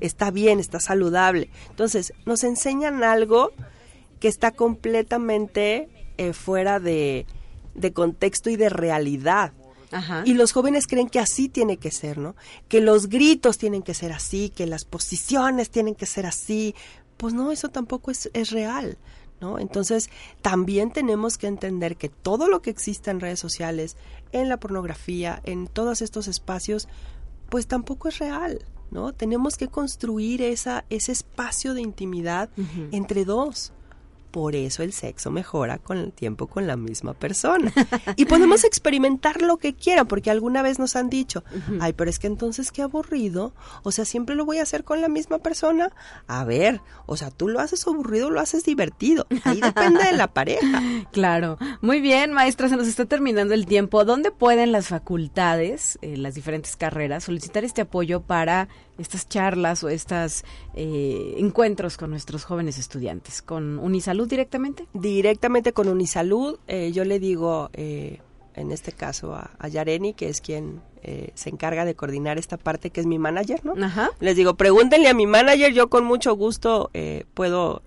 Está 0.00 0.30
bien, 0.30 0.58
está 0.58 0.80
saludable. 0.80 1.50
Entonces, 1.68 2.14
nos 2.24 2.44
enseñan 2.44 3.04
algo 3.04 3.50
que 4.20 4.28
está 4.28 4.52
completamente 4.52 5.90
eh, 6.16 6.32
fuera 6.32 6.80
de, 6.80 7.26
de 7.74 7.92
contexto 7.92 8.48
y 8.48 8.56
de 8.56 8.70
realidad. 8.70 9.52
Ajá. 9.92 10.22
Y 10.26 10.34
los 10.34 10.52
jóvenes 10.52 10.86
creen 10.86 11.08
que 11.08 11.20
así 11.20 11.48
tiene 11.48 11.76
que 11.76 11.90
ser, 11.90 12.18
¿no? 12.18 12.34
Que 12.68 12.80
los 12.80 13.08
gritos 13.08 13.58
tienen 13.58 13.82
que 13.82 13.94
ser 13.94 14.12
así, 14.12 14.50
que 14.50 14.66
las 14.66 14.84
posiciones 14.84 15.70
tienen 15.70 15.94
que 15.94 16.06
ser 16.06 16.26
así. 16.26 16.74
Pues 17.16 17.34
no, 17.34 17.52
eso 17.52 17.68
tampoco 17.68 18.10
es, 18.10 18.30
es 18.32 18.50
real, 18.50 18.98
¿no? 19.40 19.58
Entonces, 19.58 20.10
también 20.40 20.90
tenemos 20.90 21.38
que 21.38 21.46
entender 21.46 21.96
que 21.96 22.08
todo 22.08 22.48
lo 22.48 22.62
que 22.62 22.70
existe 22.70 23.10
en 23.10 23.20
redes 23.20 23.38
sociales, 23.38 23.96
en 24.32 24.48
la 24.48 24.58
pornografía, 24.58 25.40
en 25.44 25.68
todos 25.68 26.02
estos 26.02 26.26
espacios, 26.26 26.88
pues 27.48 27.66
tampoco 27.66 28.08
es 28.08 28.18
real, 28.18 28.64
¿no? 28.90 29.12
Tenemos 29.12 29.56
que 29.56 29.68
construir 29.68 30.40
esa, 30.40 30.84
ese 30.88 31.12
espacio 31.12 31.74
de 31.74 31.82
intimidad 31.82 32.48
entre 32.92 33.24
dos. 33.24 33.72
Por 34.32 34.56
eso 34.56 34.82
el 34.82 34.92
sexo 34.92 35.30
mejora 35.30 35.78
con 35.78 35.98
el 35.98 36.12
tiempo 36.12 36.46
con 36.46 36.66
la 36.66 36.76
misma 36.76 37.12
persona. 37.12 37.72
Y 38.16 38.24
podemos 38.24 38.64
experimentar 38.64 39.42
lo 39.42 39.58
que 39.58 39.74
quieran, 39.74 40.08
porque 40.08 40.30
alguna 40.30 40.62
vez 40.62 40.78
nos 40.78 40.96
han 40.96 41.10
dicho, 41.10 41.44
ay, 41.80 41.92
pero 41.92 42.10
es 42.10 42.18
que 42.18 42.26
entonces 42.26 42.72
qué 42.72 42.82
aburrido. 42.82 43.54
O 43.82 43.92
sea, 43.92 44.04
siempre 44.04 44.34
lo 44.34 44.44
voy 44.44 44.58
a 44.58 44.62
hacer 44.62 44.84
con 44.84 45.00
la 45.02 45.08
misma 45.08 45.38
persona. 45.38 45.92
A 46.26 46.44
ver, 46.44 46.80
o 47.06 47.16
sea, 47.16 47.30
tú 47.30 47.48
lo 47.48 47.60
haces 47.60 47.86
aburrido, 47.86 48.30
lo 48.30 48.40
haces 48.40 48.64
divertido. 48.64 49.26
Ahí 49.44 49.60
depende 49.60 50.02
de 50.04 50.12
la 50.12 50.32
pareja. 50.32 50.82
Claro. 51.12 51.58
Muy 51.80 52.00
bien, 52.00 52.32
maestra, 52.32 52.68
se 52.68 52.76
nos 52.76 52.86
está 52.86 53.04
terminando 53.04 53.54
el 53.54 53.66
tiempo. 53.66 54.04
¿Dónde 54.04 54.30
pueden 54.30 54.72
las 54.72 54.88
facultades, 54.88 55.98
eh, 56.00 56.16
las 56.16 56.34
diferentes 56.34 56.76
carreras, 56.76 57.24
solicitar 57.24 57.64
este 57.64 57.82
apoyo 57.82 58.22
para 58.22 58.68
estas 58.98 59.28
charlas 59.28 59.82
o 59.84 59.88
estos 59.88 60.44
eh, 60.74 61.34
encuentros 61.38 61.96
con 61.96 62.10
nuestros 62.10 62.44
jóvenes 62.44 62.78
estudiantes? 62.78 63.42
¿Con 63.42 63.78
Unisalud 63.78 64.28
directamente? 64.28 64.86
Directamente 64.92 65.72
con 65.72 65.88
Unisalud. 65.88 66.58
Eh, 66.68 66.92
yo 66.92 67.04
le 67.04 67.18
digo, 67.18 67.70
eh, 67.72 68.20
en 68.54 68.70
este 68.70 68.92
caso, 68.92 69.34
a, 69.34 69.50
a, 69.58 69.68
Yareni, 69.68 70.14
que 70.14 70.28
es 70.28 70.40
quien 70.40 70.80
se 71.34 71.50
encarga 71.50 71.84
de 71.84 71.96
coordinar 71.96 72.38
esta 72.38 72.56
parte, 72.56 72.90
que 72.90 73.00
es 73.00 73.06
mi 73.08 73.18
manager, 73.18 73.64
¿no? 73.66 73.74
Ajá. 73.84 74.10
Les 74.20 74.36
digo, 74.36 74.54
pregúntenle 74.54 75.08
a 75.08 75.14
mi 75.14 75.26
manager, 75.26 75.72
yo 75.72 75.90
con 75.90 76.04
mucho 76.04 76.36
gusto 76.36 76.92
puedo 77.34 77.82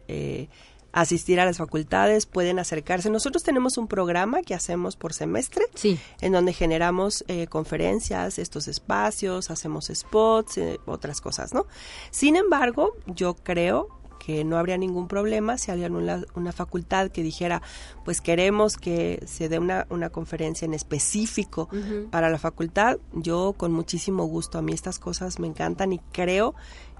asistir 0.96 1.42
a 1.42 1.46
las 1.46 1.58
facultades, 1.58 2.26
pueden 2.26 2.58
acercarse. 2.58 3.10
Nosotros 3.10 3.44
tenemos 3.44 3.78
un 3.78 3.88
programa 3.88 4.42
que 4.42 4.54
hacemos 4.54 4.96
por 4.96 5.14
semestre, 5.14 5.66
sí. 5.76 6.00
en 6.22 6.32
donde 6.32 6.54
generamos 6.54 7.26
eh, 7.28 7.48
conferencias, 7.48 8.40
estos 8.40 8.70
espacios, 8.70 9.52
hacemos 9.52 9.92
spots, 9.94 10.58
eh, 10.58 10.80
otras 10.86 11.20
cosas, 11.20 11.54
¿no? 11.54 11.68
Sin 12.12 12.38
embargo, 12.38 12.96
yo 13.08 13.36
creo 13.36 13.90
que 14.26 14.46
no 14.46 14.58
habría 14.58 14.78
ningún 14.78 15.10
problema 15.10 15.58
si 15.58 15.70
había 15.70 15.88
una, 15.88 16.24
una, 16.34 16.52
facultad 16.54 17.12
que 17.12 17.22
dijera, 17.22 17.62
pues 18.06 18.22
queremos 18.22 18.78
que 18.78 19.22
se 19.28 19.50
dé 19.50 19.60
una, 19.60 19.86
una 19.90 20.10
conferencia 20.10 20.66
en 20.66 20.74
específico 20.74 21.68
uh 21.72 21.76
-huh. 21.76 22.10
para 22.10 22.30
la 22.30 22.40
facultad. 22.40 22.98
Yo 23.14 23.54
con 23.56 23.72
muchísimo 23.72 24.24
gusto, 24.26 24.58
a 24.58 24.62
mí 24.64 24.74
estas 24.74 24.98
cosas 24.98 25.40
me 25.40 25.46
encantan 25.46 25.94
y 25.94 26.00
creo 26.12 26.56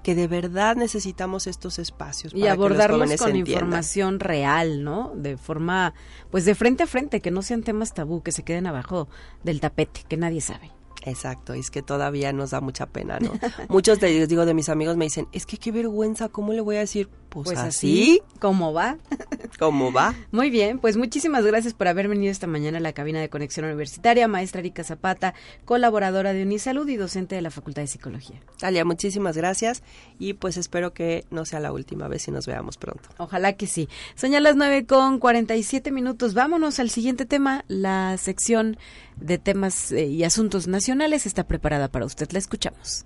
que 0.06 0.14
de 0.14 0.28
verdad 0.28 0.76
necesitamos 0.76 1.48
estos 1.48 1.80
espacios 1.80 2.32
y 2.32 2.46
abordarlos 2.46 3.16
con 3.16 3.34
información 3.34 4.20
real, 4.20 4.84
¿no? 4.84 5.12
De 5.16 5.36
forma, 5.36 5.94
pues 6.30 6.44
de 6.44 6.54
frente 6.54 6.84
a 6.84 6.86
frente, 6.86 7.20
que 7.20 7.32
no 7.32 7.42
sean 7.42 7.64
temas 7.64 7.92
tabú, 7.92 8.22
que 8.22 8.30
se 8.30 8.44
queden 8.44 8.68
abajo 8.68 9.08
del 9.42 9.60
tapete, 9.60 10.04
que 10.08 10.16
nadie 10.16 10.40
sabe. 10.40 10.70
Exacto, 11.04 11.52
es 11.54 11.70
que 11.70 11.82
todavía 11.82 12.32
nos 12.32 12.50
da 12.50 12.60
mucha 12.60 12.86
pena, 12.86 13.18
¿no? 13.20 13.32
Muchos 13.68 14.00
de, 14.00 14.26
digo, 14.26 14.46
de 14.46 14.54
mis 14.54 14.68
amigos 14.68 14.96
me 14.96 15.04
dicen, 15.04 15.28
es 15.32 15.46
que 15.46 15.56
qué 15.58 15.72
vergüenza, 15.72 16.28
¿cómo 16.28 16.52
le 16.52 16.60
voy 16.60 16.76
a 16.76 16.80
decir? 16.80 17.08
Pues, 17.28 17.46
pues 17.46 17.58
así. 17.58 18.22
¿Cómo 18.40 18.72
va? 18.72 18.96
¿Cómo 19.58 19.92
va? 19.92 20.14
Muy 20.32 20.48
bien, 20.48 20.78
pues 20.78 20.96
muchísimas 20.96 21.44
gracias 21.44 21.74
por 21.74 21.88
haber 21.88 22.08
venido 22.08 22.32
esta 22.32 22.46
mañana 22.46 22.78
a 22.78 22.80
la 22.80 22.92
cabina 22.92 23.20
de 23.20 23.28
Conexión 23.28 23.66
Universitaria, 23.66 24.26
maestra 24.26 24.60
Erika 24.60 24.84
Zapata, 24.84 25.34
colaboradora 25.64 26.32
de 26.32 26.42
Unisalud 26.42 26.88
y 26.88 26.96
docente 26.96 27.34
de 27.34 27.42
la 27.42 27.50
Facultad 27.50 27.82
de 27.82 27.88
Psicología. 27.88 28.40
Talia, 28.58 28.84
muchísimas 28.84 29.36
gracias 29.36 29.82
y 30.18 30.34
pues 30.34 30.56
espero 30.56 30.94
que 30.94 31.24
no 31.30 31.44
sea 31.44 31.60
la 31.60 31.72
última 31.72 32.08
vez 32.08 32.26
y 32.28 32.30
nos 32.30 32.46
veamos 32.46 32.78
pronto. 32.78 33.08
Ojalá 33.18 33.52
que 33.54 33.66
sí. 33.66 33.88
Son 34.14 34.30
ya 34.30 34.40
las 34.40 34.56
9 34.56 34.86
con 34.86 35.18
47 35.18 35.92
minutos. 35.92 36.32
Vámonos 36.32 36.78
al 36.80 36.90
siguiente 36.90 37.26
tema, 37.26 37.64
la 37.68 38.16
sección 38.16 38.78
de 39.16 39.38
temas 39.38 39.92
eh, 39.92 40.06
y 40.06 40.24
asuntos 40.24 40.66
nacionales 40.66 40.85
está 41.26 41.44
preparada 41.44 41.88
para 41.88 42.04
usted. 42.04 42.30
La 42.32 42.38
escuchamos. 42.38 43.04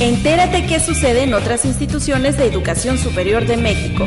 Entérate 0.00 0.66
qué 0.66 0.78
sucede 0.78 1.22
en 1.22 1.32
otras 1.34 1.64
instituciones 1.64 2.36
de 2.36 2.46
educación 2.46 2.98
superior 2.98 3.46
de 3.46 3.56
México. 3.56 4.04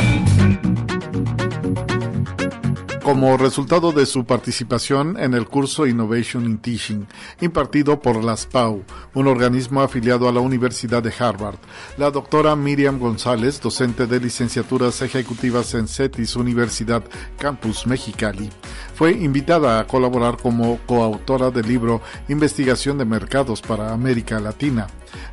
Como 3.10 3.38
resultado 3.38 3.92
de 3.92 4.06
su 4.06 4.24
participación 4.24 5.18
en 5.20 5.34
el 5.34 5.48
curso 5.48 5.88
Innovation 5.88 6.46
in 6.46 6.60
Teaching, 6.60 7.08
impartido 7.42 8.00
por 8.00 8.24
la 8.24 8.38
SPAU, 8.38 8.84
un 9.16 9.26
organismo 9.26 9.82
afiliado 9.82 10.30
a 10.30 10.32
la 10.32 10.42
Universidad 10.42 11.02
de 11.02 11.12
Harvard, 11.18 11.58
la 11.98 12.12
doctora 12.12 12.56
Miriam 12.56 13.00
González, 13.00 13.60
docente 13.62 14.06
de 14.06 14.20
licenciaturas 14.20 15.02
ejecutivas 15.02 15.74
en 15.74 15.88
CETIS 15.88 16.36
Universidad 16.36 17.04
Campus 17.40 17.88
Mexicali, 17.88 18.48
fue 18.94 19.14
invitada 19.14 19.80
a 19.80 19.88
colaborar 19.88 20.38
como 20.38 20.78
coautora 20.86 21.50
del 21.50 21.68
libro 21.68 22.04
Investigación 22.28 23.00
de 23.00 23.06
Mercados 23.06 23.60
para 23.60 23.92
América 23.92 24.40
Latina. 24.40 24.86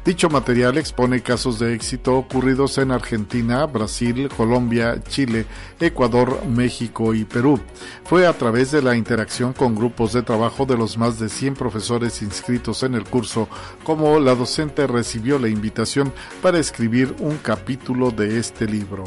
Dicho 0.04 0.30
material 0.30 0.78
expone 0.78 1.22
casos 1.22 1.58
de 1.58 1.74
éxito 1.74 2.16
ocurridos 2.16 2.78
en 2.78 2.92
Argentina, 2.92 3.66
Brasil, 3.66 4.28
Colombia, 4.36 5.02
Chile, 5.08 5.46
Ecuador, 5.80 6.44
México 6.46 7.14
y 7.14 7.24
Perú. 7.24 7.60
Fue 8.04 8.26
a 8.26 8.32
través 8.32 8.70
de 8.70 8.82
la 8.82 8.96
interacción 8.96 9.52
con 9.52 9.74
grupos 9.74 10.12
de 10.12 10.22
trabajo 10.22 10.64
de 10.64 10.76
los 10.76 10.96
más 10.96 11.18
de 11.18 11.28
100 11.28 11.54
profesores 11.54 12.22
inscritos 12.22 12.82
en 12.82 12.94
el 12.94 13.04
curso 13.04 13.48
como 13.84 14.20
la 14.20 14.34
docente 14.34 14.86
recibió 14.86 15.38
la 15.38 15.48
invitación 15.48 16.12
para 16.42 16.58
escribir 16.58 17.14
un 17.18 17.36
capítulo 17.38 18.10
de 18.10 18.38
este 18.38 18.66
libro. 18.66 19.04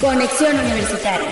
Conexión 0.00 0.56
Universitaria. 0.58 1.30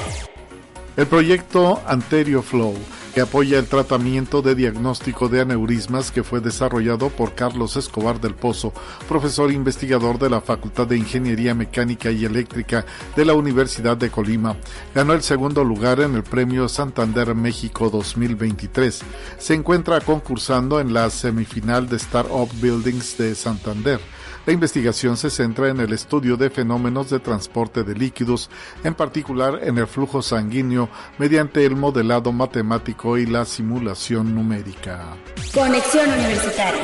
El 0.97 1.07
proyecto 1.07 1.83
Anterio 1.87 2.43
Flow 2.43 2.75
que 3.17 3.23
apoya 3.23 3.59
el 3.59 3.67
tratamiento 3.67 4.43
de 4.43 4.55
diagnóstico 4.55 5.31
de 5.31 5.41
aneurismas 5.41 6.11
que 6.11 6.23
fue 6.23 6.43
desarrollado 6.43 7.09
por 7.09 7.35
Carlos 7.35 7.79
Escobar 7.79 8.21
del 8.21 8.35
Pozo, 8.35 8.75
profesor 9.09 9.51
investigador 9.51 10.19
de 10.19 10.29
la 10.29 10.43
Facultad 10.43 10.87
de 10.87 10.99
Ingeniería 10.99 11.55
Mecánica 11.55 12.11
y 12.11 12.27
Eléctrica 12.27 12.85
de 13.17 13.25
la 13.25 13.33
Universidad 13.33 13.97
de 13.97 14.11
Colima. 14.11 14.55
Ganó 14.95 15.15
el 15.15 15.23
segundo 15.23 15.65
lugar 15.65 16.01
en 16.01 16.15
el 16.15 16.25
Premio 16.25 16.69
Santander 16.69 17.35
México 17.35 17.89
2023. 17.89 19.01
Se 19.39 19.55
encuentra 19.55 20.03
concursando 20.03 20.79
en 20.79 20.93
la 20.93 21.09
semifinal 21.09 21.89
de 21.89 21.97
Startup 21.97 22.51
Buildings 22.61 23.17
de 23.17 23.35
Santander. 23.35 23.99
La 24.47 24.53
investigación 24.53 25.17
se 25.17 25.29
centra 25.29 25.71
en 25.71 25.81
el 25.81 25.93
estudio 25.93 26.37
de 26.37 26.51
fenómenos 26.51 27.11
de 27.11 27.19
transporte 27.19 27.83
de 27.83 27.97
líquidos, 27.97 28.49
en 28.85 28.95
particular 28.95 29.59
en 29.61 29.77
el 29.77 29.89
flujo 29.89 30.23
sanguíneo, 30.23 30.89
mediante 31.19 31.67
el 31.67 31.75
modelado 31.75 32.31
matemático 32.31 33.06
y 33.17 33.27
la 33.27 33.45
simulación 33.45 34.35
numérica. 34.35 35.17
Conexión 35.55 36.09
Universitaria. 36.09 36.83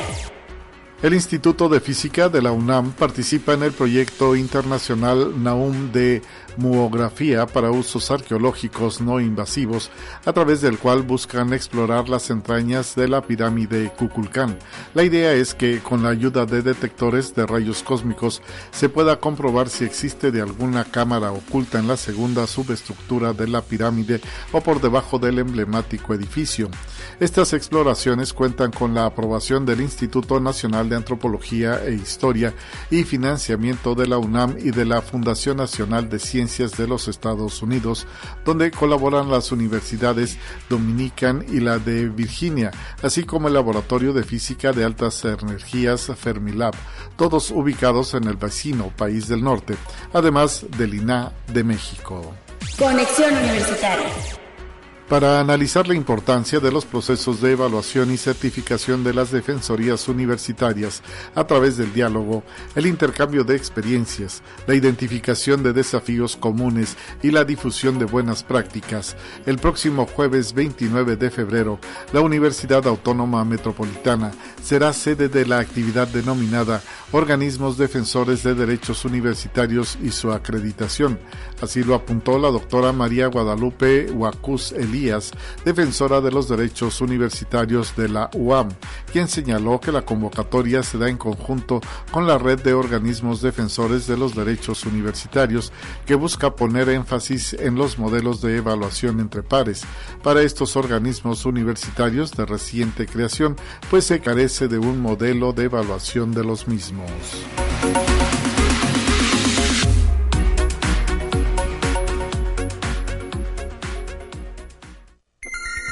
El 1.01 1.13
Instituto 1.13 1.67
de 1.67 1.81
Física 1.81 2.29
de 2.29 2.41
la 2.41 2.53
UNAM 2.53 2.93
participa 2.93 3.53
en 3.53 3.63
el 3.63 3.73
proyecto 3.73 4.37
internacional 4.37 5.43
NAUM 5.43 5.91
de 5.91 6.21
muografía 6.57 7.45
para 7.45 7.71
usos 7.71 8.11
arqueológicos 8.11 9.01
no 9.01 9.19
invasivos, 9.19 9.89
a 10.25 10.33
través 10.33 10.61
del 10.61 10.77
cual 10.77 11.01
buscan 11.03 11.53
explorar 11.53 12.09
las 12.09 12.29
entrañas 12.29 12.95
de 12.95 13.07
la 13.07 13.21
pirámide 13.21 13.91
Kukulcán. 13.97 14.57
La 14.93 15.03
idea 15.03 15.33
es 15.33 15.53
que 15.53 15.79
con 15.79 16.03
la 16.03 16.09
ayuda 16.09 16.45
de 16.45 16.61
detectores 16.61 17.35
de 17.35 17.45
rayos 17.45 17.83
cósmicos 17.83 18.41
se 18.71 18.89
pueda 18.89 19.19
comprobar 19.19 19.69
si 19.69 19.85
existe 19.85 20.31
de 20.31 20.41
alguna 20.41 20.85
cámara 20.85 21.31
oculta 21.31 21.79
en 21.79 21.87
la 21.87 21.97
segunda 21.97 22.47
subestructura 22.47 23.33
de 23.33 23.47
la 23.47 23.61
pirámide 23.61 24.21
o 24.51 24.61
por 24.61 24.81
debajo 24.81 25.19
del 25.19 25.39
emblemático 25.39 26.13
edificio. 26.13 26.69
Estas 27.19 27.53
exploraciones 27.53 28.33
cuentan 28.33 28.71
con 28.71 28.93
la 28.93 29.05
aprobación 29.05 29.65
del 29.65 29.81
Instituto 29.81 30.39
Nacional 30.39 30.89
de 30.89 30.95
Antropología 30.95 31.83
e 31.85 31.93
Historia 31.93 32.53
y 32.89 33.03
financiamiento 33.03 33.95
de 33.95 34.07
la 34.07 34.17
UNAM 34.17 34.55
y 34.59 34.71
de 34.71 34.85
la 34.85 35.01
Fundación 35.01 35.57
Nacional 35.57 36.09
de 36.09 36.19
Ciencias 36.19 36.42
de 36.43 36.87
los 36.87 37.07
Estados 37.07 37.61
Unidos, 37.61 38.05
donde 38.43 38.69
colaboran 38.69 39.31
las 39.31 39.51
universidades 39.51 40.37
Dominican 40.69 41.45
y 41.49 41.61
la 41.61 41.79
de 41.79 42.09
Virginia, 42.09 42.71
así 43.01 43.23
como 43.23 43.47
el 43.47 43.53
Laboratorio 43.53 44.11
de 44.11 44.23
Física 44.23 44.73
de 44.73 44.83
Altas 44.83 45.23
Energías 45.23 46.11
Fermilab, 46.17 46.73
todos 47.15 47.49
ubicados 47.51 48.13
en 48.13 48.25
el 48.25 48.35
vecino 48.35 48.91
país 48.97 49.29
del 49.29 49.41
norte, 49.41 49.75
además 50.11 50.65
del 50.77 50.95
INA 50.95 51.31
de 51.47 51.63
México. 51.63 52.33
Conexión 52.77 53.33
Universitaria 53.33 54.42
para 55.09 55.39
analizar 55.39 55.87
la 55.87 55.95
importancia 55.95 56.59
de 56.59 56.71
los 56.71 56.85
procesos 56.85 57.41
de 57.41 57.51
evaluación 57.51 58.11
y 58.11 58.17
certificación 58.17 59.03
de 59.03 59.13
las 59.13 59.31
defensorías 59.31 60.07
universitarias 60.07 61.01
a 61.35 61.45
través 61.45 61.77
del 61.77 61.93
diálogo, 61.93 62.43
el 62.75 62.85
intercambio 62.85 63.43
de 63.43 63.55
experiencias, 63.55 64.41
la 64.65 64.75
identificación 64.75 65.63
de 65.63 65.73
desafíos 65.73 66.35
comunes 66.35 66.97
y 67.21 67.31
la 67.31 67.43
difusión 67.43 67.99
de 67.99 68.05
buenas 68.05 68.43
prácticas. 68.43 69.15
El 69.45 69.57
próximo 69.57 70.05
jueves 70.05 70.53
29 70.53 71.15
de 71.17 71.29
febrero, 71.29 71.79
la 72.11 72.21
Universidad 72.21 72.87
Autónoma 72.87 73.43
Metropolitana 73.45 74.31
será 74.63 74.93
sede 74.93 75.27
de 75.27 75.45
la 75.45 75.59
actividad 75.59 76.07
denominada 76.07 76.81
Organismos 77.11 77.77
Defensores 77.77 78.43
de 78.43 78.55
Derechos 78.55 79.05
Universitarios 79.05 79.97
y 80.01 80.09
su 80.09 80.31
acreditación. 80.31 81.19
Así 81.61 81.83
lo 81.83 81.95
apuntó 81.95 82.39
la 82.39 82.49
doctora 82.49 82.91
María 82.91 83.27
Guadalupe 83.27 84.09
Huacuz 84.11 84.71
Elías, 84.71 85.31
defensora 85.63 86.21
de 86.21 86.31
los 86.31 86.49
derechos 86.49 87.01
universitarios 87.01 87.95
de 87.95 88.09
la 88.09 88.29
UAM, 88.33 88.69
quien 89.11 89.27
señaló 89.27 89.79
que 89.79 89.91
la 89.91 90.03
convocatoria 90.03 90.81
se 90.81 90.97
da 90.97 91.09
en 91.09 91.17
conjunto 91.17 91.81
con 92.11 92.25
la 92.25 92.37
red 92.37 92.61
de 92.61 92.73
organismos 92.73 93.41
defensores 93.41 94.07
de 94.07 94.17
los 94.17 94.33
derechos 94.33 94.85
universitarios, 94.85 95.71
que 96.05 96.15
busca 96.15 96.55
poner 96.55 96.89
énfasis 96.89 97.53
en 97.53 97.75
los 97.75 97.99
modelos 97.99 98.41
de 98.41 98.57
evaluación 98.57 99.19
entre 99.19 99.43
pares. 99.43 99.83
Para 100.23 100.41
estos 100.41 100.75
organismos 100.75 101.45
universitarios 101.45 102.31
de 102.31 102.45
reciente 102.45 103.05
creación, 103.05 103.55
pues 103.89 104.05
se 104.05 104.19
carece 104.19 104.52
de 104.59 104.77
un 104.77 105.01
modelo 105.01 105.51
de 105.51 105.63
evaluación 105.63 106.31
de 106.31 106.43
los 106.43 106.67
mismos. 106.67 107.09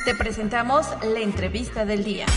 Te 0.06 0.14
presentamos 0.14 0.86
la 1.02 1.22
entrevista 1.22 1.86
del 1.86 2.04
día. 2.04 2.28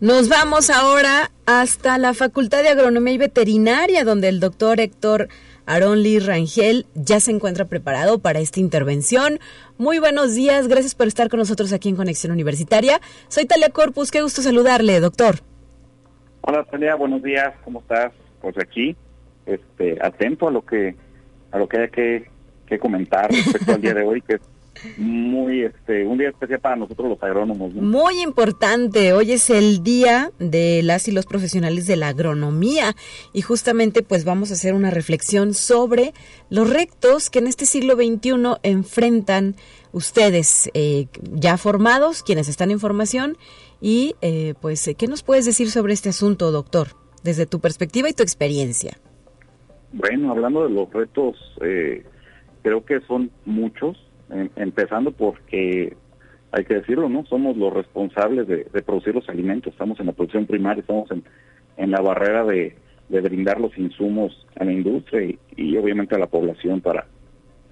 Nos 0.00 0.30
vamos 0.30 0.70
ahora 0.70 1.30
hasta 1.44 1.98
la 1.98 2.14
Facultad 2.14 2.62
de 2.62 2.70
Agronomía 2.70 3.12
y 3.12 3.18
Veterinaria, 3.18 4.04
donde 4.04 4.30
el 4.30 4.40
doctor 4.40 4.80
Héctor 4.80 5.28
Aaron 5.66 6.02
Lee 6.02 6.18
Rangel 6.18 6.86
ya 6.94 7.20
se 7.20 7.30
encuentra 7.30 7.66
preparado 7.66 8.18
para 8.18 8.40
esta 8.40 8.60
intervención. 8.60 9.38
Muy 9.78 9.98
buenos 9.98 10.34
días, 10.34 10.68
gracias 10.68 10.94
por 10.94 11.06
estar 11.06 11.28
con 11.28 11.38
nosotros 11.38 11.72
aquí 11.72 11.88
en 11.88 11.96
Conexión 11.96 12.32
Universitaria. 12.32 13.00
Soy 13.28 13.46
Talia 13.46 13.70
Corpus, 13.70 14.10
qué 14.10 14.22
gusto 14.22 14.42
saludarle, 14.42 15.00
doctor. 15.00 15.36
Hola 16.42 16.64
Talia, 16.64 16.94
buenos 16.96 17.22
días, 17.22 17.54
¿cómo 17.64 17.80
estás? 17.80 18.12
Pues 18.40 18.56
aquí, 18.58 18.96
este, 19.46 19.98
atento 20.00 20.48
a 20.48 20.50
lo 20.50 20.64
que 20.64 20.96
a 21.52 21.58
lo 21.58 21.68
que 21.68 21.76
haya 21.78 21.88
que, 21.88 22.30
que 22.66 22.78
comentar 22.78 23.30
respecto 23.30 23.72
al 23.74 23.80
día 23.80 23.94
de 23.94 24.02
hoy, 24.02 24.22
que 24.22 24.34
es 24.34 24.40
muy 24.96 25.62
este 25.62 26.04
un 26.06 26.18
día 26.18 26.30
especial 26.30 26.60
para 26.60 26.76
nosotros 26.76 27.08
los 27.08 27.22
agrónomos. 27.22 27.72
Muy 27.74 28.20
importante, 28.22 29.12
hoy 29.12 29.32
es 29.32 29.50
el 29.50 29.82
día 29.82 30.32
de 30.38 30.82
las 30.82 31.08
y 31.08 31.12
los 31.12 31.26
profesionales 31.26 31.86
de 31.86 31.96
la 31.96 32.08
agronomía 32.08 32.94
y 33.32 33.42
justamente 33.42 34.02
pues 34.02 34.24
vamos 34.24 34.50
a 34.50 34.54
hacer 34.54 34.74
una 34.74 34.90
reflexión 34.90 35.54
sobre 35.54 36.12
los 36.50 36.68
retos 36.68 37.30
que 37.30 37.38
en 37.38 37.46
este 37.46 37.66
siglo 37.66 37.94
XXI 37.94 38.58
enfrentan 38.62 39.54
ustedes 39.92 40.70
eh, 40.74 41.06
ya 41.32 41.56
formados, 41.56 42.22
quienes 42.22 42.48
están 42.48 42.70
en 42.70 42.80
formación 42.80 43.36
y 43.80 44.14
eh, 44.22 44.54
pues 44.60 44.90
¿qué 44.96 45.06
nos 45.06 45.22
puedes 45.22 45.44
decir 45.44 45.70
sobre 45.70 45.92
este 45.92 46.08
asunto, 46.08 46.50
doctor, 46.50 46.88
desde 47.22 47.46
tu 47.46 47.60
perspectiva 47.60 48.08
y 48.08 48.14
tu 48.14 48.22
experiencia? 48.22 48.96
Bueno, 49.92 50.30
hablando 50.30 50.64
de 50.64 50.70
los 50.70 50.90
retos, 50.90 51.36
eh, 51.60 52.04
creo 52.62 52.84
que 52.84 53.00
son 53.02 53.30
muchos 53.44 53.98
empezando 54.56 55.12
porque 55.12 55.96
hay 56.52 56.64
que 56.64 56.74
decirlo, 56.74 57.08
¿no? 57.08 57.24
Somos 57.26 57.56
los 57.56 57.72
responsables 57.72 58.46
de, 58.46 58.64
producir 58.82 59.14
los 59.14 59.28
alimentos, 59.28 59.72
estamos 59.72 59.98
en 60.00 60.06
la 60.06 60.12
producción 60.12 60.46
primaria, 60.46 60.80
estamos 60.80 61.10
en, 61.10 61.24
en 61.76 61.90
la 61.90 62.00
barrera 62.00 62.44
de, 62.44 62.76
brindar 63.08 63.60
los 63.60 63.76
insumos 63.76 64.46
a 64.58 64.64
la 64.64 64.72
industria 64.72 65.36
y, 65.56 65.76
obviamente 65.76 66.14
a 66.14 66.18
la 66.18 66.28
población 66.28 66.80
para, 66.80 67.06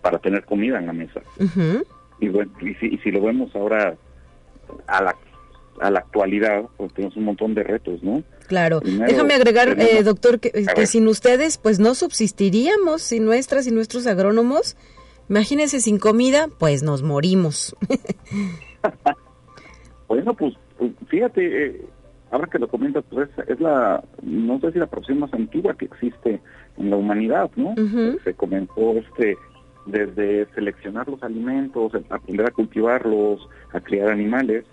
para 0.03 0.19
tener 0.19 0.45
comida 0.45 0.79
en 0.79 0.87
la 0.87 0.93
mesa. 0.93 1.21
Y 2.21 2.29
bueno, 2.29 2.53
y 2.61 2.75
si, 2.75 2.87
y 2.87 2.99
si 2.99 3.11
lo 3.11 3.23
vemos 3.23 3.55
ahora 3.55 3.97
a 4.87 5.03
la 5.03 5.17
a 5.81 5.91
la 5.91 6.01
actualidad, 6.01 6.65
pues 6.77 6.93
tenemos 6.93 7.17
un 7.17 7.25
montón 7.25 7.55
de 7.55 7.63
retos, 7.63 8.03
¿no? 8.03 8.23
Claro. 8.47 8.81
Déjame 8.81 9.35
agregar, 9.35 9.81
eh, 9.81 10.03
doctor, 10.03 10.41
que, 10.41 10.51
que 10.51 10.87
sin 10.87 11.09
ustedes, 11.09 11.59
pues 11.59 11.79
no 11.79 11.95
subsistiríamos, 11.95 13.03
sin 13.03 13.25
nuestras 13.25 13.67
y 13.67 13.71
nuestros 13.71 14.07
agrónomos, 14.07 14.77
Imagínense 15.31 15.79
sin 15.79 16.01
comida, 16.01 16.49
pues 16.59 16.83
nos 16.83 17.05
morimos. 17.05 17.77
bueno, 20.09 20.35
pues, 20.35 20.55
pues 20.77 20.91
fíjate, 21.07 21.67
eh, 21.67 21.85
ahora 22.33 22.49
que 22.49 22.59
lo 22.59 22.67
comentas, 22.67 23.05
pues 23.09 23.31
es, 23.47 23.61
la, 23.61 24.03
no 24.23 24.59
sé 24.59 24.73
si 24.73 24.81
la 24.81 24.89
profesión 24.89 25.21
más 25.21 25.33
antigua 25.33 25.75
que 25.75 25.85
existe 25.85 26.41
en 26.77 26.91
la 26.91 26.97
humanidad, 26.97 27.49
¿no? 27.55 27.77
Se 28.25 28.35
comenzó 28.35 28.97
este 28.97 29.37
desde 29.87 30.47
seleccionar 30.55 31.09
los 31.09 31.23
alimentos, 31.23 31.93
aprender 32.11 32.47
a 32.47 32.51
cultivarlos, 32.51 33.49
a 33.73 33.81
criar 33.81 34.11
animales. 34.11 34.65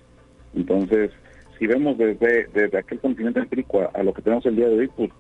Entonces, 0.56 1.12
si 1.60 1.68
vemos 1.68 2.00
desde, 2.00 2.48
desde 2.48 2.80
aquel 2.80 3.00
continente 3.00 3.42
empírico 3.42 3.82
a, 3.82 3.92
a, 3.94 4.02
lo 4.02 4.12
que 4.12 4.24
tenemos 4.24 4.44
el 4.48 4.56
día 4.56 4.70
de 4.70 4.80
hoy, 4.80 4.88
pues 4.88 5.12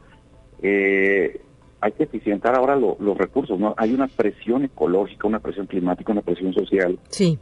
eh, 0.64 1.42
hay 1.80 1.92
que 1.92 2.04
eficientar 2.04 2.56
ahora 2.56 2.76
los 2.76 3.18
recursos, 3.18 3.60
¿no? 3.60 3.76
Hay 3.78 3.94
una 3.94 4.08
presión 4.08 4.64
ecológica, 4.64 5.28
una 5.28 5.40
presión 5.40 5.68
climática, 5.68 6.12
una 6.12 6.22
presión 6.22 6.54
social. 6.54 6.98
Sí. 7.10 7.38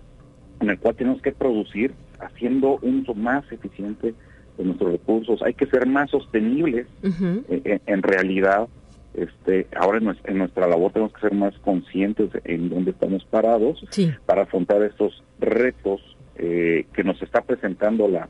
En 0.59 0.69
el 0.69 0.79
cual 0.79 0.95
tenemos 0.95 1.21
que 1.21 1.31
producir 1.31 1.93
haciendo 2.19 2.79
un 2.81 3.01
uso 3.01 3.13
más 3.13 3.49
eficiente 3.51 4.13
de 4.57 4.63
nuestros 4.63 4.91
recursos. 4.91 5.41
Hay 5.41 5.53
que 5.53 5.65
ser 5.67 5.85
más 5.87 6.09
sostenibles. 6.09 6.87
Eh, 7.03 7.79
en, 7.85 8.03
realidad, 8.03 8.67
este, 9.13 9.67
ahora 9.75 9.99
en 9.99 10.37
nuestra, 10.37 10.67
labor 10.67 10.91
tenemos 10.91 11.13
que 11.13 11.21
ser 11.21 11.33
más 11.33 11.57
conscientes 11.59 12.29
en 12.43 12.69
dónde 12.69 12.91
estamos 12.91 13.23
parados 13.25 13.83
para 14.25 14.43
afrontar 14.43 14.83
estos 14.83 15.23
retos 15.39 16.01
eh, 16.37 16.85
que 16.93 17.03
nos 17.03 17.21
está 17.21 17.41
presentando 17.41 18.07
la, 18.07 18.27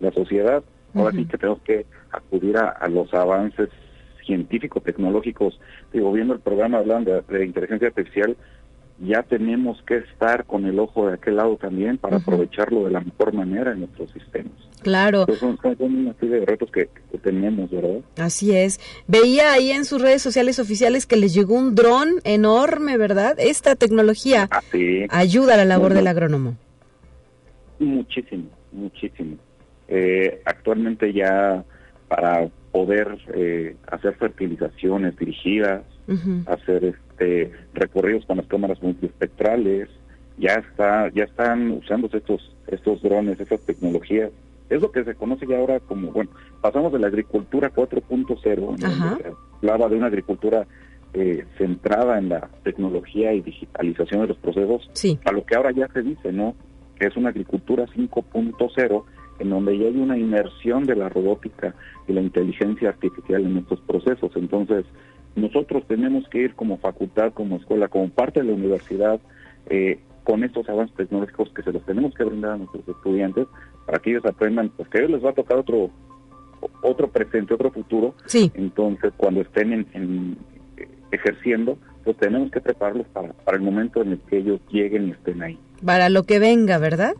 la 0.00 0.10
sociedad. 0.12 0.64
Ahora 0.94 1.10
sí 1.10 1.24
que 1.24 1.38
tenemos 1.38 1.60
que 1.62 1.86
acudir 2.12 2.56
a 2.56 2.88
los 2.88 3.12
avances 3.14 3.68
científicos, 4.24 4.82
tecnológicos, 4.82 5.60
digo, 5.92 6.12
viendo 6.12 6.34
el 6.34 6.40
programa 6.40 6.78
hablando 6.78 7.22
de, 7.22 7.44
inteligencia 7.44 7.88
artificial, 7.88 8.36
ya 9.00 9.22
tenemos 9.22 9.82
que 9.82 9.96
estar 9.96 10.44
con 10.44 10.66
el 10.66 10.78
ojo 10.78 11.08
de 11.08 11.14
aquel 11.14 11.36
lado 11.36 11.56
también 11.56 11.98
para 11.98 12.18
aprovecharlo 12.18 12.84
de 12.84 12.92
la 12.92 13.00
mejor 13.00 13.32
manera 13.32 13.72
en 13.72 13.80
nuestros 13.80 14.10
sistemas. 14.12 14.52
Claro. 14.82 15.26
son, 15.40 15.58
una 15.78 16.14
serie 16.14 16.40
de 16.40 16.46
retos 16.46 16.70
que, 16.70 16.88
tenemos, 17.22 17.70
¿verdad? 17.70 18.00
Así 18.18 18.54
es. 18.54 18.78
Veía 19.08 19.52
ahí 19.52 19.72
en 19.72 19.84
sus 19.84 20.00
redes 20.00 20.22
sociales 20.22 20.58
oficiales 20.58 21.06
que 21.06 21.16
les 21.16 21.34
llegó 21.34 21.54
un 21.54 21.74
dron 21.74 22.20
enorme, 22.22 22.96
¿verdad? 22.96 23.34
Esta 23.38 23.74
tecnología 23.74 24.48
ayuda 25.08 25.54
a 25.54 25.56
la 25.56 25.64
labor 25.64 25.94
del 25.94 26.06
agrónomo. 26.06 26.56
Muchísimo, 27.78 28.48
muchísimo. 28.72 29.36
Eh, 29.88 30.40
actualmente 30.44 31.12
ya 31.12 31.64
para 32.08 32.48
poder 32.74 33.18
eh, 33.32 33.76
hacer 33.86 34.14
fertilizaciones 34.16 35.16
dirigidas, 35.16 35.84
hacer 36.46 36.84
este 36.84 37.52
recorridos 37.72 38.26
con 38.26 38.38
las 38.38 38.46
cámaras 38.46 38.82
multiespectrales, 38.82 39.88
ya 40.38 40.54
está, 40.54 41.08
ya 41.10 41.22
están 41.22 41.70
usándose 41.70 42.16
estos, 42.16 42.52
estos 42.66 43.00
drones, 43.00 43.38
estas 43.38 43.60
tecnologías. 43.60 44.32
Es 44.70 44.82
lo 44.82 44.90
que 44.90 45.04
se 45.04 45.14
conoce 45.14 45.46
ya 45.46 45.58
ahora 45.58 45.78
como, 45.78 46.10
bueno, 46.10 46.30
pasamos 46.60 46.92
de 46.92 46.98
la 46.98 47.06
agricultura 47.06 47.72
4.0, 47.72 49.36
hablaba 49.62 49.88
de 49.88 49.96
una 49.96 50.08
agricultura 50.08 50.66
eh, 51.12 51.44
centrada 51.56 52.18
en 52.18 52.30
la 52.30 52.48
tecnología 52.64 53.32
y 53.34 53.40
digitalización 53.40 54.22
de 54.22 54.26
los 54.26 54.38
procesos, 54.38 54.90
a 55.24 55.30
lo 55.30 55.46
que 55.46 55.54
ahora 55.54 55.70
ya 55.70 55.86
se 55.92 56.02
dice, 56.02 56.32
¿no? 56.32 56.56
Que 56.98 57.06
es 57.06 57.16
una 57.16 57.28
agricultura 57.28 57.86
5.0 57.86 59.04
en 59.38 59.50
donde 59.50 59.78
ya 59.78 59.86
hay 59.86 59.96
una 59.96 60.16
inmersión 60.16 60.84
de 60.84 60.96
la 60.96 61.08
robótica 61.08 61.74
y 62.06 62.12
la 62.12 62.20
inteligencia 62.20 62.90
artificial 62.90 63.44
en 63.44 63.58
estos 63.58 63.80
procesos. 63.80 64.30
Entonces, 64.36 64.84
nosotros 65.36 65.84
tenemos 65.86 66.28
que 66.28 66.38
ir 66.38 66.54
como 66.54 66.78
facultad, 66.78 67.32
como 67.32 67.56
escuela, 67.56 67.88
como 67.88 68.08
parte 68.10 68.40
de 68.40 68.46
la 68.46 68.54
universidad, 68.54 69.20
eh, 69.68 70.00
con 70.22 70.42
estos 70.44 70.68
avances 70.68 70.96
tecnológicos 70.96 71.50
que 71.54 71.62
se 71.62 71.72
los 71.72 71.84
tenemos 71.84 72.14
que 72.14 72.24
brindar 72.24 72.52
a 72.52 72.56
nuestros 72.56 72.88
estudiantes 72.88 73.46
para 73.84 73.98
que 73.98 74.10
ellos 74.10 74.24
aprendan, 74.24 74.70
pues 74.70 74.88
que 74.88 74.98
a 74.98 75.00
ellos 75.02 75.12
les 75.12 75.24
va 75.24 75.30
a 75.30 75.34
tocar 75.34 75.58
otro 75.58 75.90
otro 76.82 77.08
presente, 77.08 77.52
otro 77.52 77.70
futuro. 77.70 78.14
Sí. 78.26 78.50
Entonces, 78.54 79.12
cuando 79.16 79.42
estén 79.42 79.86
en, 79.92 80.38
ejerciendo, 81.10 81.78
pues 82.04 82.16
tenemos 82.16 82.50
que 82.50 82.60
prepararlos 82.60 83.06
para, 83.08 83.32
para 83.32 83.56
el 83.56 83.62
momento 83.62 84.02
en 84.02 84.12
el 84.12 84.18
que 84.20 84.38
ellos 84.38 84.60
lleguen 84.70 85.08
y 85.08 85.10
estén 85.12 85.42
ahí. 85.42 85.58
Para 85.84 86.08
lo 86.08 86.22
que 86.24 86.38
venga, 86.38 86.78
¿verdad? 86.78 87.14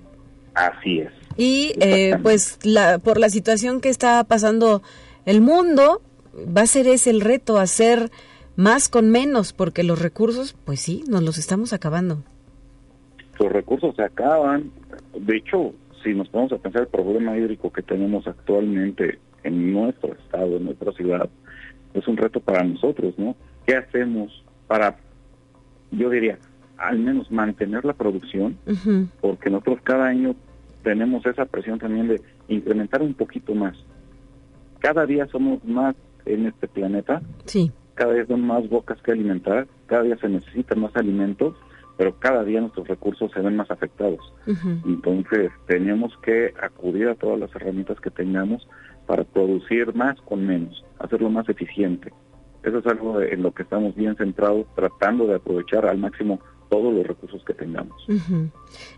Así 0.55 1.01
es. 1.01 1.13
Y 1.37 1.75
eh, 1.81 2.17
pues 2.23 2.59
la, 2.65 2.99
por 2.99 3.19
la 3.19 3.29
situación 3.29 3.81
que 3.81 3.89
está 3.89 4.23
pasando 4.25 4.83
el 5.27 5.41
mundo, 5.41 6.01
va 6.35 6.63
a 6.63 6.67
ser 6.67 6.87
ese 6.87 7.11
el 7.11 7.21
reto, 7.21 7.59
hacer 7.59 8.11
más 8.57 8.89
con 8.89 9.11
menos, 9.11 9.53
porque 9.53 9.83
los 9.83 10.01
recursos, 10.01 10.57
pues 10.65 10.81
sí, 10.81 11.05
nos 11.09 11.23
los 11.23 11.39
estamos 11.39 11.73
acabando. 11.73 12.23
Los 13.39 13.53
recursos 13.53 13.97
se 13.97 14.03
acaban. 14.03 14.71
De 15.19 15.37
hecho, 15.37 15.75
si 16.03 16.15
nos 16.15 16.29
ponemos 16.29 16.53
a 16.53 16.59
pensar 16.59 16.83
el 16.83 16.89
problema 16.89 17.37
hídrico 17.37 17.73
que 17.73 17.83
tenemos 17.83 18.27
actualmente 18.29 19.19
en 19.43 19.73
nuestro 19.73 20.13
estado, 20.15 20.57
en 20.57 20.67
nuestra 20.67 20.93
ciudad, 20.93 21.29
es 21.95 22.07
un 22.07 22.17
reto 22.17 22.41
para 22.41 22.63
nosotros, 22.63 23.15
¿no? 23.19 23.35
¿Qué 23.67 23.77
hacemos 23.77 24.45
para, 24.67 24.97
yo 25.91 26.11
diría, 26.11 26.39
al 26.79 26.99
menos 26.99 27.31
mantener 27.31 27.85
la 27.85 27.93
producción? 27.93 28.57
Porque 29.20 29.51
nosotros 29.51 29.79
cada 29.83 30.07
año 30.07 30.35
tenemos 30.83 31.25
esa 31.27 31.47
presión 31.47 31.79
también 31.79 32.09
de 32.09 32.20
incrementar 32.49 33.03
un 33.03 33.14
poquito 33.14 33.55
más. 33.55 33.77
Cada 34.81 35.07
día 35.07 35.27
somos 35.27 35.64
más 35.64 35.97
en 36.27 36.47
este 36.47 36.68
planeta. 36.68 37.22
Sí. 37.47 37.72
Cada 37.95 38.12
día 38.12 38.27
son 38.27 38.47
más 38.47 38.68
bocas 38.68 39.01
que 39.03 39.12
alimentar, 39.12 39.66
cada 39.87 40.03
día 40.03 40.16
se 40.18 40.29
necesitan 40.29 40.81
más 40.81 40.95
alimentos, 40.97 41.55
pero 41.97 42.18
cada 42.18 42.43
día 42.43 42.61
nuestros 42.61 42.89
recursos 42.89 43.31
se 43.33 43.41
ven 43.41 43.57
más 43.57 43.70
afectados. 43.70 44.20
Entonces, 44.85 45.53
tenemos 45.66 46.12
que 46.22 46.53
acudir 46.61 47.09
a 47.09 47.14
todas 47.14 47.39
las 47.39 47.55
herramientas 47.55 48.01
que 48.01 48.11
tengamos 48.11 48.66
para 49.07 49.22
producir 49.22 49.95
más 49.95 50.20
con 50.22 50.45
menos, 50.45 50.85
hacerlo 50.99 51.31
más 51.31 51.49
eficiente. 51.49 52.12
Eso 52.64 52.79
es 52.79 52.87
algo 52.87 53.20
en 53.20 53.43
lo 53.43 53.53
que 53.53 53.62
estamos 53.62 53.95
bien 53.95 54.16
centrados, 54.16 54.66
tratando 54.75 55.27
de 55.27 55.37
aprovechar 55.37 55.87
al 55.87 55.99
máximo 55.99 56.41
todos 56.75 56.93
los 56.93 57.07
recursos 57.07 57.45
que 57.45 57.55
tengamos. 57.55 58.05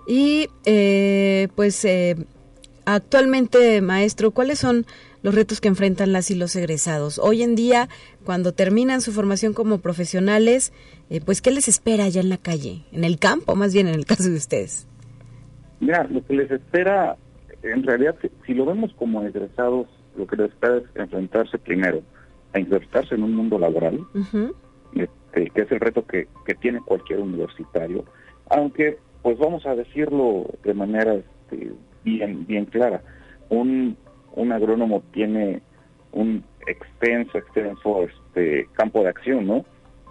Y 0.09 0.49
eh, 0.65 1.49
pues 1.55 1.85
eh, 1.85 2.17
actualmente, 2.87 3.83
maestro, 3.83 4.31
¿cuáles 4.31 4.59
son 4.59 4.87
los 5.23 5.35
retos 5.35 5.61
que 5.61 5.69
enfrentan 5.69 6.11
las 6.11 6.31
y 6.31 6.37
los 6.37 6.57
egresados? 6.57 7.19
Hoy 7.19 7.43
en 7.43 7.55
día, 7.55 7.91
cuando 8.25 8.53
terminan 8.53 9.03
su 9.03 9.13
formación 9.13 9.53
como 9.53 9.79
profesionales, 9.81 10.73
eh, 11.11 11.21
pues 11.23 11.43
¿qué 11.43 11.51
les 11.51 11.69
espera 11.69 12.05
allá 12.05 12.23
en 12.23 12.31
la 12.31 12.39
calle? 12.39 12.85
En 12.93 13.05
el 13.05 13.19
campo, 13.19 13.55
más 13.57 13.75
bien 13.75 13.89
en 13.89 13.95
el 13.95 14.07
caso 14.07 14.31
de 14.31 14.37
ustedes. 14.37 14.89
Mira, 15.81 16.05
lo 16.05 16.25
que 16.25 16.33
les 16.33 16.51
espera 16.51 17.19
en 17.63 17.83
realidad, 17.83 18.17
si, 18.47 18.55
lo 18.55 18.65
vemos 18.65 18.91
como 18.95 19.23
egresados, 19.23 19.87
lo 20.17 20.27
que 20.27 20.37
les 20.37 20.49
espera 20.51 20.79
es 20.79 20.85
enfrentarse 20.95 21.59
primero 21.59 22.01
a 22.55 22.59
insertarse 22.59 23.17
en 23.17 23.23
un 23.23 23.35
mundo 23.35 23.59
laboral, 23.59 24.01
este, 25.37 25.51
que 25.51 25.63
es 25.63 25.73
el 25.73 25.81
reto 25.81 26.07
que, 26.07 26.29
que 26.47 26.55
tiene 26.55 26.81
cualquier 26.81 27.21
universitario, 27.21 28.05
aunque, 28.49 28.99
pues 29.23 29.39
vamos 29.39 29.67
a 29.67 29.75
decirlo 29.75 30.47
de 30.65 30.75
manera 30.75 31.15
este, 31.15 31.73
bien, 32.05 32.47
bien 32.47 32.65
clara, 32.67 33.03
un, 33.49 33.97
un 34.35 34.53
agrónomo 34.53 35.03
tiene 35.13 35.61
un 36.13 36.43
extenso, 36.67 37.39
extenso 37.39 38.05
este, 38.05 38.69
campo 38.73 39.03
de 39.03 39.11
acción, 39.11 39.47
¿no? 39.47 39.65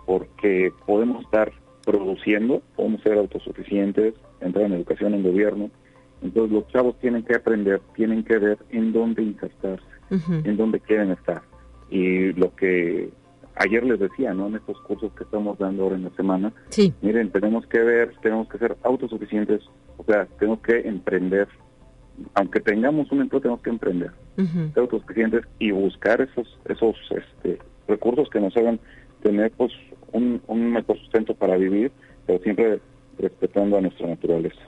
Porque 0.06 0.72
podemos 0.86 1.24
estar 1.24 1.52
produciendo, 1.84 2.62
podemos 2.76 3.02
ser 3.02 3.18
autosuficientes, 3.18 4.14
entrar 4.42 4.66
en 4.66 4.74
educación, 4.74 5.14
en 5.14 5.24
gobierno. 5.24 5.72
Entonces 6.22 6.52
los 6.52 6.68
chavos 6.68 6.98
tienen 7.00 7.24
que 7.24 7.36
aprender, 7.36 7.82
tienen 7.96 8.24
que 8.24 8.38
ver 8.38 8.58
en 8.70 8.94
dónde 8.94 9.24
insertarse, 9.24 9.86
en 10.10 10.58
dónde 10.58 10.80
quieren 10.80 11.12
estar. 11.12 11.42
Y 11.90 12.34
lo 12.34 12.56
que 12.56 13.10
ayer 13.56 13.84
les 13.84 14.00
decía, 14.00 14.34
¿no? 14.34 14.48
En 14.48 14.56
estos 14.56 14.80
cursos 14.82 15.12
que 15.14 15.24
estamos 15.24 15.58
dando 15.58 15.84
ahora 15.84 15.96
en 15.96 16.04
la 16.04 16.10
semana, 16.12 16.54
sí. 16.70 16.94
miren, 17.02 17.32
tenemos 17.32 17.66
que 17.68 17.80
ver, 17.80 18.14
tenemos 18.22 18.48
que 18.50 18.58
ser 18.58 18.78
autosuficientes, 18.84 19.62
o 19.98 20.04
sea, 20.04 20.26
tenemos 20.40 20.62
que 20.62 20.80
emprender. 20.80 21.48
Aunque 22.34 22.62
tengamos 22.62 23.12
un 23.12 23.22
empleo, 23.22 23.42
tenemos 23.42 23.62
que 23.62 23.70
emprender, 23.70 24.12
ser 24.36 24.80
autosuficientes 24.80 25.46
y 25.60 25.72
buscar 25.72 26.22
esos 26.22 26.48
esos 26.66 26.96
este, 27.12 27.60
recursos 27.88 28.30
que 28.30 28.40
nos 28.40 28.56
hagan 28.56 28.80
tener 29.22 29.52
pues 29.52 29.74
un, 30.14 30.42
un 30.48 30.72
mejor 30.72 30.98
sustento 31.00 31.34
para 31.34 31.58
vivir, 31.58 31.92
pero 32.26 32.40
siempre 32.40 32.80
respetando 33.18 33.78
a 33.78 33.82
nuestra 33.82 34.08
naturaleza. 34.08 34.62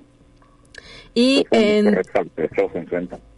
Y 1.18 1.48
en. 1.50 1.98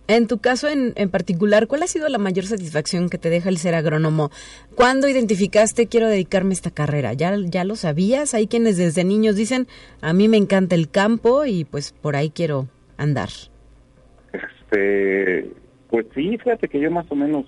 En 0.10 0.28
tu 0.28 0.40
caso 0.40 0.68
en, 0.68 0.92
en, 0.96 1.10
particular, 1.10 1.68
¿cuál 1.68 1.84
ha 1.84 1.88
sido 1.88 2.10
la 2.10 2.18
mayor 2.18 2.44
satisfacción 2.44 3.08
que 3.08 3.18
te 3.18 3.30
deja 3.30 3.48
el 3.48 3.56
ser 3.56 3.74
agrónomo? 3.74 4.32
¿Cuándo 4.76 5.08
identificaste 5.08 5.88
quiero 5.88 6.10
dedicarme 6.10 6.50
a 6.50 6.54
esta 6.54 6.72
carrera? 6.72 7.14
¿Ya, 7.14 7.34
¿Ya 7.42 7.64
lo 7.64 7.78
sabías? 7.78 8.34
Hay 8.34 8.48
quienes 8.48 8.76
desde 8.76 9.06
niños 9.06 9.38
dicen, 9.38 9.68
a 10.02 10.12
mí 10.12 10.28
me 10.28 10.36
encanta 10.36 10.76
el 10.76 10.90
campo 10.90 11.46
y 11.46 11.64
pues 11.64 11.94
por 11.94 12.18
ahí 12.18 12.32
quiero 12.32 12.68
andar. 12.98 13.30
Este, 14.34 15.50
pues 15.90 16.06
sí, 16.14 16.38
fíjate 16.38 16.68
que 16.68 16.82
yo 16.82 16.92
más 16.92 17.10
o 17.10 17.16
menos 17.16 17.46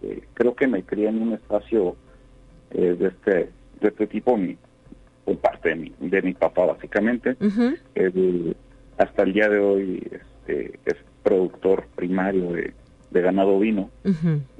eh, 0.00 0.22
creo 0.32 0.54
que 0.54 0.66
me 0.66 0.82
crié 0.82 1.08
en 1.08 1.20
un 1.20 1.34
espacio 1.34 1.94
eh, 2.70 2.96
de 2.98 3.08
este 3.08 3.50
de 3.82 3.88
este 3.88 4.06
tipo, 4.06 4.34
mi, 4.38 4.56
por 5.26 5.36
parte 5.36 5.68
de 5.68 5.74
mi, 5.74 5.92
de 6.00 6.22
mi 6.22 6.32
papá 6.32 6.64
básicamente. 6.64 7.36
Hasta 8.98 9.22
el 9.22 9.32
día 9.32 9.48
de 9.48 9.58
hoy 9.58 10.02
este, 10.10 10.78
es 10.84 10.96
productor 11.22 11.86
primario 11.94 12.52
de, 12.52 12.74
ganado 13.10 13.58
vino. 13.58 13.90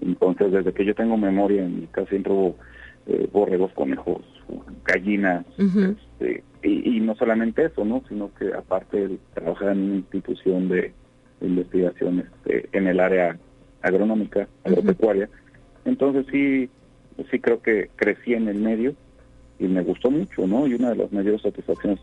Entonces, 0.00 0.50
desde 0.50 0.72
que 0.72 0.84
yo 0.84 0.94
tengo 0.94 1.16
memoria, 1.16 1.64
en 1.64 1.80
mi 1.80 1.86
casa 1.86 2.08
siempre 2.08 2.32
hubo 2.32 2.56
eh, 3.06 3.28
borregos, 3.32 3.72
conejos, 3.72 4.22
gallinas, 4.84 5.44
este, 5.58 6.42
y, 6.62 7.00
no 7.00 7.14
solamente 7.14 7.66
eso, 7.66 7.84
¿no? 7.84 8.02
Sino 8.08 8.30
que 8.34 8.52
aparte 8.52 9.08
de 9.08 9.18
trabajar 9.34 9.72
en 9.72 9.82
una 9.84 9.94
institución 9.96 10.68
de, 10.68 10.92
investigación 11.40 12.18
este, 12.20 12.68
en 12.72 12.88
el 12.88 12.98
área 12.98 13.38
agronómica, 13.80 14.48
agropecuaria, 14.64 15.28
entonces 15.84 16.26
sí, 16.32 16.68
sí 17.30 17.38
creo 17.38 17.62
que 17.62 17.90
crecí 17.94 18.34
en 18.34 18.48
el 18.48 18.58
medio 18.58 18.94
y 19.58 19.68
me 19.68 19.82
gustó 19.82 20.10
mucho, 20.10 20.46
¿no? 20.46 20.66
Y 20.66 20.74
una 20.74 20.90
de 20.90 20.96
las 20.96 21.12
mayores 21.12 21.42
satisfacciones, 21.42 22.00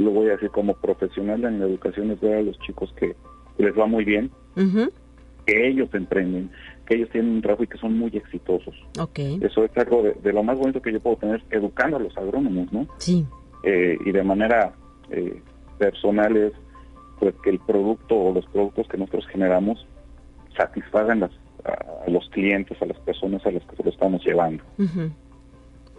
lo 0.00 0.10
voy 0.10 0.28
a 0.28 0.32
decir 0.32 0.50
como 0.50 0.74
profesional 0.74 1.44
en 1.44 1.60
la 1.60 1.66
educación, 1.66 2.10
es 2.10 2.20
ver 2.20 2.38
a 2.38 2.42
los 2.42 2.58
chicos 2.60 2.92
que 2.96 3.14
les 3.58 3.78
va 3.78 3.86
muy 3.86 4.04
bien, 4.04 4.30
que 5.46 5.68
ellos 5.68 5.88
emprenden, 5.92 6.50
que 6.86 6.96
ellos 6.96 7.10
tienen 7.10 7.32
un 7.32 7.42
trabajo 7.42 7.64
y 7.64 7.66
que 7.66 7.78
son 7.78 7.98
muy 7.98 8.10
exitosos. 8.14 8.74
Okay. 8.98 9.38
Eso 9.42 9.64
es 9.64 9.76
algo 9.76 10.02
de, 10.02 10.32
lo 10.32 10.42
más 10.42 10.58
bonito 10.58 10.82
que 10.82 10.92
yo 10.92 11.00
puedo 11.00 11.16
tener, 11.16 11.42
educando 11.50 11.96
a 11.96 12.00
los 12.00 12.16
agrónomos, 12.16 12.72
¿no? 12.72 12.86
Sí. 12.98 13.26
Eh, 13.62 13.96
y 14.04 14.12
de 14.12 14.22
manera 14.22 14.72
eh, 15.10 15.42
personal 15.78 16.36
es 16.36 16.52
pues 17.18 17.34
que 17.42 17.50
el 17.50 17.58
producto 17.58 18.16
o 18.16 18.32
los 18.32 18.46
productos 18.46 18.88
que 18.88 18.96
nosotros 18.96 19.26
generamos 19.28 19.86
satisfagan 20.56 21.20
las, 21.20 21.30
a, 21.64 22.10
los 22.10 22.28
clientes, 22.30 22.80
a 22.80 22.86
las 22.86 22.98
personas 23.00 23.44
a 23.44 23.50
las 23.50 23.62
que 23.64 23.76
se 23.76 23.84
lo 23.84 23.90
estamos 23.90 24.24
llevando. 24.24 24.64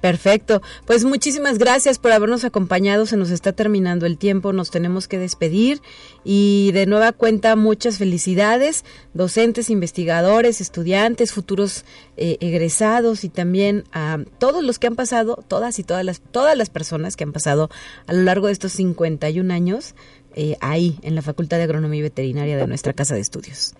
Perfecto. 0.02 0.64
Pues 0.86 1.06
muchísimas 1.06 1.60
gracias 1.60 2.00
por 2.00 2.12
habernos 2.12 2.44
acompañado. 2.44 3.06
Se 3.06 3.18
nos 3.18 3.30
está 3.30 3.54
terminando 3.54 4.08
el 4.08 4.18
tiempo, 4.18 4.52
nos 4.52 4.72
tenemos 4.72 5.08
que 5.08 5.20
despedir 5.20 5.82
y 6.24 6.72
de 6.74 6.88
nueva 6.88 7.12
cuenta 7.12 7.56
muchas 7.56 8.00
felicidades, 8.00 8.84
docentes, 9.14 9.70
investigadores, 9.70 10.60
estudiantes, 10.60 11.32
futuros 11.32 11.86
eh, 12.18 12.38
egresados 12.42 13.24
y 13.24 13.30
también 13.30 13.84
a 13.94 14.20
todos 14.40 14.64
los 14.64 14.80
que 14.80 14.88
han 14.88 14.96
pasado, 14.96 15.44
todas 15.48 15.78
y 15.78 15.84
todas 15.84 16.04
las 16.04 16.20
todas 16.20 16.58
las 16.58 16.72
personas 16.72 17.16
que 17.16 17.24
han 17.24 17.32
pasado 17.32 17.70
a 18.08 18.14
lo 18.14 18.24
largo 18.24 18.48
de 18.48 18.54
estos 18.54 18.72
51 18.74 19.54
años 19.54 19.94
eh, 20.36 20.58
ahí 20.62 20.98
en 21.04 21.14
la 21.14 21.22
Facultad 21.22 21.58
de 21.58 21.64
Agronomía 21.64 22.00
y 22.00 22.04
Veterinaria 22.04 22.58
de 22.58 22.66
nuestra 22.66 22.94
casa 22.94 23.14
de 23.14 23.22
estudios. 23.22 23.76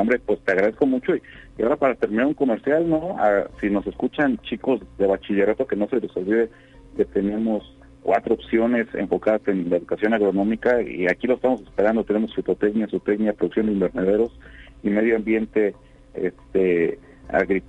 Hombre, 0.00 0.18
pues 0.18 0.40
te 0.40 0.52
agradezco 0.52 0.86
mucho 0.86 1.14
y 1.14 1.62
ahora 1.62 1.76
para 1.76 1.94
terminar 1.94 2.26
un 2.26 2.34
comercial, 2.34 2.88
¿no? 2.88 3.16
si 3.60 3.70
nos 3.70 3.86
escuchan 3.86 4.38
chicos 4.38 4.80
de 4.98 5.06
bachillerato, 5.06 5.66
que 5.66 5.76
no 5.76 5.88
se 5.88 6.00
les 6.00 6.14
olvide 6.16 6.50
que 6.96 7.04
tenemos 7.04 7.76
cuatro 8.02 8.34
opciones 8.34 8.86
enfocadas 8.94 9.42
en 9.48 9.68
la 9.68 9.76
educación 9.78 10.14
agronómica 10.14 10.80
y 10.80 11.06
aquí 11.06 11.26
lo 11.26 11.34
estamos 11.34 11.60
esperando. 11.62 12.04
Tenemos 12.04 12.34
fitotecnia, 12.34 12.86
zootecnia, 12.86 13.32
producción 13.32 13.66
de 13.66 13.72
invernaderos 13.72 14.38
y 14.82 14.90
medio 14.90 15.16
ambiente, 15.16 15.74
este, 16.14 17.00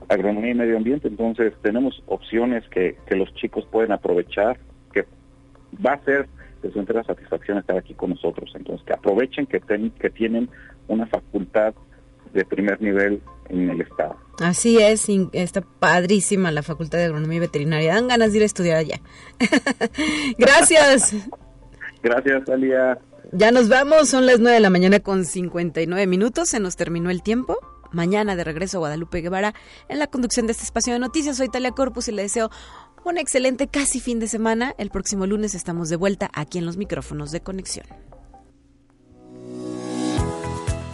agronomía 0.09 0.51
y 0.51 0.55
medio 0.55 0.77
ambiente. 0.77 1.07
Entonces 1.07 1.53
tenemos 1.61 2.03
opciones 2.05 2.63
que, 2.69 2.97
que 3.07 3.15
los 3.15 3.33
chicos 3.33 3.65
pueden 3.71 3.91
aprovechar, 3.91 4.59
que 4.93 5.05
va 5.83 5.93
a 5.93 6.03
ser 6.05 6.27
de 6.61 6.71
su 6.71 6.79
entera 6.79 7.03
satisfacción 7.03 7.57
estar 7.57 7.77
aquí 7.77 7.93
con 7.93 8.11
nosotros. 8.11 8.51
Entonces 8.55 8.85
que 8.85 8.93
aprovechen 8.93 9.47
que, 9.47 9.59
ten, 9.59 9.89
que 9.91 10.09
tienen 10.09 10.49
una 10.87 11.07
facultad 11.07 11.73
de 12.33 12.45
primer 12.45 12.81
nivel 12.81 13.21
en 13.49 13.69
el 13.69 13.81
estado. 13.81 14.15
Así 14.39 14.77
es, 14.77 15.07
está 15.33 15.61
padrísima 15.61 16.51
la 16.51 16.63
Facultad 16.63 16.99
de 16.99 17.05
Agronomía 17.05 17.37
y 17.37 17.41
Veterinaria. 17.41 17.95
Dan 17.95 18.07
ganas 18.07 18.31
de 18.31 18.37
ir 18.37 18.43
a 18.43 18.45
estudiar 18.45 18.77
allá. 18.77 19.01
Gracias. 20.37 21.15
Gracias, 22.03 22.47
Alia. 22.49 22.99
Ya 23.31 23.51
nos 23.51 23.67
vamos, 23.67 24.09
son 24.09 24.25
las 24.25 24.39
9 24.39 24.55
de 24.55 24.59
la 24.61 24.69
mañana 24.69 24.99
con 24.99 25.25
59 25.25 26.07
minutos, 26.07 26.49
se 26.49 26.59
nos 26.59 26.75
terminó 26.75 27.09
el 27.09 27.23
tiempo. 27.23 27.57
Mañana 27.91 28.35
de 28.35 28.43
regreso 28.43 28.77
a 28.77 28.79
Guadalupe 28.79 29.21
Guevara 29.21 29.53
en 29.89 29.99
la 29.99 30.07
conducción 30.07 30.45
de 30.45 30.51
este 30.51 30.63
espacio 30.63 30.93
de 30.93 30.99
noticias. 30.99 31.37
Soy 31.37 31.49
Talia 31.49 31.71
Corpus 31.71 32.07
y 32.07 32.11
le 32.11 32.21
deseo 32.21 32.49
un 33.05 33.17
excelente 33.17 33.67
casi 33.67 33.99
fin 33.99 34.19
de 34.19 34.27
semana. 34.27 34.75
El 34.77 34.89
próximo 34.89 35.25
lunes 35.25 35.55
estamos 35.55 35.89
de 35.89 35.95
vuelta 35.95 36.29
aquí 36.33 36.57
en 36.57 36.65
los 36.65 36.77
micrófonos 36.77 37.31
de 37.31 37.41
conexión. 37.41 37.85